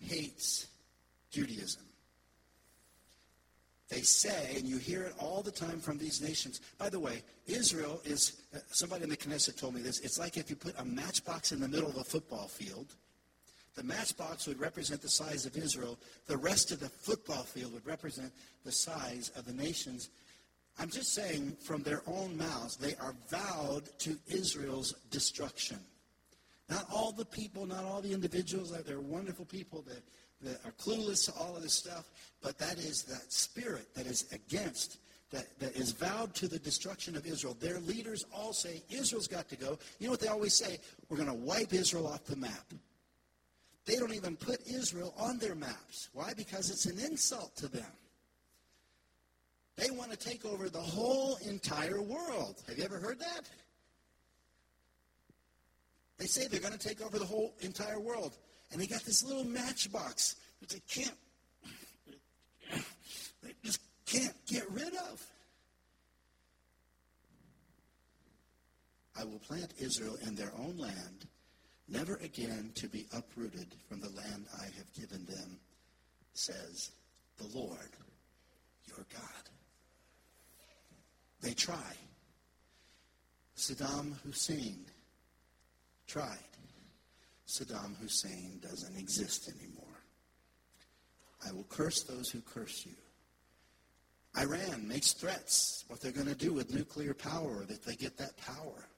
hates 0.01 0.67
Judaism. 1.31 1.83
They 3.89 4.01
say, 4.01 4.55
and 4.57 4.65
you 4.65 4.79
hear 4.79 5.03
it 5.03 5.13
all 5.19 5.43
the 5.43 5.51
time 5.51 5.79
from 5.79 5.99
these 5.99 6.23
nations. 6.23 6.63
By 6.79 6.89
the 6.89 6.99
way, 6.99 7.23
Israel 7.47 8.01
is, 8.07 8.41
uh, 8.55 8.59
somebody 8.71 9.05
in 9.05 9.11
the 9.11 9.19
Knesset 9.19 9.59
told 9.59 9.75
me 9.75 9.83
this, 9.83 10.01
it's 10.01 10.19
like 10.19 10.39
if 10.39 10.49
you 10.49 10.57
put 10.57 10.75
a 10.79 10.85
matchbox 10.85 11.53
in 11.53 11.61
the 11.61 11.69
middle 11.69 11.91
of 11.91 11.99
a 11.99 12.05
football 12.05 12.49
field. 12.49 12.87
The 13.75 13.83
matchbox 13.83 14.47
would 14.47 14.59
represent 14.59 15.03
the 15.03 15.11
size 15.11 15.45
of 15.45 15.59
Israel. 15.59 15.99
The 16.27 16.39
rest 16.39 16.73
of 16.73 16.81
the 16.81 16.89
football 16.89 17.43
field 17.43 17.75
would 17.75 17.87
represent 17.87 18.33
the 18.65 18.73
size 18.73 19.31
of 19.37 19.45
the 19.45 19.53
nations 19.53 20.09
I'm 20.79 20.91
just 20.91 21.15
saying 21.15 21.57
from 21.63 21.83
their 21.83 22.03
own 22.07 22.37
mouths, 22.37 22.77
they 22.77 22.95
are 22.97 23.15
vowed 23.31 23.85
to 24.01 24.17
Israel's 24.27 24.95
destruction. 25.11 25.79
Not 26.69 26.87
all 26.93 27.13
the 27.13 27.25
people, 27.25 27.67
not 27.67 27.85
all 27.85 28.01
the 28.01 28.13
individuals, 28.13 28.73
they're 28.87 29.01
wonderful 29.01 29.45
people 29.45 29.83
that, 29.83 30.03
that 30.41 30.65
are 30.65 30.73
clueless 30.73 31.27
to 31.27 31.33
all 31.39 31.57
of 31.57 31.63
this 31.63 31.75
stuff, 31.75 32.11
but 32.43 32.59
that 32.59 32.79
is 32.79 33.03
that 33.05 33.31
spirit 33.33 33.95
that 33.95 34.07
is 34.07 34.25
against, 34.33 34.99
that, 35.31 35.59
that 35.61 35.77
is 35.77 35.93
vowed 35.93 36.35
to 36.37 36.49
the 36.49 36.59
destruction 36.59 37.17
of 37.17 37.27
Israel. 37.27 37.57
Their 37.61 37.79
leaders 37.81 38.25
all 38.35 38.55
say, 38.55 38.83
Israel's 38.89 39.29
got 39.29 39.49
to 39.51 39.57
go. 39.57 39.79
You 39.99 40.07
know 40.07 40.13
what 40.13 40.21
they 40.21 40.29
always 40.29 40.55
say? 40.55 40.79
We're 41.09 41.19
going 41.19 41.29
to 41.29 41.35
wipe 41.35 41.75
Israel 41.75 42.07
off 42.07 42.25
the 42.25 42.37
map. 42.37 42.73
They 43.85 43.97
don't 43.97 44.15
even 44.15 44.37
put 44.37 44.67
Israel 44.67 45.13
on 45.19 45.39
their 45.39 45.55
maps. 45.55 46.09
Why? 46.13 46.33
Because 46.35 46.71
it's 46.71 46.87
an 46.87 46.99
insult 47.01 47.57
to 47.57 47.69
them. 47.69 47.85
They 49.77 49.91
want 49.91 50.11
to 50.11 50.17
take 50.17 50.45
over 50.45 50.69
the 50.69 50.81
whole 50.81 51.37
entire 51.49 52.03
world. 52.03 52.63
Have 52.69 52.79
you 52.79 52.85
ever 52.85 52.99
heard 52.99 53.19
that? 53.21 53.49
They 56.19 56.27
say 56.27 56.47
they're 56.47 56.61
going 56.61 56.77
to 56.77 56.89
take 56.89 57.01
over 57.01 57.19
the 57.19 57.25
whole 57.25 57.55
entire 57.61 57.99
world. 57.99 58.37
And 58.71 58.81
they 58.81 58.87
got 58.87 59.03
this 59.03 59.25
little 59.25 59.45
matchbox 59.45 60.37
that 60.61 60.69
they 60.69 60.81
can't, 60.89 61.17
they 63.43 63.53
just 63.65 63.81
can't 64.07 64.35
get 64.47 64.71
rid 64.71 64.95
of. 64.95 65.27
I 69.19 69.25
will 69.25 69.41
plant 69.41 69.73
Israel 69.79 70.17
in 70.27 70.35
their 70.35 70.53
own 70.59 70.79
land, 70.79 71.27
never 71.89 72.17
again 72.17 72.73
to 72.77 72.89
be 72.89 73.07
uprooted 73.15 73.67
from 73.89 74.01
the 74.01 74.09
land 74.11 74.47
I 74.59 74.65
have 74.65 74.93
given 74.95 75.27
them, 75.27 75.59
says 76.35 76.93
the 77.37 77.47
Lord 77.59 77.91
your 78.87 79.05
God. 79.13 79.52
They 81.43 81.55
try. 81.55 81.97
Saddam 83.57 84.15
Hussein 84.25 84.85
tried. 86.07 86.39
Saddam 87.47 87.97
Hussein 88.01 88.61
doesn't 88.63 88.97
exist 88.97 89.49
anymore. 89.49 89.83
I 91.47 91.53
will 91.53 91.67
curse 91.69 92.03
those 92.03 92.31
who 92.31 92.41
curse 92.41 92.87
you. 92.87 92.93
Iran 94.41 94.89
makes 94.89 95.13
threats 95.13 95.85
what 95.89 96.01
they're 96.01 96.13
going 96.13 96.29
to 96.29 96.35
do 96.35 96.53
with 96.53 96.73
nuclear 96.73 97.13
power 97.13 97.67
if 97.69 97.85
they 97.85 97.97
get 97.97 98.17
that 98.17 98.37
power. 98.39 98.89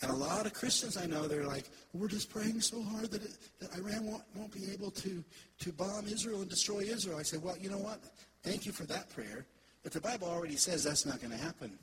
And 0.00 0.10
a 0.10 0.14
lot 0.14 0.46
of 0.46 0.54
Christians 0.54 0.96
I 0.96 1.06
know, 1.06 1.28
they're 1.28 1.46
like, 1.46 1.68
we're 1.92 2.08
just 2.08 2.30
praying 2.30 2.60
so 2.60 2.82
hard 2.82 3.10
that, 3.10 3.22
it, 3.22 3.36
that 3.60 3.76
Iran 3.78 4.06
won't, 4.06 4.24
won't 4.34 4.52
be 4.52 4.72
able 4.72 4.90
to, 4.90 5.22
to 5.60 5.72
bomb 5.72 6.06
Israel 6.06 6.40
and 6.40 6.50
destroy 6.50 6.80
Israel. 6.80 7.18
I 7.18 7.22
say, 7.22 7.36
well, 7.36 7.56
you 7.58 7.70
know 7.70 7.78
what? 7.78 8.00
Thank 8.42 8.66
you 8.66 8.72
for 8.72 8.84
that 8.84 9.10
prayer. 9.10 9.46
But 9.82 9.92
the 9.92 10.00
Bible 10.00 10.28
already 10.28 10.56
says 10.56 10.84
that's 10.84 11.06
not 11.06 11.20
going 11.20 11.32
to 11.32 11.42
happen. 11.42 11.78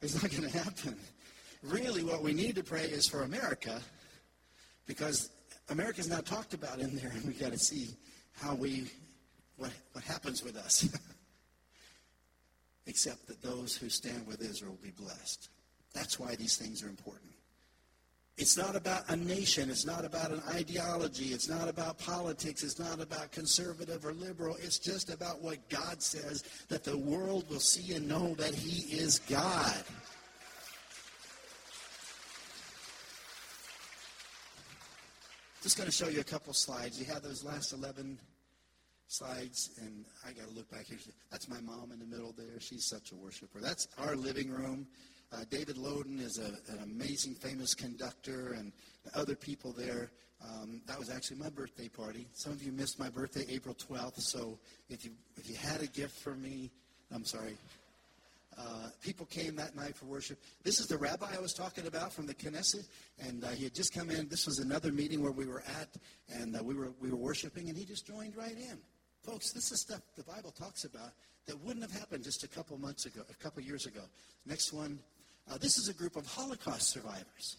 It's 0.00 0.20
not 0.20 0.30
going 0.30 0.50
to 0.50 0.58
happen. 0.58 0.96
really 1.62 2.02
what 2.02 2.22
we 2.22 2.32
need 2.32 2.56
to 2.56 2.64
pray 2.64 2.82
is 2.84 3.06
for 3.06 3.22
America 3.22 3.80
because 4.86 5.30
America's 5.68 6.08
not 6.08 6.26
talked 6.26 6.54
about 6.54 6.80
in 6.80 6.96
there, 6.96 7.10
and 7.10 7.24
we've 7.24 7.38
got 7.38 7.52
to 7.52 7.58
see 7.58 7.96
how 8.32 8.54
we, 8.54 8.90
what, 9.56 9.70
what 9.92 10.04
happens 10.04 10.42
with 10.42 10.56
us. 10.56 10.88
Except 12.86 13.28
that 13.28 13.40
those 13.42 13.76
who 13.76 13.88
stand 13.88 14.26
with 14.26 14.42
Israel 14.42 14.72
will 14.72 14.90
be 14.90 14.90
blessed. 14.90 15.48
That's 15.94 16.18
why 16.18 16.34
these 16.34 16.56
things 16.56 16.82
are 16.82 16.88
important. 16.88 17.31
It's 18.38 18.56
not 18.56 18.74
about 18.74 19.08
a 19.10 19.16
nation. 19.16 19.68
It's 19.68 19.84
not 19.84 20.04
about 20.04 20.30
an 20.30 20.42
ideology. 20.48 21.26
It's 21.26 21.48
not 21.48 21.68
about 21.68 21.98
politics. 21.98 22.62
It's 22.62 22.78
not 22.78 23.00
about 23.00 23.30
conservative 23.30 24.06
or 24.06 24.12
liberal. 24.14 24.56
It's 24.56 24.78
just 24.78 25.10
about 25.10 25.42
what 25.42 25.68
God 25.68 26.02
says 26.02 26.42
that 26.68 26.82
the 26.82 26.96
world 26.96 27.48
will 27.50 27.60
see 27.60 27.94
and 27.94 28.08
know 28.08 28.34
that 28.36 28.54
He 28.54 28.94
is 28.96 29.18
God. 29.20 29.84
Just 35.62 35.76
going 35.76 35.88
to 35.88 35.94
show 35.94 36.08
you 36.08 36.20
a 36.20 36.24
couple 36.24 36.52
slides. 36.54 36.98
You 36.98 37.04
have 37.12 37.22
those 37.22 37.44
last 37.44 37.72
11 37.72 38.18
slides, 39.06 39.70
and 39.80 40.06
I 40.26 40.32
got 40.32 40.48
to 40.48 40.54
look 40.54 40.68
back 40.70 40.86
here. 40.86 40.98
That's 41.30 41.48
my 41.48 41.60
mom 41.60 41.92
in 41.92 42.00
the 42.00 42.06
middle 42.06 42.34
there. 42.36 42.58
She's 42.58 42.84
such 42.84 43.12
a 43.12 43.14
worshiper. 43.14 43.60
That's 43.60 43.86
our 43.98 44.16
living 44.16 44.50
room. 44.50 44.88
Uh, 45.32 45.44
David 45.50 45.76
Loden 45.76 46.20
is 46.20 46.38
a, 46.38 46.72
an 46.72 46.82
amazing, 46.82 47.34
famous 47.34 47.74
conductor, 47.74 48.52
and 48.52 48.72
other 49.14 49.34
people 49.34 49.72
there. 49.72 50.10
Um, 50.44 50.82
that 50.86 50.98
was 50.98 51.08
actually 51.08 51.38
my 51.38 51.48
birthday 51.48 51.88
party. 51.88 52.26
Some 52.34 52.52
of 52.52 52.62
you 52.62 52.72
missed 52.72 52.98
my 52.98 53.08
birthday, 53.08 53.44
April 53.48 53.74
12th. 53.74 54.20
So 54.20 54.58
if 54.90 55.04
you 55.04 55.12
if 55.36 55.48
you 55.48 55.54
had 55.54 55.80
a 55.82 55.86
gift 55.86 56.18
for 56.20 56.34
me, 56.34 56.70
I'm 57.14 57.24
sorry. 57.24 57.56
Uh, 58.58 58.88
people 59.02 59.24
came 59.26 59.56
that 59.56 59.74
night 59.74 59.96
for 59.96 60.04
worship. 60.04 60.38
This 60.62 60.78
is 60.78 60.86
the 60.86 60.98
rabbi 60.98 61.26
I 61.34 61.40
was 61.40 61.54
talking 61.54 61.86
about 61.86 62.12
from 62.12 62.26
the 62.26 62.34
Knesset, 62.34 62.86
and 63.18 63.44
uh, 63.44 63.48
he 63.48 63.64
had 63.64 63.74
just 63.74 63.94
come 63.94 64.10
in. 64.10 64.28
This 64.28 64.46
was 64.46 64.58
another 64.58 64.92
meeting 64.92 65.22
where 65.22 65.32
we 65.32 65.46
were 65.46 65.62
at, 65.80 65.88
and 66.28 66.56
uh, 66.56 66.62
we 66.62 66.74
were 66.74 66.92
we 67.00 67.10
were 67.10 67.16
worshiping, 67.16 67.68
and 67.70 67.78
he 67.78 67.86
just 67.86 68.06
joined 68.06 68.36
right 68.36 68.56
in. 68.56 68.78
Folks, 69.22 69.52
this 69.52 69.70
is 69.72 69.80
stuff 69.80 70.00
the 70.16 70.24
Bible 70.24 70.50
talks 70.50 70.84
about 70.84 71.12
that 71.46 71.58
wouldn't 71.60 71.82
have 71.82 71.98
happened 71.98 72.24
just 72.24 72.44
a 72.44 72.48
couple 72.48 72.76
months 72.78 73.06
ago, 73.06 73.22
a 73.30 73.34
couple 73.42 73.62
years 73.62 73.86
ago. 73.86 74.02
Next 74.46 74.72
one, 74.72 74.98
uh, 75.50 75.58
this 75.58 75.78
is 75.78 75.88
a 75.88 75.94
group 75.94 76.16
of 76.16 76.26
Holocaust 76.26 76.90
survivors. 76.90 77.56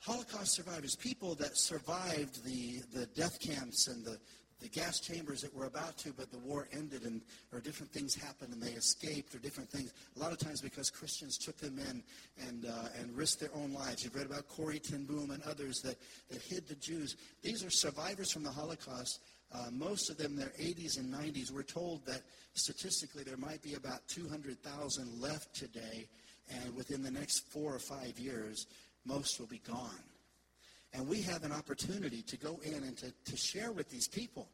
Holocaust 0.00 0.52
survivors, 0.52 0.96
people 0.96 1.34
that 1.36 1.56
survived 1.56 2.44
the, 2.44 2.82
the 2.92 3.06
death 3.06 3.40
camps 3.40 3.88
and 3.88 4.04
the, 4.04 4.18
the 4.60 4.68
gas 4.68 5.00
chambers 5.00 5.40
that 5.40 5.54
were 5.54 5.64
about 5.64 5.96
to, 5.96 6.12
but 6.12 6.30
the 6.30 6.38
war 6.38 6.68
ended 6.72 7.04
and 7.04 7.22
or 7.52 7.60
different 7.60 7.90
things 7.90 8.14
happened 8.14 8.52
and 8.52 8.62
they 8.62 8.72
escaped 8.72 9.34
or 9.34 9.38
different 9.38 9.70
things. 9.70 9.94
A 10.16 10.18
lot 10.18 10.30
of 10.30 10.38
times 10.38 10.60
because 10.60 10.90
Christians 10.90 11.38
took 11.38 11.56
them 11.56 11.78
in 11.78 12.02
and, 12.46 12.66
uh, 12.66 12.88
and 13.00 13.16
risked 13.16 13.40
their 13.40 13.54
own 13.54 13.72
lives. 13.72 14.04
You've 14.04 14.14
read 14.14 14.26
about 14.26 14.46
Corrie 14.46 14.78
ten 14.78 15.04
Boom 15.04 15.30
and 15.30 15.42
others 15.44 15.80
that, 15.80 15.96
that 16.30 16.42
hid 16.42 16.68
the 16.68 16.74
Jews. 16.74 17.16
These 17.42 17.64
are 17.64 17.70
survivors 17.70 18.30
from 18.30 18.42
the 18.42 18.52
Holocaust. 18.52 19.20
Uh, 19.52 19.70
most 19.72 20.10
of 20.10 20.18
them 20.18 20.36
their 20.36 20.52
80s 20.60 20.98
and 20.98 21.12
90s. 21.12 21.50
We're 21.50 21.62
told 21.62 22.04
that 22.06 22.22
statistically 22.54 23.22
there 23.22 23.36
might 23.36 23.62
be 23.62 23.74
about 23.74 24.06
200,000 24.08 25.20
left 25.20 25.54
today 25.54 26.08
and 26.48 26.74
within 26.76 27.02
the 27.02 27.10
next 27.10 27.50
four 27.50 27.74
or 27.74 27.78
five 27.78 28.18
years, 28.18 28.66
most 29.04 29.38
will 29.38 29.46
be 29.46 29.60
gone. 29.66 30.02
And 30.92 31.08
we 31.08 31.22
have 31.22 31.42
an 31.42 31.52
opportunity 31.52 32.22
to 32.22 32.36
go 32.36 32.60
in 32.62 32.74
and 32.74 32.96
to, 32.98 33.12
to 33.24 33.36
share 33.36 33.72
with 33.72 33.90
these 33.90 34.06
people. 34.06 34.48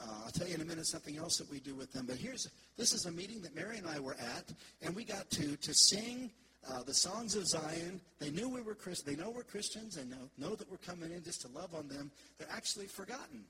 Uh, 0.00 0.04
I'll 0.24 0.30
tell 0.30 0.46
you 0.46 0.54
in 0.54 0.60
a 0.60 0.64
minute 0.64 0.86
something 0.86 1.16
else 1.16 1.38
that 1.38 1.50
we 1.50 1.58
do 1.58 1.74
with 1.74 1.92
them. 1.92 2.06
But 2.06 2.16
here's 2.16 2.48
this 2.76 2.92
is 2.92 3.06
a 3.06 3.10
meeting 3.10 3.40
that 3.42 3.54
Mary 3.54 3.78
and 3.78 3.86
I 3.86 3.98
were 3.98 4.14
at, 4.14 4.52
and 4.82 4.94
we 4.94 5.04
got 5.04 5.28
to 5.30 5.56
to 5.56 5.74
sing 5.74 6.30
uh, 6.70 6.82
the 6.82 6.94
songs 6.94 7.34
of 7.34 7.46
Zion. 7.46 8.00
They 8.18 8.30
knew 8.30 8.48
we 8.48 8.60
were 8.60 8.74
Christ. 8.74 9.06
They 9.06 9.16
know 9.16 9.30
we're 9.30 9.42
Christians. 9.42 9.96
They 9.96 10.04
know 10.04 10.28
know 10.36 10.54
that 10.54 10.70
we're 10.70 10.76
coming 10.78 11.12
in 11.12 11.24
just 11.24 11.40
to 11.42 11.48
love 11.48 11.74
on 11.74 11.88
them. 11.88 12.10
They're 12.38 12.52
actually 12.52 12.86
forgotten, 12.86 13.44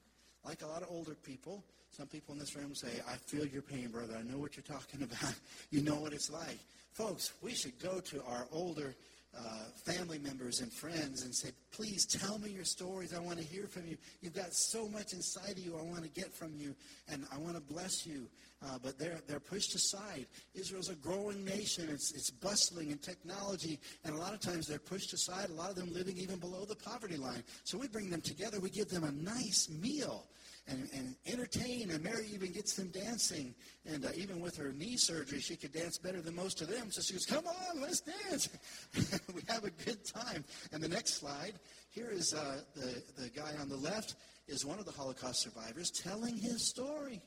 like 0.45 0.63
a 0.63 0.67
lot 0.67 0.83
of 0.83 0.89
older 0.91 1.17
people. 1.25 1.65
Some 1.91 2.07
people 2.07 2.35
in 2.35 2.39
this 2.39 2.55
room 2.55 2.75
say, 2.75 3.01
"I 3.09 3.17
feel 3.17 3.45
your 3.47 3.63
pain, 3.63 3.89
brother. 3.89 4.17
I 4.17 4.23
know 4.23 4.39
what 4.39 4.57
you're 4.57 4.63
talking 4.63 5.03
about. 5.11 5.35
you 5.71 5.83
know 5.83 5.97
what 5.97 6.13
it's 6.13 6.31
like." 6.31 6.59
Folks, 6.97 7.35
we 7.43 7.53
should 7.53 7.79
go 7.79 8.01
to 8.01 8.23
our 8.27 8.47
older 8.51 8.95
uh, 9.37 9.41
family 9.85 10.19
members 10.19 10.63
and 10.63 10.73
friends 10.73 11.25
and 11.25 11.35
say, 11.35 11.51
please 11.71 12.07
tell 12.07 12.39
me 12.39 12.49
your 12.49 12.65
stories. 12.65 13.13
I 13.13 13.19
want 13.19 13.37
to 13.37 13.45
hear 13.45 13.67
from 13.67 13.87
you. 13.87 13.99
You've 14.23 14.33
got 14.33 14.55
so 14.55 14.89
much 14.89 15.13
inside 15.13 15.51
of 15.51 15.59
you 15.59 15.77
I 15.79 15.83
want 15.83 16.05
to 16.05 16.09
get 16.09 16.33
from 16.33 16.55
you, 16.57 16.75
and 17.13 17.27
I 17.31 17.37
want 17.37 17.55
to 17.55 17.61
bless 17.61 18.07
you. 18.07 18.27
Uh, 18.65 18.79
but 18.83 18.99
they're, 18.99 19.21
they're 19.29 19.41
pushed 19.41 19.75
aside. 19.75 20.25
Israel's 20.55 20.89
a 20.89 20.95
growing 20.95 21.45
nation. 21.45 21.87
It's, 21.91 22.13
it's 22.13 22.31
bustling 22.31 22.91
in 22.91 22.97
technology, 22.97 23.79
and 24.07 24.15
a 24.15 24.19
lot 24.19 24.33
of 24.33 24.41
times 24.41 24.67
they're 24.67 24.79
pushed 24.79 25.13
aside, 25.13 25.51
a 25.51 25.53
lot 25.53 25.69
of 25.69 25.77
them 25.77 25.93
living 25.93 26.17
even 26.17 26.39
below 26.39 26.65
the 26.65 26.77
poverty 26.77 27.19
line. 27.19 27.43
So 27.65 27.77
we 27.77 27.89
bring 27.89 28.09
them 28.09 28.23
together. 28.23 28.59
We 28.59 28.71
give 28.71 28.89
them 28.89 29.05
a 29.05 29.13
nice 29.13 29.69
meal 29.69 30.25
and, 30.69 30.89
and 30.95 31.15
entertain. 31.27 31.91
And 31.91 32.03
Mary 32.03 32.27
even 32.33 32.53
gets 32.53 32.75
them 32.75 32.89
dancing. 32.89 33.55
And 33.85 34.05
uh, 34.05 34.09
even 34.17 34.41
with 34.41 34.57
her 34.57 34.73
knee 34.73 34.97
surgery, 34.97 35.41
she 35.41 35.57
could 35.57 35.73
dance 35.73 35.99
better 35.99 36.21
than 36.21 36.35
most 36.35 36.61
of 36.61 36.69
them. 36.69 36.91
So 36.91 37.03
she 37.03 37.13
goes, 37.13 37.27
come 37.27 37.45
on, 37.47 37.81
let's 37.81 38.01
dance. 38.01 38.49
we 39.35 39.43
have 39.49 39.65
a 39.65 39.71
good 39.71 40.05
time. 40.05 40.45
And 40.73 40.83
the 40.83 40.89
next 40.89 41.15
slide, 41.15 41.55
here 41.91 42.11
is 42.11 42.35
uh, 42.35 42.61
the, 42.75 43.03
the 43.21 43.29
guy 43.31 43.53
on 43.61 43.69
the 43.69 43.77
left 43.77 44.17
is 44.49 44.65
one 44.65 44.79
of 44.79 44.85
the 44.85 44.93
Holocaust 44.93 45.43
survivors 45.43 45.91
telling 45.91 46.37
his 46.37 46.69
story. 46.69 47.21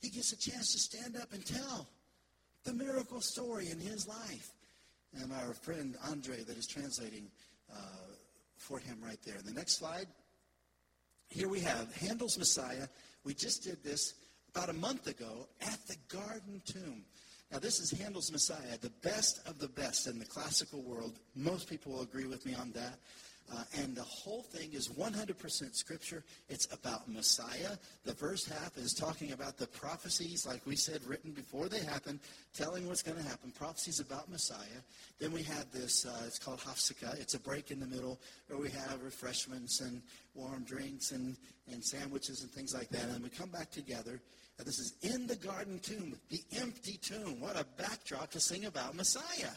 He 0.00 0.10
gets 0.10 0.32
a 0.32 0.38
chance 0.38 0.72
to 0.72 0.78
stand 0.78 1.16
up 1.16 1.32
and 1.32 1.44
tell 1.44 1.88
the 2.64 2.72
miracle 2.72 3.20
story 3.20 3.70
in 3.70 3.78
his 3.78 4.06
life. 4.06 4.50
And 5.20 5.32
our 5.32 5.54
friend 5.54 5.96
Andre 6.08 6.42
that 6.44 6.56
is 6.56 6.66
translating 6.66 7.30
uh, 7.72 7.78
for 8.58 8.78
him 8.78 8.98
right 9.02 9.18
there. 9.24 9.36
The 9.42 9.52
next 9.52 9.78
slide. 9.78 10.06
Here 11.28 11.48
we 11.48 11.60
have 11.60 11.94
Handel's 11.96 12.38
Messiah. 12.38 12.88
We 13.24 13.34
just 13.34 13.64
did 13.64 13.82
this 13.82 14.14
about 14.54 14.70
a 14.70 14.74
month 14.74 15.06
ago 15.06 15.48
at 15.60 15.78
the 15.86 15.96
Garden 16.08 16.62
Tomb. 16.64 17.04
Now, 17.52 17.58
this 17.58 17.78
is 17.78 17.90
Handel's 17.90 18.32
Messiah, 18.32 18.78
the 18.80 18.92
best 19.02 19.46
of 19.46 19.58
the 19.58 19.68
best 19.68 20.06
in 20.06 20.18
the 20.18 20.24
classical 20.24 20.82
world. 20.82 21.18
Most 21.34 21.68
people 21.68 21.92
will 21.92 22.02
agree 22.02 22.26
with 22.26 22.44
me 22.44 22.54
on 22.54 22.72
that. 22.72 22.98
Uh, 23.52 23.62
and 23.78 23.94
the 23.94 24.02
whole 24.02 24.42
thing 24.42 24.72
is 24.72 24.88
100% 24.88 25.74
scripture. 25.74 26.24
It's 26.48 26.66
about 26.72 27.08
Messiah. 27.08 27.76
The 28.04 28.14
first 28.14 28.48
half 28.48 28.76
is 28.76 28.92
talking 28.92 29.32
about 29.32 29.56
the 29.56 29.68
prophecies, 29.68 30.46
like 30.46 30.66
we 30.66 30.74
said, 30.74 31.00
written 31.06 31.30
before 31.30 31.68
they 31.68 31.80
happen, 31.80 32.18
telling 32.54 32.88
what's 32.88 33.02
going 33.02 33.18
to 33.18 33.28
happen, 33.28 33.52
prophecies 33.52 34.00
about 34.00 34.28
Messiah. 34.28 34.82
Then 35.20 35.32
we 35.32 35.44
have 35.44 35.70
this, 35.72 36.06
uh, 36.06 36.22
it's 36.26 36.38
called 36.38 36.58
Hafsika. 36.58 37.18
It's 37.20 37.34
a 37.34 37.40
break 37.40 37.70
in 37.70 37.78
the 37.78 37.86
middle 37.86 38.18
where 38.48 38.58
we 38.58 38.70
have 38.70 39.02
refreshments 39.04 39.80
and 39.80 40.02
warm 40.34 40.64
drinks 40.64 41.12
and, 41.12 41.36
and 41.70 41.84
sandwiches 41.84 42.42
and 42.42 42.50
things 42.50 42.74
like 42.74 42.88
that. 42.88 43.04
And 43.04 43.22
we 43.22 43.30
come 43.30 43.50
back 43.50 43.70
together. 43.70 44.20
And 44.58 44.66
this 44.66 44.78
is 44.78 44.94
in 45.02 45.26
the 45.26 45.36
garden 45.36 45.78
tomb, 45.80 46.16
the 46.30 46.40
empty 46.58 46.98
tomb. 47.00 47.40
What 47.40 47.60
a 47.60 47.64
backdrop 47.76 48.30
to 48.30 48.40
sing 48.40 48.64
about 48.64 48.96
Messiah. 48.96 49.52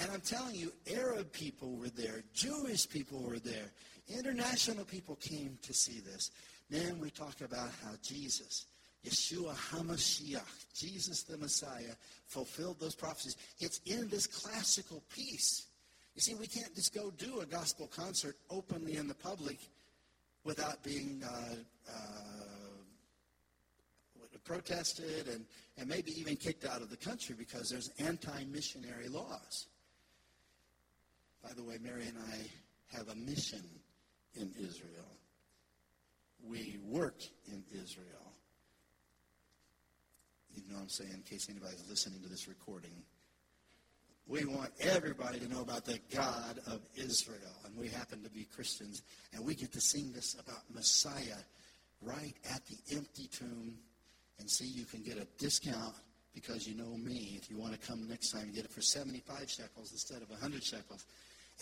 And 0.00 0.10
I'm 0.10 0.20
telling 0.20 0.54
you, 0.54 0.72
Arab 0.96 1.30
people 1.30 1.76
were 1.76 1.90
there, 1.90 2.22
Jewish 2.32 2.88
people 2.88 3.20
were 3.20 3.38
there, 3.38 3.70
international 4.08 4.84
people 4.84 5.16
came 5.16 5.58
to 5.62 5.74
see 5.74 6.00
this. 6.00 6.30
Then 6.70 6.98
we 6.98 7.10
talk 7.10 7.42
about 7.42 7.68
how 7.84 7.90
Jesus, 8.02 8.66
Yeshua 9.04 9.54
HaMashiach, 9.54 10.74
Jesus 10.74 11.24
the 11.24 11.36
Messiah, 11.36 11.94
fulfilled 12.26 12.80
those 12.80 12.94
prophecies. 12.94 13.36
It's 13.58 13.80
in 13.84 14.08
this 14.08 14.26
classical 14.26 15.02
piece. 15.14 15.66
You 16.14 16.22
see, 16.22 16.34
we 16.34 16.46
can't 16.46 16.74
just 16.74 16.94
go 16.94 17.10
do 17.10 17.40
a 17.40 17.46
gospel 17.46 17.86
concert 17.86 18.36
openly 18.48 18.96
in 18.96 19.06
the 19.06 19.14
public 19.14 19.58
without 20.44 20.82
being 20.82 21.22
uh, 21.24 21.54
uh, 21.90 22.40
protested 24.44 25.28
and, 25.28 25.44
and 25.76 25.88
maybe 25.88 26.18
even 26.18 26.36
kicked 26.36 26.64
out 26.64 26.80
of 26.80 26.90
the 26.90 26.96
country 26.96 27.34
because 27.38 27.68
there's 27.68 27.90
anti-missionary 27.98 29.08
laws. 29.08 29.66
By 31.42 31.52
the 31.54 31.62
way, 31.62 31.78
Mary 31.82 32.06
and 32.06 32.18
I 32.18 32.96
have 32.96 33.08
a 33.08 33.14
mission 33.14 33.62
in 34.34 34.50
Israel. 34.58 35.08
We 36.46 36.78
work 36.84 37.20
in 37.46 37.62
Israel. 37.72 38.06
You 40.54 40.62
know 40.68 40.76
what 40.76 40.82
I'm 40.82 40.88
saying, 40.88 41.12
in 41.14 41.22
case 41.22 41.48
anybody's 41.48 41.84
listening 41.88 42.22
to 42.22 42.28
this 42.28 42.48
recording. 42.48 43.02
We 44.26 44.44
want 44.44 44.70
everybody 44.80 45.40
to 45.40 45.48
know 45.48 45.62
about 45.62 45.84
the 45.84 45.98
God 46.14 46.60
of 46.66 46.80
Israel. 46.94 47.56
And 47.64 47.76
we 47.76 47.88
happen 47.88 48.22
to 48.22 48.30
be 48.30 48.44
Christians. 48.44 49.02
And 49.32 49.44
we 49.44 49.54
get 49.54 49.72
to 49.72 49.80
sing 49.80 50.12
this 50.12 50.34
about 50.34 50.62
Messiah 50.72 51.40
right 52.00 52.34
at 52.54 52.62
the 52.66 52.96
empty 52.96 53.28
tomb. 53.28 53.74
And 54.38 54.48
see, 54.48 54.66
you 54.66 54.84
can 54.84 55.02
get 55.02 55.18
a 55.18 55.26
discount 55.38 55.94
because 56.34 56.66
you 56.66 56.74
know 56.76 56.96
me. 56.96 57.38
If 57.40 57.50
you 57.50 57.58
want 57.58 57.72
to 57.72 57.86
come 57.86 58.08
next 58.08 58.30
time, 58.30 58.46
you 58.46 58.52
get 58.52 58.64
it 58.64 58.70
for 58.70 58.82
75 58.82 59.50
shekels 59.50 59.92
instead 59.92 60.22
of 60.22 60.30
100 60.30 60.62
shekels 60.62 61.06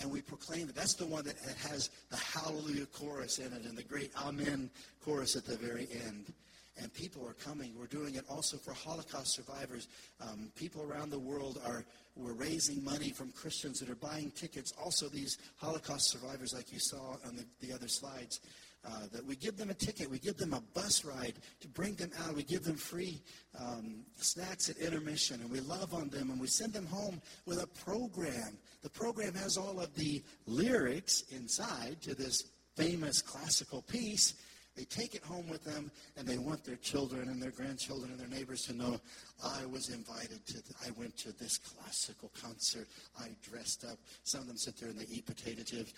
and 0.01 0.11
we 0.11 0.21
proclaim 0.21 0.69
it. 0.69 0.75
That's 0.75 0.95
the 0.95 1.07
one 1.07 1.25
that 1.25 1.37
has 1.69 1.91
the 2.11 2.17
hallelujah 2.17 2.87
chorus 2.87 3.39
in 3.39 3.53
it 3.53 3.65
and 3.65 3.77
the 3.77 3.83
great 3.83 4.13
amen 4.25 4.71
chorus 5.05 5.37
at 5.37 5.45
the 5.45 5.57
very 5.57 5.89
end. 6.07 6.33
and 6.81 6.93
people 6.95 7.27
are 7.27 7.35
coming. 7.35 7.73
We're 7.79 7.87
doing 7.87 8.15
it 8.15 8.25
also 8.31 8.57
for 8.57 8.73
Holocaust 8.73 9.35
survivors. 9.35 9.89
Um, 10.21 10.53
people 10.55 10.87
around 10.89 11.11
the 11.11 11.19
world 11.19 11.61
are 11.67 11.85
we're 12.17 12.33
raising 12.33 12.83
money 12.83 13.11
from 13.11 13.31
Christians 13.33 13.79
that 13.81 13.89
are 13.89 13.95
buying 13.97 14.31
tickets. 14.33 14.73
Also, 14.83 15.09
these 15.09 15.39
Holocaust 15.57 16.11
survivors, 16.11 16.53
like 16.53 16.73
you 16.73 16.81
saw 16.81 17.17
on 17.27 17.37
the, 17.37 17.45
the 17.61 17.73
other 17.73 17.89
slides, 17.89 18.41
uh, 18.85 19.07
that 19.13 19.25
we 19.25 19.37
give 19.37 19.57
them 19.57 19.71
a 19.71 19.75
ticket, 19.75 20.11
we 20.11 20.19
give 20.19 20.37
them 20.37 20.53
a 20.53 20.63
bus 20.75 21.05
ride 21.05 21.35
to 21.61 21.69
bring 21.69 21.95
them 21.95 22.11
out, 22.25 22.35
we 22.35 22.43
give 22.43 22.65
them 22.65 22.77
free 22.77 23.21
um, 23.59 24.05
snacks 24.17 24.71
at 24.71 24.77
intermission, 24.79 25.41
and 25.41 25.51
we 25.51 25.61
love 25.61 25.95
on 25.95 26.09
them, 26.09 26.31
and 26.31 26.41
we 26.41 26.47
send 26.47 26.73
them 26.73 26.87
home 26.87 27.21
with 27.47 27.63
a 27.63 27.67
program. 27.85 28.57
The 28.83 28.91
program 28.91 29.35
has 29.35 29.57
all 29.57 29.81
of 29.81 29.95
the 29.95 30.23
lyrics 30.47 31.25
inside 31.31 32.01
to 32.03 32.15
this 32.15 32.45
famous 32.77 33.21
classical 33.21 33.83
piece. 33.83 34.35
They 34.77 34.85
take 34.85 35.17
it 35.17 35.25
home 35.25 35.49
with 35.49 35.65
them, 35.65 35.91
and 36.17 36.27
they 36.27 36.39
want 36.39 36.63
their 36.65 36.77
children 36.77 37.29
and 37.29 37.43
their 37.43 37.51
grandchildren 37.51 38.13
and 38.13 38.21
their 38.21 38.29
neighbors 38.29 38.63
to 38.67 38.73
know 38.73 39.01
I 39.43 39.67
was 39.67 39.89
invited 39.89 40.47
to. 40.47 40.55
The, 40.55 40.75
I 40.87 40.91
went 40.97 41.17
to 41.19 41.37
this 41.37 41.59
classical 41.59 42.31
concert. 42.41 42.87
I 43.21 43.31
dressed 43.43 43.85
up. 43.85 43.99
Some 44.23 44.43
of 44.43 44.47
them 44.47 44.57
sit 44.57 44.79
there 44.79 44.89
and 44.89 44.99
they 44.99 45.07
eat 45.13 45.27
potato 45.27 45.65
chips. 45.65 45.93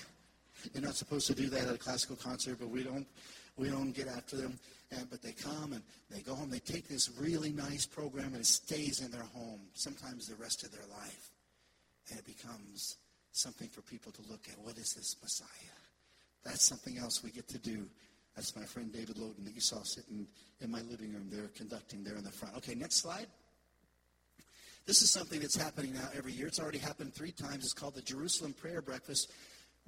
You're 0.72 0.82
not 0.82 0.94
supposed 0.94 1.26
to 1.28 1.34
do 1.34 1.48
that 1.48 1.68
at 1.68 1.74
a 1.74 1.78
classical 1.78 2.16
concert, 2.16 2.58
but 2.58 2.68
we 2.68 2.82
don't 2.82 3.06
we 3.56 3.68
don't 3.68 3.92
get 3.92 4.08
after 4.08 4.36
them. 4.36 4.58
And, 4.92 5.08
but 5.08 5.22
they 5.22 5.32
come 5.32 5.72
and 5.72 5.82
they 6.10 6.20
go 6.20 6.34
home. 6.34 6.50
They 6.50 6.58
take 6.58 6.88
this 6.88 7.10
really 7.18 7.52
nice 7.52 7.86
program 7.86 8.26
and 8.32 8.38
it 8.38 8.46
stays 8.46 9.00
in 9.00 9.10
their 9.10 9.22
home, 9.34 9.60
sometimes 9.74 10.26
the 10.26 10.34
rest 10.36 10.64
of 10.64 10.72
their 10.72 10.86
life. 10.90 11.30
And 12.10 12.18
it 12.18 12.26
becomes 12.26 12.96
something 13.32 13.68
for 13.68 13.82
people 13.82 14.10
to 14.12 14.22
look 14.28 14.48
at. 14.48 14.58
What 14.58 14.78
is 14.78 14.94
this 14.94 15.16
Messiah? 15.22 15.46
That's 16.44 16.64
something 16.64 16.98
else 16.98 17.22
we 17.22 17.30
get 17.30 17.46
to 17.48 17.58
do. 17.58 17.86
That's 18.34 18.56
my 18.56 18.64
friend 18.64 18.92
David 18.92 19.16
Loden 19.16 19.44
that 19.44 19.54
you 19.54 19.60
saw 19.60 19.82
sitting 19.82 20.26
in 20.60 20.70
my 20.70 20.80
living 20.82 21.12
room 21.12 21.28
there 21.30 21.48
conducting 21.54 22.02
there 22.02 22.16
in 22.16 22.24
the 22.24 22.30
front. 22.30 22.56
Okay, 22.56 22.74
next 22.74 22.96
slide. 22.96 23.26
This 24.86 25.02
is 25.02 25.10
something 25.10 25.40
that's 25.40 25.56
happening 25.56 25.92
now 25.94 26.08
every 26.16 26.32
year. 26.32 26.46
It's 26.46 26.58
already 26.58 26.78
happened 26.78 27.14
three 27.14 27.32
times. 27.32 27.64
It's 27.64 27.72
called 27.72 27.94
the 27.94 28.02
Jerusalem 28.02 28.54
Prayer 28.54 28.80
Breakfast 28.80 29.30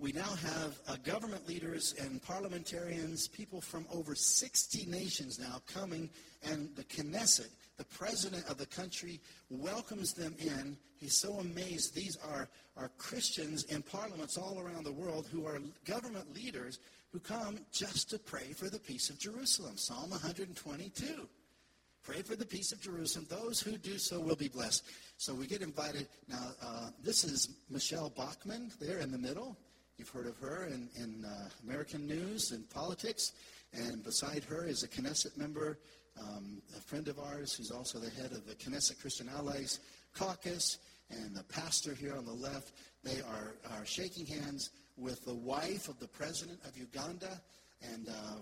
we 0.03 0.11
now 0.11 0.23
have 0.23 0.81
uh, 0.89 0.97
government 1.05 1.47
leaders 1.47 1.95
and 2.01 2.21
parliamentarians, 2.21 3.29
people 3.29 3.61
from 3.61 3.87
over 3.95 4.17
60 4.17 4.91
nations 4.91 5.39
now 5.39 5.63
coming, 5.73 6.11
and 6.43 6.75
the 6.75 6.83
Knesset, 6.83 7.51
the 7.77 7.85
president 7.85 8.45
of 8.51 8.59
the 8.59 8.67
country, 8.67 9.21
welcomes 9.49 10.13
them 10.13 10.35
in. 10.41 10.77
He's 10.97 11.17
so 11.17 11.35
amazed. 11.35 11.95
These 11.95 12.19
are, 12.29 12.49
are 12.77 12.91
Christians 12.99 13.63
in 13.67 13.81
parliaments 13.81 14.37
all 14.37 14.59
around 14.59 14.83
the 14.85 14.93
world 14.93 15.29
who 15.31 15.47
are 15.47 15.61
government 15.85 16.35
leaders 16.35 16.81
who 17.13 17.21
come 17.21 17.61
just 17.71 18.11
to 18.11 18.19
pray 18.19 18.53
for 18.57 18.69
the 18.69 18.81
peace 18.81 19.09
of 19.09 19.21
Jerusalem. 19.21 19.77
Psalm 19.77 20.11
122. 20.11 21.29
Pray 22.03 22.23
for 22.23 22.35
the 22.35 22.45
peace 22.45 22.73
of 22.73 22.81
Jerusalem. 22.81 23.29
Those 23.31 23.61
who 23.61 23.79
do 23.79 23.99
so 23.99 24.19
will 24.19 24.35
be 24.35 24.49
blessed. 24.49 24.83
So 25.19 25.33
we 25.33 25.47
get 25.47 25.63
invited. 25.63 26.09
Now, 26.29 26.49
uh, 26.61 26.91
this 27.05 27.23
is 27.23 27.51
Michele 27.71 28.11
Bachmann 28.11 28.73
there 28.81 28.99
in 28.99 29.13
the 29.13 29.19
middle. 29.19 29.57
You've 29.99 30.09
heard 30.09 30.27
of 30.27 30.37
her 30.39 30.67
in, 30.67 30.89
in 30.97 31.25
uh, 31.25 31.49
American 31.65 32.07
news 32.07 32.53
and 32.53 32.69
politics. 32.71 33.33
And 33.73 34.03
beside 34.03 34.45
her 34.45 34.65
is 34.67 34.83
a 34.83 34.89
Knesset 34.89 35.37
member, 35.37 35.79
um, 36.21 36.63
a 36.77 36.81
friend 36.81 37.09
of 37.09 37.19
ours 37.19 37.55
who's 37.55 37.71
also 37.71 37.99
the 37.99 38.11
head 38.11 38.33
of 38.33 38.47
the 38.47 38.55
Knesset 38.55 39.01
Christian 39.01 39.29
Allies 39.29 39.81
Caucus. 40.15 40.79
And 41.11 41.37
the 41.37 41.45
pastor 41.45 41.95
here 41.95 42.15
on 42.17 42.25
the 42.25 42.33
left, 42.33 42.73
they 43.05 43.21
are, 43.21 43.55
are 43.77 43.85
shaking 43.85 44.27
hands 44.27 44.71
with 44.97 45.25
the 45.25 45.35
wife 45.35 45.89
of 45.89 45.99
the 46.01 46.09
president 46.09 46.59
of 46.67 46.77
Uganda. 46.77 47.41
And 47.83 48.09
uh, 48.09 48.37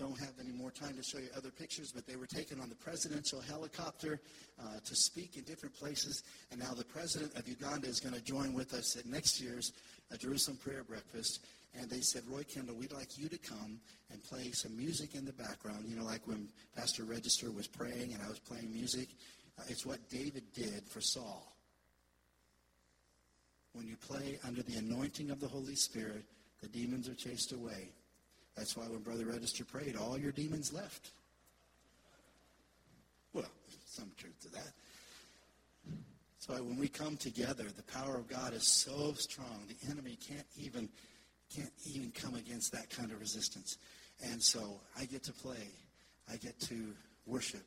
don't 0.00 0.18
have 0.18 0.32
any 0.40 0.52
more 0.52 0.70
time 0.70 0.96
to 0.96 1.02
show 1.02 1.18
you 1.18 1.28
other 1.36 1.50
pictures, 1.50 1.92
but 1.92 2.06
they 2.06 2.16
were 2.16 2.26
taken 2.26 2.58
on 2.58 2.70
the 2.70 2.74
presidential 2.74 3.40
helicopter 3.40 4.18
uh, 4.58 4.78
to 4.82 4.96
speak 4.96 5.36
in 5.36 5.44
different 5.44 5.74
places. 5.74 6.22
And 6.50 6.58
now 6.58 6.72
the 6.72 6.84
president 6.84 7.34
of 7.36 7.46
Uganda 7.46 7.86
is 7.86 8.00
going 8.00 8.14
to 8.14 8.22
join 8.22 8.54
with 8.54 8.72
us 8.72 8.96
at 8.96 9.04
next 9.04 9.42
year's 9.42 9.72
uh, 10.12 10.16
Jerusalem 10.16 10.58
Prayer 10.58 10.84
Breakfast. 10.84 11.40
And 11.78 11.88
they 11.88 12.00
said, 12.00 12.22
Roy 12.28 12.42
Kendall, 12.42 12.74
we'd 12.74 12.92
like 12.92 13.16
you 13.16 13.28
to 13.28 13.38
come 13.38 13.78
and 14.10 14.22
play 14.24 14.50
some 14.50 14.76
music 14.76 15.14
in 15.14 15.24
the 15.24 15.32
background. 15.32 15.84
You 15.86 15.96
know, 15.96 16.04
like 16.04 16.26
when 16.26 16.48
Pastor 16.76 17.04
Register 17.04 17.50
was 17.50 17.68
praying 17.68 18.12
and 18.12 18.20
I 18.22 18.28
was 18.28 18.40
playing 18.40 18.72
music. 18.72 19.08
Uh, 19.58 19.62
it's 19.68 19.86
what 19.86 19.98
David 20.08 20.42
did 20.52 20.88
for 20.88 21.00
Saul. 21.00 21.54
When 23.72 23.86
you 23.86 23.96
play 23.96 24.38
under 24.44 24.62
the 24.62 24.78
anointing 24.78 25.30
of 25.30 25.38
the 25.38 25.46
Holy 25.46 25.76
Spirit, 25.76 26.24
the 26.60 26.68
demons 26.68 27.08
are 27.08 27.14
chased 27.14 27.52
away. 27.52 27.92
That's 28.56 28.76
why 28.76 28.84
when 28.84 29.00
Brother 29.00 29.26
Register 29.26 29.64
prayed, 29.64 29.96
all 29.96 30.18
your 30.18 30.32
demons 30.32 30.72
left. 30.72 31.10
Well, 33.32 33.46
some 33.86 34.10
truth 34.16 34.40
to 34.42 34.48
that. 34.52 34.72
So 36.50 36.56
when 36.64 36.78
we 36.78 36.88
come 36.88 37.16
together, 37.16 37.62
the 37.62 37.84
power 37.84 38.16
of 38.16 38.26
God 38.26 38.54
is 38.54 38.66
so 38.66 39.12
strong, 39.12 39.68
the 39.68 39.88
enemy 39.88 40.18
can't 40.20 40.46
even 40.58 40.88
can't 41.54 41.70
even 41.86 42.10
come 42.10 42.34
against 42.34 42.72
that 42.72 42.90
kind 42.90 43.12
of 43.12 43.20
resistance. 43.20 43.78
And 44.20 44.42
so 44.42 44.80
I 44.98 45.04
get 45.04 45.22
to 45.24 45.32
play. 45.32 45.68
I 46.28 46.36
get 46.38 46.58
to 46.62 46.92
worship. 47.24 47.64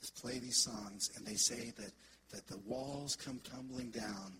Just 0.00 0.20
play 0.22 0.38
these 0.38 0.56
songs, 0.56 1.10
and 1.16 1.26
they 1.26 1.34
say 1.34 1.72
that, 1.76 1.90
that 2.30 2.46
the 2.46 2.58
walls 2.66 3.16
come 3.16 3.40
tumbling 3.50 3.90
down 3.90 4.32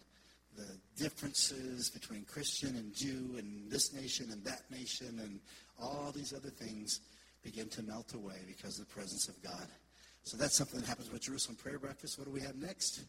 the 0.56 0.78
differences 0.96 1.90
between 1.90 2.24
Christian 2.24 2.76
and 2.76 2.94
Jew 2.94 3.34
and 3.38 3.68
this 3.70 3.92
nation 3.92 4.28
and 4.30 4.44
that 4.44 4.62
nation 4.70 5.18
and 5.20 5.40
all 5.80 6.12
these 6.14 6.32
other 6.32 6.50
things 6.50 7.00
begin 7.42 7.68
to 7.70 7.82
melt 7.82 8.14
away 8.14 8.38
because 8.46 8.78
of 8.78 8.86
the 8.86 8.94
presence 8.94 9.28
of 9.28 9.40
God. 9.42 9.66
So 10.22 10.36
that's 10.36 10.56
something 10.56 10.80
that 10.80 10.86
happens 10.86 11.10
with 11.10 11.22
Jerusalem 11.22 11.56
Prayer 11.56 11.80
Breakfast. 11.80 12.18
What 12.18 12.26
do 12.26 12.32
we 12.32 12.40
have 12.40 12.56
next? 12.56 13.02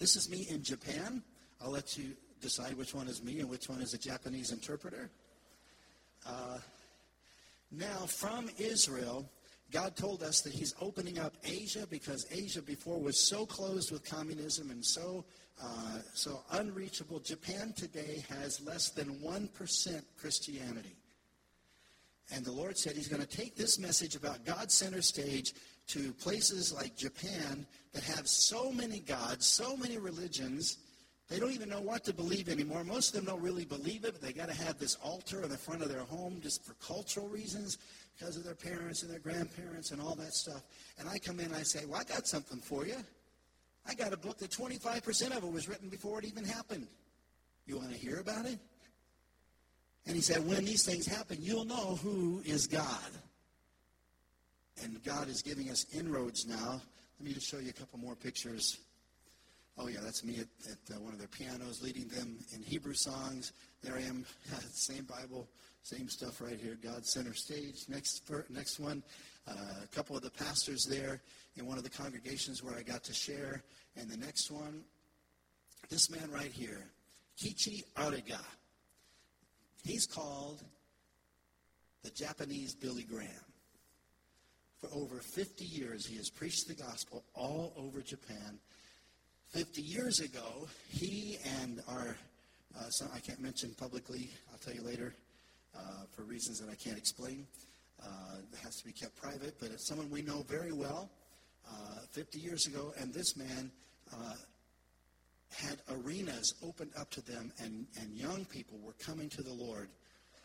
This 0.00 0.16
is 0.16 0.30
me 0.30 0.46
in 0.48 0.62
Japan. 0.62 1.22
I'll 1.60 1.70
let 1.70 1.98
you 1.98 2.16
decide 2.40 2.72
which 2.78 2.94
one 2.94 3.06
is 3.06 3.22
me 3.22 3.40
and 3.40 3.50
which 3.50 3.68
one 3.68 3.82
is 3.82 3.92
a 3.92 3.98
Japanese 3.98 4.50
interpreter. 4.50 5.10
Uh, 6.26 6.56
now, 7.70 8.06
from 8.06 8.48
Israel, 8.56 9.30
God 9.70 9.96
told 9.96 10.22
us 10.22 10.40
that 10.40 10.54
He's 10.54 10.74
opening 10.80 11.18
up 11.18 11.34
Asia 11.44 11.86
because 11.90 12.26
Asia 12.30 12.62
before 12.62 12.98
was 12.98 13.28
so 13.28 13.44
closed 13.44 13.92
with 13.92 14.02
communism 14.02 14.70
and 14.70 14.82
so 14.82 15.22
uh, 15.62 15.98
so 16.14 16.40
unreachable. 16.52 17.20
Japan 17.20 17.74
today 17.76 18.24
has 18.30 18.58
less 18.62 18.88
than 18.88 19.18
1% 19.18 20.02
Christianity. 20.18 20.96
And 22.32 22.44
the 22.44 22.52
Lord 22.52 22.78
said 22.78 22.96
He's 22.96 23.08
going 23.08 23.22
to 23.22 23.36
take 23.36 23.56
this 23.56 23.78
message 23.78 24.16
about 24.16 24.44
God 24.44 24.70
center 24.70 25.02
stage 25.02 25.52
to 25.88 26.12
places 26.14 26.72
like 26.72 26.96
Japan 26.96 27.66
that 27.92 28.04
have 28.04 28.28
so 28.28 28.70
many 28.70 29.00
gods, 29.00 29.46
so 29.46 29.76
many 29.76 29.98
religions, 29.98 30.78
they 31.30 31.38
don't 31.38 31.52
even 31.52 31.68
know 31.68 31.80
what 31.80 32.02
to 32.04 32.12
believe 32.12 32.48
anymore. 32.48 32.82
Most 32.82 33.10
of 33.10 33.14
them 33.14 33.24
don't 33.26 33.40
really 33.40 33.64
believe 33.64 34.04
it, 34.04 34.14
but 34.14 34.20
they 34.20 34.32
got 34.32 34.48
to 34.48 34.54
have 34.54 34.78
this 34.78 34.96
altar 34.96 35.44
in 35.44 35.48
the 35.48 35.56
front 35.56 35.80
of 35.80 35.88
their 35.88 36.00
home 36.00 36.40
just 36.42 36.64
for 36.64 36.74
cultural 36.84 37.28
reasons 37.28 37.78
because 38.18 38.36
of 38.36 38.42
their 38.42 38.56
parents 38.56 39.02
and 39.02 39.12
their 39.12 39.20
grandparents 39.20 39.92
and 39.92 40.02
all 40.02 40.16
that 40.16 40.34
stuff. 40.34 40.62
And 40.98 41.08
I 41.08 41.18
come 41.18 41.38
in 41.38 41.46
and 41.46 41.54
I 41.54 41.62
say, 41.62 41.84
Well, 41.86 42.00
I 42.00 42.04
got 42.04 42.26
something 42.26 42.58
for 42.58 42.84
you. 42.84 42.96
I 43.86 43.94
got 43.94 44.12
a 44.12 44.16
book 44.16 44.38
that 44.38 44.50
25% 44.50 45.36
of 45.36 45.44
it 45.44 45.52
was 45.52 45.68
written 45.68 45.88
before 45.88 46.18
it 46.18 46.24
even 46.24 46.44
happened. 46.44 46.88
You 47.64 47.78
want 47.78 47.92
to 47.92 47.96
hear 47.96 48.18
about 48.18 48.46
it? 48.46 48.58
And 50.06 50.16
he 50.16 50.22
said, 50.22 50.46
when 50.46 50.64
these 50.64 50.84
things 50.84 51.06
happen, 51.06 51.38
you'll 51.40 51.64
know 51.64 51.98
who 52.02 52.42
is 52.44 52.66
God. 52.66 53.10
And 54.82 55.02
God 55.04 55.28
is 55.28 55.42
giving 55.42 55.70
us 55.70 55.86
inroads 55.94 56.46
now. 56.46 56.80
Let 57.18 57.28
me 57.28 57.34
just 57.34 57.48
show 57.48 57.58
you 57.58 57.70
a 57.70 57.74
couple 57.74 57.98
more 57.98 58.14
pictures. 58.14 58.78
Oh, 59.78 59.88
yeah, 59.88 60.00
that's 60.02 60.24
me 60.24 60.38
at, 60.38 60.70
at 60.70 60.96
uh, 60.96 61.00
one 61.00 61.12
of 61.12 61.18
their 61.18 61.28
pianos, 61.28 61.82
leading 61.82 62.08
them 62.08 62.38
in 62.54 62.62
Hebrew 62.62 62.94
songs. 62.94 63.52
There 63.82 63.94
I 63.94 64.02
am, 64.02 64.24
same 64.72 65.04
Bible, 65.04 65.48
same 65.82 66.08
stuff 66.08 66.40
right 66.40 66.58
here. 66.58 66.78
God 66.82 67.04
center 67.06 67.34
stage. 67.34 67.84
Next, 67.88 68.22
next 68.48 68.80
one, 68.80 69.02
uh, 69.48 69.54
a 69.82 69.86
couple 69.94 70.16
of 70.16 70.22
the 70.22 70.30
pastors 70.30 70.84
there 70.84 71.20
in 71.56 71.66
one 71.66 71.78
of 71.78 71.84
the 71.84 71.90
congregations 71.90 72.62
where 72.62 72.74
I 72.74 72.82
got 72.82 73.04
to 73.04 73.12
share. 73.14 73.62
And 73.96 74.08
the 74.08 74.16
next 74.16 74.50
one, 74.50 74.82
this 75.88 76.10
man 76.10 76.30
right 76.30 76.52
here, 76.52 76.86
Kiichi 77.38 77.84
Ariga. 77.96 78.40
He's 79.84 80.06
called 80.06 80.62
the 82.02 82.10
Japanese 82.10 82.74
Billy 82.74 83.04
Graham. 83.04 83.28
For 84.80 84.88
over 84.94 85.16
50 85.16 85.64
years, 85.64 86.06
he 86.06 86.16
has 86.16 86.30
preached 86.30 86.66
the 86.66 86.74
gospel 86.74 87.22
all 87.34 87.74
over 87.76 88.00
Japan. 88.00 88.58
50 89.48 89.82
years 89.82 90.20
ago, 90.20 90.68
he 90.88 91.36
and 91.60 91.82
our, 91.88 92.16
uh, 92.78 92.88
some 92.90 93.08
I 93.14 93.18
can't 93.18 93.40
mention 93.40 93.74
publicly, 93.78 94.30
I'll 94.50 94.58
tell 94.58 94.74
you 94.74 94.82
later, 94.82 95.14
uh, 95.76 96.04
for 96.12 96.22
reasons 96.22 96.60
that 96.60 96.70
I 96.70 96.76
can't 96.76 96.96
explain. 96.96 97.46
Uh, 98.02 98.36
it 98.52 98.58
has 98.64 98.76
to 98.76 98.84
be 98.84 98.92
kept 98.92 99.16
private, 99.16 99.54
but 99.60 99.70
it's 99.70 99.86
someone 99.86 100.08
we 100.10 100.22
know 100.22 100.42
very 100.48 100.72
well. 100.72 101.10
Uh, 101.68 102.00
50 102.12 102.38
years 102.38 102.66
ago, 102.66 102.94
and 102.98 103.12
this 103.12 103.36
man 103.36 103.70
uh, 104.12 104.34
had 105.52 105.78
arenas 105.90 106.54
opened 106.62 106.92
up 106.98 107.10
to 107.10 107.22
them, 107.22 107.52
and, 107.58 107.86
and 108.00 108.16
young 108.16 108.44
people 108.44 108.78
were 108.82 108.94
coming 109.04 109.28
to 109.30 109.42
the 109.42 109.52
Lord 109.52 109.88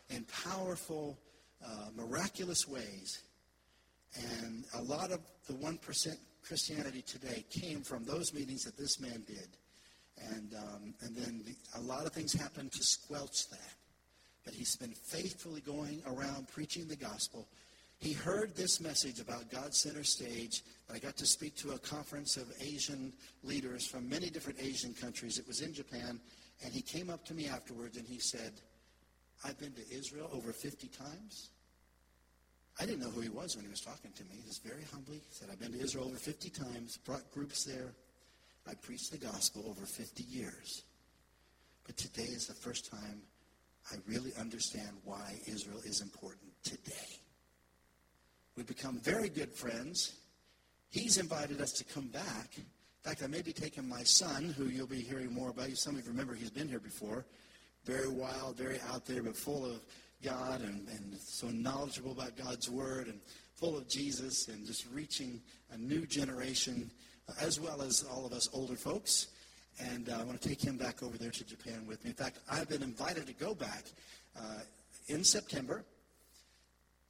in 0.10 0.26
powerful 0.44 1.18
uh, 1.64 1.88
miraculous 1.96 2.68
ways. 2.68 3.24
And 4.42 4.64
a 4.76 4.82
lot 4.82 5.12
of 5.12 5.20
the 5.48 5.54
1% 5.54 6.18
Christianity 6.48 7.02
today 7.02 7.44
came 7.50 7.82
from 7.82 8.06
those 8.06 8.34
meetings 8.34 8.64
that 8.64 8.78
this 8.78 9.00
man 9.00 9.24
did. 9.28 9.58
And, 10.32 10.54
um, 10.56 10.94
and 11.02 11.16
then 11.16 11.44
the, 11.46 11.56
a 11.80 11.82
lot 11.82 12.06
of 12.06 12.14
things 12.14 12.34
happened 12.34 12.72
to 12.72 12.84
squelch 12.84 13.50
that. 13.50 13.74
But 14.46 14.54
he's 14.54 14.76
been 14.76 14.94
faithfully 14.94 15.62
going 15.62 16.02
around 16.06 16.48
preaching 16.48 16.88
the 16.88 16.96
gospel. 16.96 17.48
He 18.00 18.14
heard 18.14 18.56
this 18.56 18.80
message 18.80 19.20
about 19.20 19.50
God 19.50 19.74
Center 19.74 20.04
Stage. 20.04 20.64
I 20.94 21.00
got 21.00 21.18
to 21.18 21.26
speak 21.26 21.56
to 21.58 21.72
a 21.72 21.80
conference 21.80 22.38
of 22.38 22.52
Asian 22.62 23.14
leaders 23.44 23.88
from 23.88 24.10
many 24.10 24.30
different 24.30 24.60
Asian 24.60 24.94
countries. 24.94 25.40
It 25.40 25.48
was 25.48 25.62
in 25.62 25.74
Japan. 25.74 26.20
And 26.64 26.74
he 26.74 26.82
came 26.82 27.10
up 27.10 27.26
to 27.26 27.34
me 27.34 27.48
afterwards 27.48 27.98
and 27.98 28.08
he 28.08 28.20
said, 28.20 28.54
I've 29.44 29.60
been 29.60 29.74
to 29.74 29.92
Israel 29.92 30.30
over 30.34 30.54
50 30.54 30.88
times. 30.88 31.50
I 32.80 32.86
didn't 32.86 33.02
know 33.02 33.10
who 33.10 33.22
he 33.22 33.30
was 33.30 33.56
when 33.56 33.66
he 33.66 33.72
was 33.72 33.82
talking 33.82 34.12
to 34.12 34.24
me. 34.24 34.36
He 34.36 34.48
just 34.48 34.64
very 34.64 34.84
humbly 34.92 35.22
said, 35.30 35.50
I've 35.52 35.60
been 35.60 35.72
to 35.72 35.80
Israel 35.80 36.06
over 36.06 36.18
50 36.18 36.50
times, 36.50 36.98
brought 36.98 37.30
groups 37.32 37.64
there. 37.64 37.94
I 38.68 38.74
preached 38.74 39.12
the 39.12 39.18
gospel 39.18 39.64
over 39.68 39.86
50 39.86 40.24
years. 40.24 40.84
But 41.86 41.98
today 41.98 42.24
is 42.24 42.48
the 42.48 42.54
first 42.54 42.90
time 42.90 43.22
I 43.92 43.96
really 44.08 44.32
understand 44.40 44.90
why 45.04 45.40
Israel 45.46 45.80
is 45.86 46.02
important 46.02 46.52
today. 46.64 47.20
We've 48.56 48.66
become 48.66 49.00
very 49.00 49.28
good 49.28 49.52
friends. 49.52 50.16
He's 50.90 51.18
invited 51.18 51.60
us 51.60 51.74
to 51.74 51.84
come 51.84 52.08
back. 52.08 52.52
In 52.58 52.64
fact, 53.04 53.22
I 53.22 53.28
may 53.28 53.42
be 53.42 53.52
taking 53.52 53.88
my 53.88 54.04
son, 54.04 54.56
who 54.58 54.66
you'll 54.66 54.88
be 54.88 55.02
hearing 55.02 55.34
more 55.34 55.50
about. 55.50 55.70
Some 55.72 55.96
of 55.96 56.06
you 56.06 56.12
remember 56.12 56.34
he's 56.34 56.50
been 56.50 56.70
here 56.70 56.80
before. 56.80 57.26
Very 57.84 58.08
wild, 58.08 58.56
very 58.56 58.80
out 58.92 59.06
there, 59.06 59.22
but 59.22 59.36
full 59.36 59.66
of 59.66 59.82
God 60.24 60.62
and, 60.62 60.88
and 60.88 61.18
so 61.20 61.48
knowledgeable 61.50 62.14
about 62.14 62.38
God's 62.38 62.70
Word 62.70 63.08
and 63.08 63.20
full 63.56 63.78
of 63.78 63.90
Jesus 63.90 64.48
and 64.48 64.66
just 64.66 64.86
reaching 64.92 65.42
a 65.72 65.78
new 65.78 66.06
generation 66.06 66.90
uh, 67.28 67.34
as 67.42 67.60
well 67.60 67.82
as 67.82 68.04
all 68.04 68.26
of 68.26 68.32
us 68.32 68.50
older 68.54 68.76
folks. 68.76 69.28
And 69.80 70.10
uh, 70.10 70.18
I 70.20 70.24
want 70.24 70.42
to 70.42 70.48
take 70.48 70.62
him 70.62 70.78
back 70.78 71.04
over 71.04 71.18
there 71.18 71.32
to 71.32 71.44
Japan 71.44 71.86
with 71.86 72.04
me. 72.06 72.12
In 72.12 72.16
fact, 72.16 72.40
I've 72.50 72.70
been 72.70 72.84
invited 72.84 73.28
to 73.28 73.34
go 73.34 73.54
back 73.54 73.84
uh, 74.38 74.62
in 75.08 75.24
September. 75.24 75.84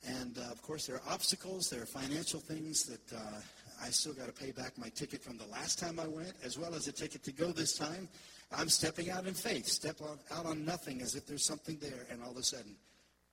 And 0.08 0.38
uh, 0.38 0.52
of 0.52 0.62
course, 0.62 0.86
there 0.86 0.98
are 0.98 1.02
obstacles, 1.10 1.70
there 1.70 1.82
are 1.82 1.88
financial 1.88 2.40
things 2.40 2.84
that 2.84 3.14
uh, 3.14 3.40
I 3.82 3.90
still 3.90 4.14
got 4.14 4.28
to 4.28 4.34
pay 4.34 4.52
back 4.52 4.78
my 4.78 4.90
ticket 4.90 5.24
from 5.24 5.38
the 5.38 5.48
last 5.48 5.80
time 5.80 6.00
I 6.00 6.08
went, 6.08 6.34
as 6.44 6.58
well 6.58 6.74
as 6.76 6.88
a 6.88 6.92
ticket 6.92 7.24
to 7.24 7.32
go 7.32 7.52
this 7.52 7.78
time. 7.78 8.08
I'm 8.52 8.70
stepping 8.70 9.10
out 9.10 9.26
in 9.26 9.34
faith, 9.34 9.68
step 9.68 10.02
on, 10.02 10.20
out 10.32 10.46
on 10.46 10.64
nothing 10.64 11.02
as 11.02 11.16
if 11.16 11.26
there's 11.26 11.46
something 11.46 11.78
there, 11.82 12.06
and 12.12 12.22
all 12.22 12.32
of 12.32 12.38
a 12.38 12.44
sudden, 12.44 12.76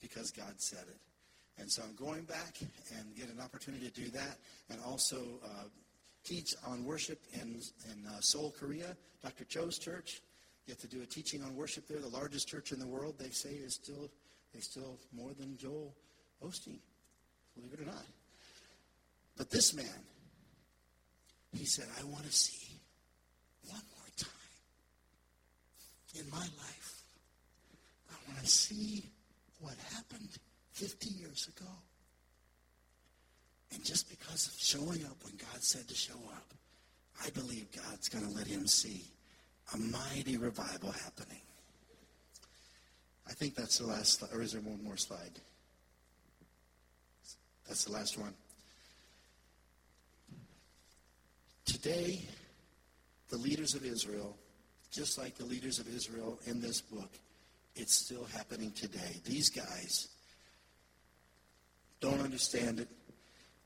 because 0.01 0.31
God 0.31 0.55
said 0.57 0.85
it. 0.89 0.97
And 1.61 1.71
so 1.71 1.83
I'm 1.83 1.95
going 1.95 2.25
back 2.25 2.59
and 2.99 3.15
get 3.15 3.29
an 3.29 3.39
opportunity 3.41 3.89
to 3.89 4.01
do 4.01 4.09
that, 4.11 4.39
and 4.71 4.81
also 4.87 5.19
uh, 5.45 5.65
teach 6.25 6.55
on 6.67 6.85
worship 6.85 7.21
in, 7.35 7.61
in 7.91 8.07
uh, 8.07 8.21
Seoul, 8.21 8.55
Korea, 8.59 8.97
Dr. 9.23 9.45
Cho's 9.45 9.79
church. 9.79 10.23
Get 10.67 10.81
to 10.81 10.87
do 10.87 11.03
a 11.03 11.07
teaching 11.07 11.43
on 11.43 11.55
worship 11.55 11.87
there, 11.89 11.99
the 11.99 12.09
largest 12.09 12.49
church 12.49 12.73
in 12.73 12.79
the 12.79 12.87
world. 12.87 13.17
They 13.19 13.31
say 13.31 13.51
is 13.51 13.75
still 13.75 14.09
they 14.55 14.61
still 14.61 14.99
more 15.13 15.33
than 15.35 15.57
Joel 15.57 15.95
Osteen, 16.45 16.79
believe 17.55 17.73
it 17.75 17.81
or 17.81 17.87
not. 17.87 18.07
But 19.37 19.51
this 19.51 19.75
man, 19.75 19.87
he 21.57 21.65
said, 21.65 21.87
I 22.01 22.05
want 22.05 22.25
to 22.25 22.33
see 22.33 22.81
one 23.69 23.81
more 23.97 24.09
time 24.17 24.31
in 26.19 26.31
my 26.31 26.39
life. 26.39 27.03
I 28.11 28.15
want 28.29 28.41
to 28.41 28.47
see 28.49 29.05
what 29.61 29.75
happened 29.95 30.29
50 30.73 31.11
years 31.11 31.49
ago. 31.57 31.71
And 33.75 33.85
just 33.85 34.11
because 34.11 34.49
of 34.49 34.55
showing 34.59 35.05
up 35.07 35.17
when 35.25 35.37
God 35.37 35.63
said 35.63 35.89
to 35.89 35.95
show 35.95 36.19
up, 36.35 36.55
I 37.25 37.31
believe 37.31 37.69
God's 37.73 38.09
going 38.09 38.27
to 38.27 38.37
let 38.37 38.47
him 38.47 38.67
see 38.67 39.05
a 39.75 39.79
mighty 39.79 40.37
revival 40.37 40.91
happening. 40.91 41.41
I 43.29 43.33
think 43.33 43.55
that's 43.55 43.79
the 43.79 43.87
last 43.87 44.19
slide. 44.19 44.31
Or 44.35 44.43
is 44.43 44.53
there 44.53 44.61
one 44.61 44.83
more 44.83 44.97
slide? 44.97 45.31
That's 47.67 47.85
the 47.85 47.93
last 47.93 48.19
one. 48.19 48.35
Today, 51.65 52.21
the 53.29 53.37
leaders 53.37 53.75
of 53.75 53.85
Israel, 53.85 54.37
just 54.91 55.19
like 55.19 55.37
the 55.37 55.45
leaders 55.45 55.79
of 55.79 55.93
Israel 55.95 56.39
in 56.47 56.61
this 56.61 56.81
book, 56.81 57.11
it's 57.75 57.95
still 57.95 58.25
happening 58.37 58.71
today. 58.73 59.21
These 59.25 59.49
guys 59.49 60.09
don't 62.01 62.21
understand 62.21 62.81
it, 62.81 62.89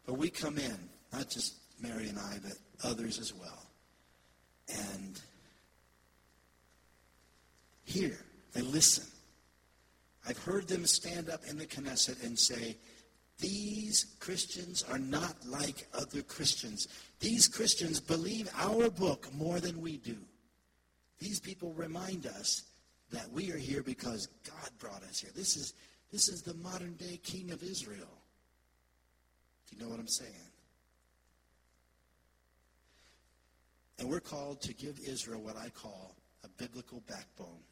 but 0.07 0.15
we 0.15 0.31
come 0.31 0.59
in, 0.59 0.79
not 1.13 1.29
just 1.29 1.55
Mary 1.81 2.09
and 2.09 2.19
I, 2.19 2.39
but 2.43 2.53
others 2.85 3.19
as 3.19 3.35
well. 3.35 3.67
And 4.69 5.21
here, 7.85 8.19
they 8.53 8.63
listen. 8.63 9.05
I've 10.29 10.39
heard 10.39 10.69
them 10.69 10.87
stand 10.87 11.31
up 11.31 11.41
in 11.49 11.57
the 11.57 11.67
Knesset 11.67 12.25
and 12.25 12.39
say, 12.39 12.77
these 13.39 14.16
Christians 14.18 14.82
are 14.91 14.99
not 14.99 15.34
like 15.47 15.87
other 15.93 16.22
Christians. 16.22 16.89
These 17.20 17.49
Christians 17.49 18.01
believe 18.01 18.49
our 18.57 18.89
book 18.89 19.32
more 19.34 19.61
than 19.61 19.80
we 19.80 19.99
do. 19.99 20.16
These 21.18 21.41
people 21.41 21.72
remind 21.74 22.26
us 22.26 22.64
that 23.11 23.30
we 23.30 23.53
are 23.53 23.59
here 23.59 23.82
because 23.82 24.28
God 24.45 24.70
brought 24.78 25.03
us 25.03 25.20
here. 25.20 25.30
This 25.34 25.57
is, 25.57 25.74
this 26.11 26.28
is 26.28 26.43
the 26.43 26.55
modern 26.55 26.95
day 26.95 27.20
king 27.22 27.51
of 27.51 27.62
Israel. 27.62 28.20
Do 29.68 29.76
you 29.76 29.82
know 29.82 29.91
what 29.91 30.01
I'm 30.01 30.09
saying? 30.09 30.32
And 33.99 34.09
we're 34.09 34.20
called 34.20 34.61
to 34.62 34.74
give 34.74 34.99
Israel 35.07 35.41
what 35.41 35.57
I 35.57 35.68
call 35.70 36.14
a 36.45 36.49
biblical 36.49 37.03
backbone. 37.09 37.62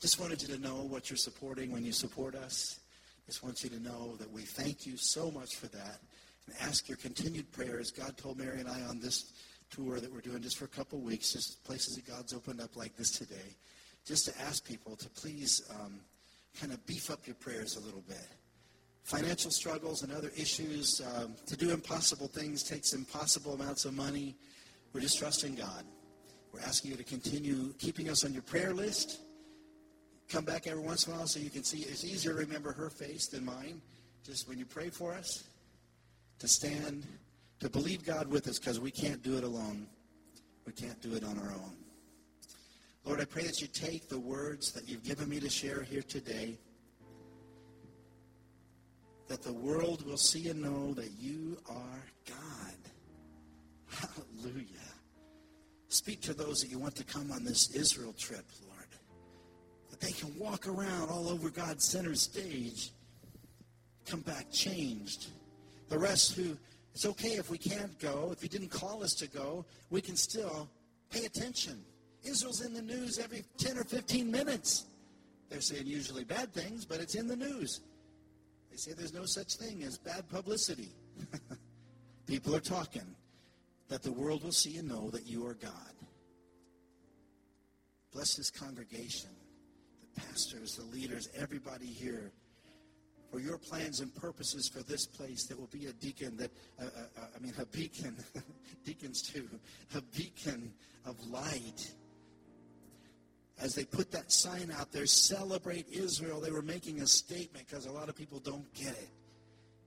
Just 0.00 0.20
wanted 0.20 0.42
you 0.42 0.48
to 0.48 0.60
know 0.60 0.82
what 0.82 1.08
you're 1.08 1.16
supporting 1.16 1.72
when 1.72 1.84
you 1.84 1.92
support 1.92 2.34
us. 2.34 2.80
Just 3.26 3.42
want 3.42 3.64
you 3.64 3.70
to 3.70 3.82
know 3.82 4.14
that 4.16 4.30
we 4.30 4.42
thank 4.42 4.86
you 4.86 4.96
so 4.96 5.30
much 5.32 5.56
for 5.56 5.66
that 5.68 5.98
and 6.46 6.56
ask 6.60 6.88
your 6.88 6.96
continued 6.96 7.50
prayers. 7.52 7.90
God 7.90 8.16
told 8.16 8.38
Mary 8.38 8.60
and 8.60 8.68
I 8.68 8.82
on 8.82 9.00
this 9.00 9.32
tour 9.68 9.98
that 9.98 10.12
we're 10.12 10.20
doing 10.20 10.42
just 10.42 10.58
for 10.58 10.64
a 10.64 10.68
couple 10.68 11.00
weeks, 11.00 11.32
just 11.32 11.64
places 11.64 11.96
that 11.96 12.06
God's 12.06 12.32
opened 12.32 12.60
up 12.60 12.76
like 12.76 12.96
this 12.96 13.10
today, 13.10 13.56
just 14.04 14.26
to 14.26 14.40
ask 14.42 14.64
people 14.64 14.94
to 14.96 15.08
please 15.10 15.68
um, 15.80 15.98
kind 16.60 16.72
of 16.72 16.84
beef 16.86 17.10
up 17.10 17.26
your 17.26 17.34
prayers 17.34 17.76
a 17.76 17.80
little 17.80 18.04
bit. 18.06 18.28
Financial 19.02 19.50
struggles 19.50 20.02
and 20.02 20.12
other 20.12 20.30
issues, 20.36 21.00
um, 21.16 21.34
to 21.46 21.56
do 21.56 21.70
impossible 21.70 22.28
things 22.28 22.62
takes 22.62 22.92
impossible 22.92 23.54
amounts 23.54 23.84
of 23.84 23.94
money. 23.94 24.36
We're 24.92 25.00
just 25.00 25.18
trusting 25.18 25.56
God. 25.56 25.84
We're 26.52 26.60
asking 26.60 26.92
you 26.92 26.96
to 26.96 27.04
continue 27.04 27.72
keeping 27.78 28.08
us 28.08 28.24
on 28.24 28.32
your 28.32 28.42
prayer 28.42 28.72
list 28.72 29.20
come 30.28 30.44
back 30.44 30.66
every 30.66 30.82
once 30.82 31.06
in 31.06 31.12
a 31.12 31.16
while 31.16 31.26
so 31.26 31.40
you 31.40 31.50
can 31.50 31.64
see. 31.64 31.78
It's 31.78 32.04
easier 32.04 32.32
to 32.32 32.38
remember 32.38 32.72
her 32.72 32.90
face 32.90 33.26
than 33.28 33.44
mine. 33.44 33.80
Just 34.24 34.48
when 34.48 34.58
you 34.58 34.64
pray 34.64 34.90
for 34.90 35.14
us, 35.14 35.44
to 36.40 36.48
stand, 36.48 37.04
to 37.60 37.68
believe 37.68 38.04
God 38.04 38.28
with 38.28 38.48
us 38.48 38.58
because 38.58 38.80
we 38.80 38.90
can't 38.90 39.22
do 39.22 39.36
it 39.36 39.44
alone. 39.44 39.86
We 40.66 40.72
can't 40.72 41.00
do 41.00 41.14
it 41.14 41.24
on 41.24 41.38
our 41.38 41.52
own. 41.52 41.76
Lord, 43.04 43.20
I 43.20 43.24
pray 43.24 43.44
that 43.44 43.60
you 43.60 43.68
take 43.68 44.08
the 44.08 44.18
words 44.18 44.72
that 44.72 44.88
you've 44.88 45.04
given 45.04 45.28
me 45.28 45.38
to 45.38 45.48
share 45.48 45.82
here 45.82 46.02
today, 46.02 46.58
that 49.28 49.42
the 49.42 49.52
world 49.52 50.04
will 50.04 50.16
see 50.16 50.48
and 50.48 50.60
know 50.60 50.92
that 50.94 51.12
you 51.18 51.56
are 51.70 52.02
God. 52.28 52.76
Hallelujah. 54.42 54.66
Speak 55.88 56.20
to 56.22 56.34
those 56.34 56.60
that 56.60 56.70
you 56.70 56.80
want 56.80 56.96
to 56.96 57.04
come 57.04 57.30
on 57.30 57.44
this 57.44 57.70
Israel 57.76 58.12
trip, 58.18 58.44
they 60.00 60.12
can 60.12 60.36
walk 60.38 60.66
around 60.66 61.10
all 61.10 61.28
over 61.28 61.50
God's 61.50 61.84
center 61.84 62.14
stage, 62.14 62.90
come 64.06 64.20
back 64.20 64.50
changed. 64.50 65.28
The 65.88 65.98
rest 65.98 66.34
who, 66.34 66.56
it's 66.92 67.06
okay 67.06 67.34
if 67.34 67.50
we 67.50 67.58
can't 67.58 67.98
go, 67.98 68.30
if 68.32 68.42
He 68.42 68.48
didn't 68.48 68.70
call 68.70 69.02
us 69.02 69.14
to 69.14 69.28
go, 69.28 69.64
we 69.90 70.00
can 70.00 70.16
still 70.16 70.68
pay 71.10 71.24
attention. 71.24 71.84
Israel's 72.24 72.62
in 72.62 72.74
the 72.74 72.82
news 72.82 73.18
every 73.18 73.44
10 73.58 73.78
or 73.78 73.84
15 73.84 74.30
minutes. 74.30 74.86
They're 75.48 75.60
saying 75.60 75.86
usually 75.86 76.24
bad 76.24 76.52
things, 76.52 76.84
but 76.84 77.00
it's 77.00 77.14
in 77.14 77.28
the 77.28 77.36
news. 77.36 77.80
They 78.70 78.76
say 78.76 78.92
there's 78.92 79.14
no 79.14 79.24
such 79.24 79.54
thing 79.54 79.84
as 79.84 79.96
bad 79.96 80.28
publicity. 80.28 80.90
People 82.26 82.56
are 82.56 82.60
talking 82.60 83.14
that 83.88 84.02
the 84.02 84.12
world 84.12 84.42
will 84.42 84.52
see 84.52 84.78
and 84.78 84.88
know 84.88 85.10
that 85.10 85.26
you 85.26 85.46
are 85.46 85.54
God. 85.54 85.72
Bless 88.12 88.34
this 88.34 88.50
congregation 88.50 89.30
pastors, 90.16 90.76
the 90.76 90.84
leaders, 90.84 91.28
everybody 91.36 91.86
here, 91.86 92.32
for 93.30 93.40
your 93.40 93.58
plans 93.58 94.00
and 94.00 94.14
purposes 94.14 94.68
for 94.68 94.82
this 94.82 95.06
place 95.06 95.44
that 95.44 95.58
will 95.58 95.68
be 95.68 95.86
a 95.86 95.92
deacon 95.92 96.36
that, 96.36 96.50
uh, 96.80 96.84
uh, 96.84 97.22
uh 97.22 97.26
I 97.36 97.38
mean, 97.40 97.52
a 97.58 97.66
beacon, 97.66 98.16
deacons 98.84 99.22
too, 99.22 99.48
a 99.94 100.00
beacon 100.16 100.72
of 101.04 101.16
light 101.28 101.90
as 103.58 103.74
they 103.74 103.84
put 103.84 104.10
that 104.12 104.30
sign 104.30 104.70
out 104.78 104.92
there, 104.92 105.06
celebrate 105.06 105.86
Israel, 105.90 106.40
they 106.40 106.50
were 106.50 106.62
making 106.62 107.00
a 107.00 107.06
statement 107.06 107.66
because 107.66 107.86
a 107.86 107.92
lot 107.92 108.08
of 108.08 108.16
people 108.16 108.38
don't 108.38 108.72
get 108.74 108.92
it. 108.92 109.08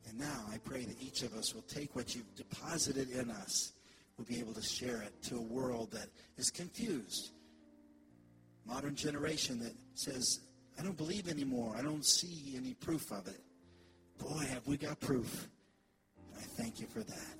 And 0.08 0.18
now 0.18 0.46
I 0.52 0.58
pray 0.58 0.86
that 0.86 1.02
each 1.02 1.22
of 1.22 1.36
us 1.36 1.54
will 1.54 1.62
take 1.64 1.96
what 1.96 2.16
you've 2.16 2.34
deposited 2.36 3.12
in 3.12 3.30
us, 3.30 3.74
we'll 4.18 4.26
be 4.26 4.40
able 4.40 4.54
to 4.54 4.62
share 4.62 5.02
it 5.04 5.22
to 5.24 5.38
a 5.38 5.42
world 5.42 5.92
that 5.92 6.08
is 6.38 6.50
confused. 6.50 7.32
Modern 8.70 8.96
generation 8.96 9.60
that 9.60 9.74
says, 9.96 10.42
I 10.80 10.84
don't 10.84 10.96
believe 10.96 11.28
anymore. 11.28 11.76
I 11.78 11.82
don't 11.82 12.06
see 12.06 12.54
any 12.56 12.76
proof 12.76 13.12
of 13.12 13.28
it. 13.28 13.42
Boy, 14.20 14.46
have 14.46 14.66
we 14.68 14.78
got 14.78 15.00
proof. 15.00 15.50
And 16.32 16.38
I 16.38 16.46
thank 16.62 16.80
you 16.80 16.86
for 16.86 17.00
that. 17.00 17.39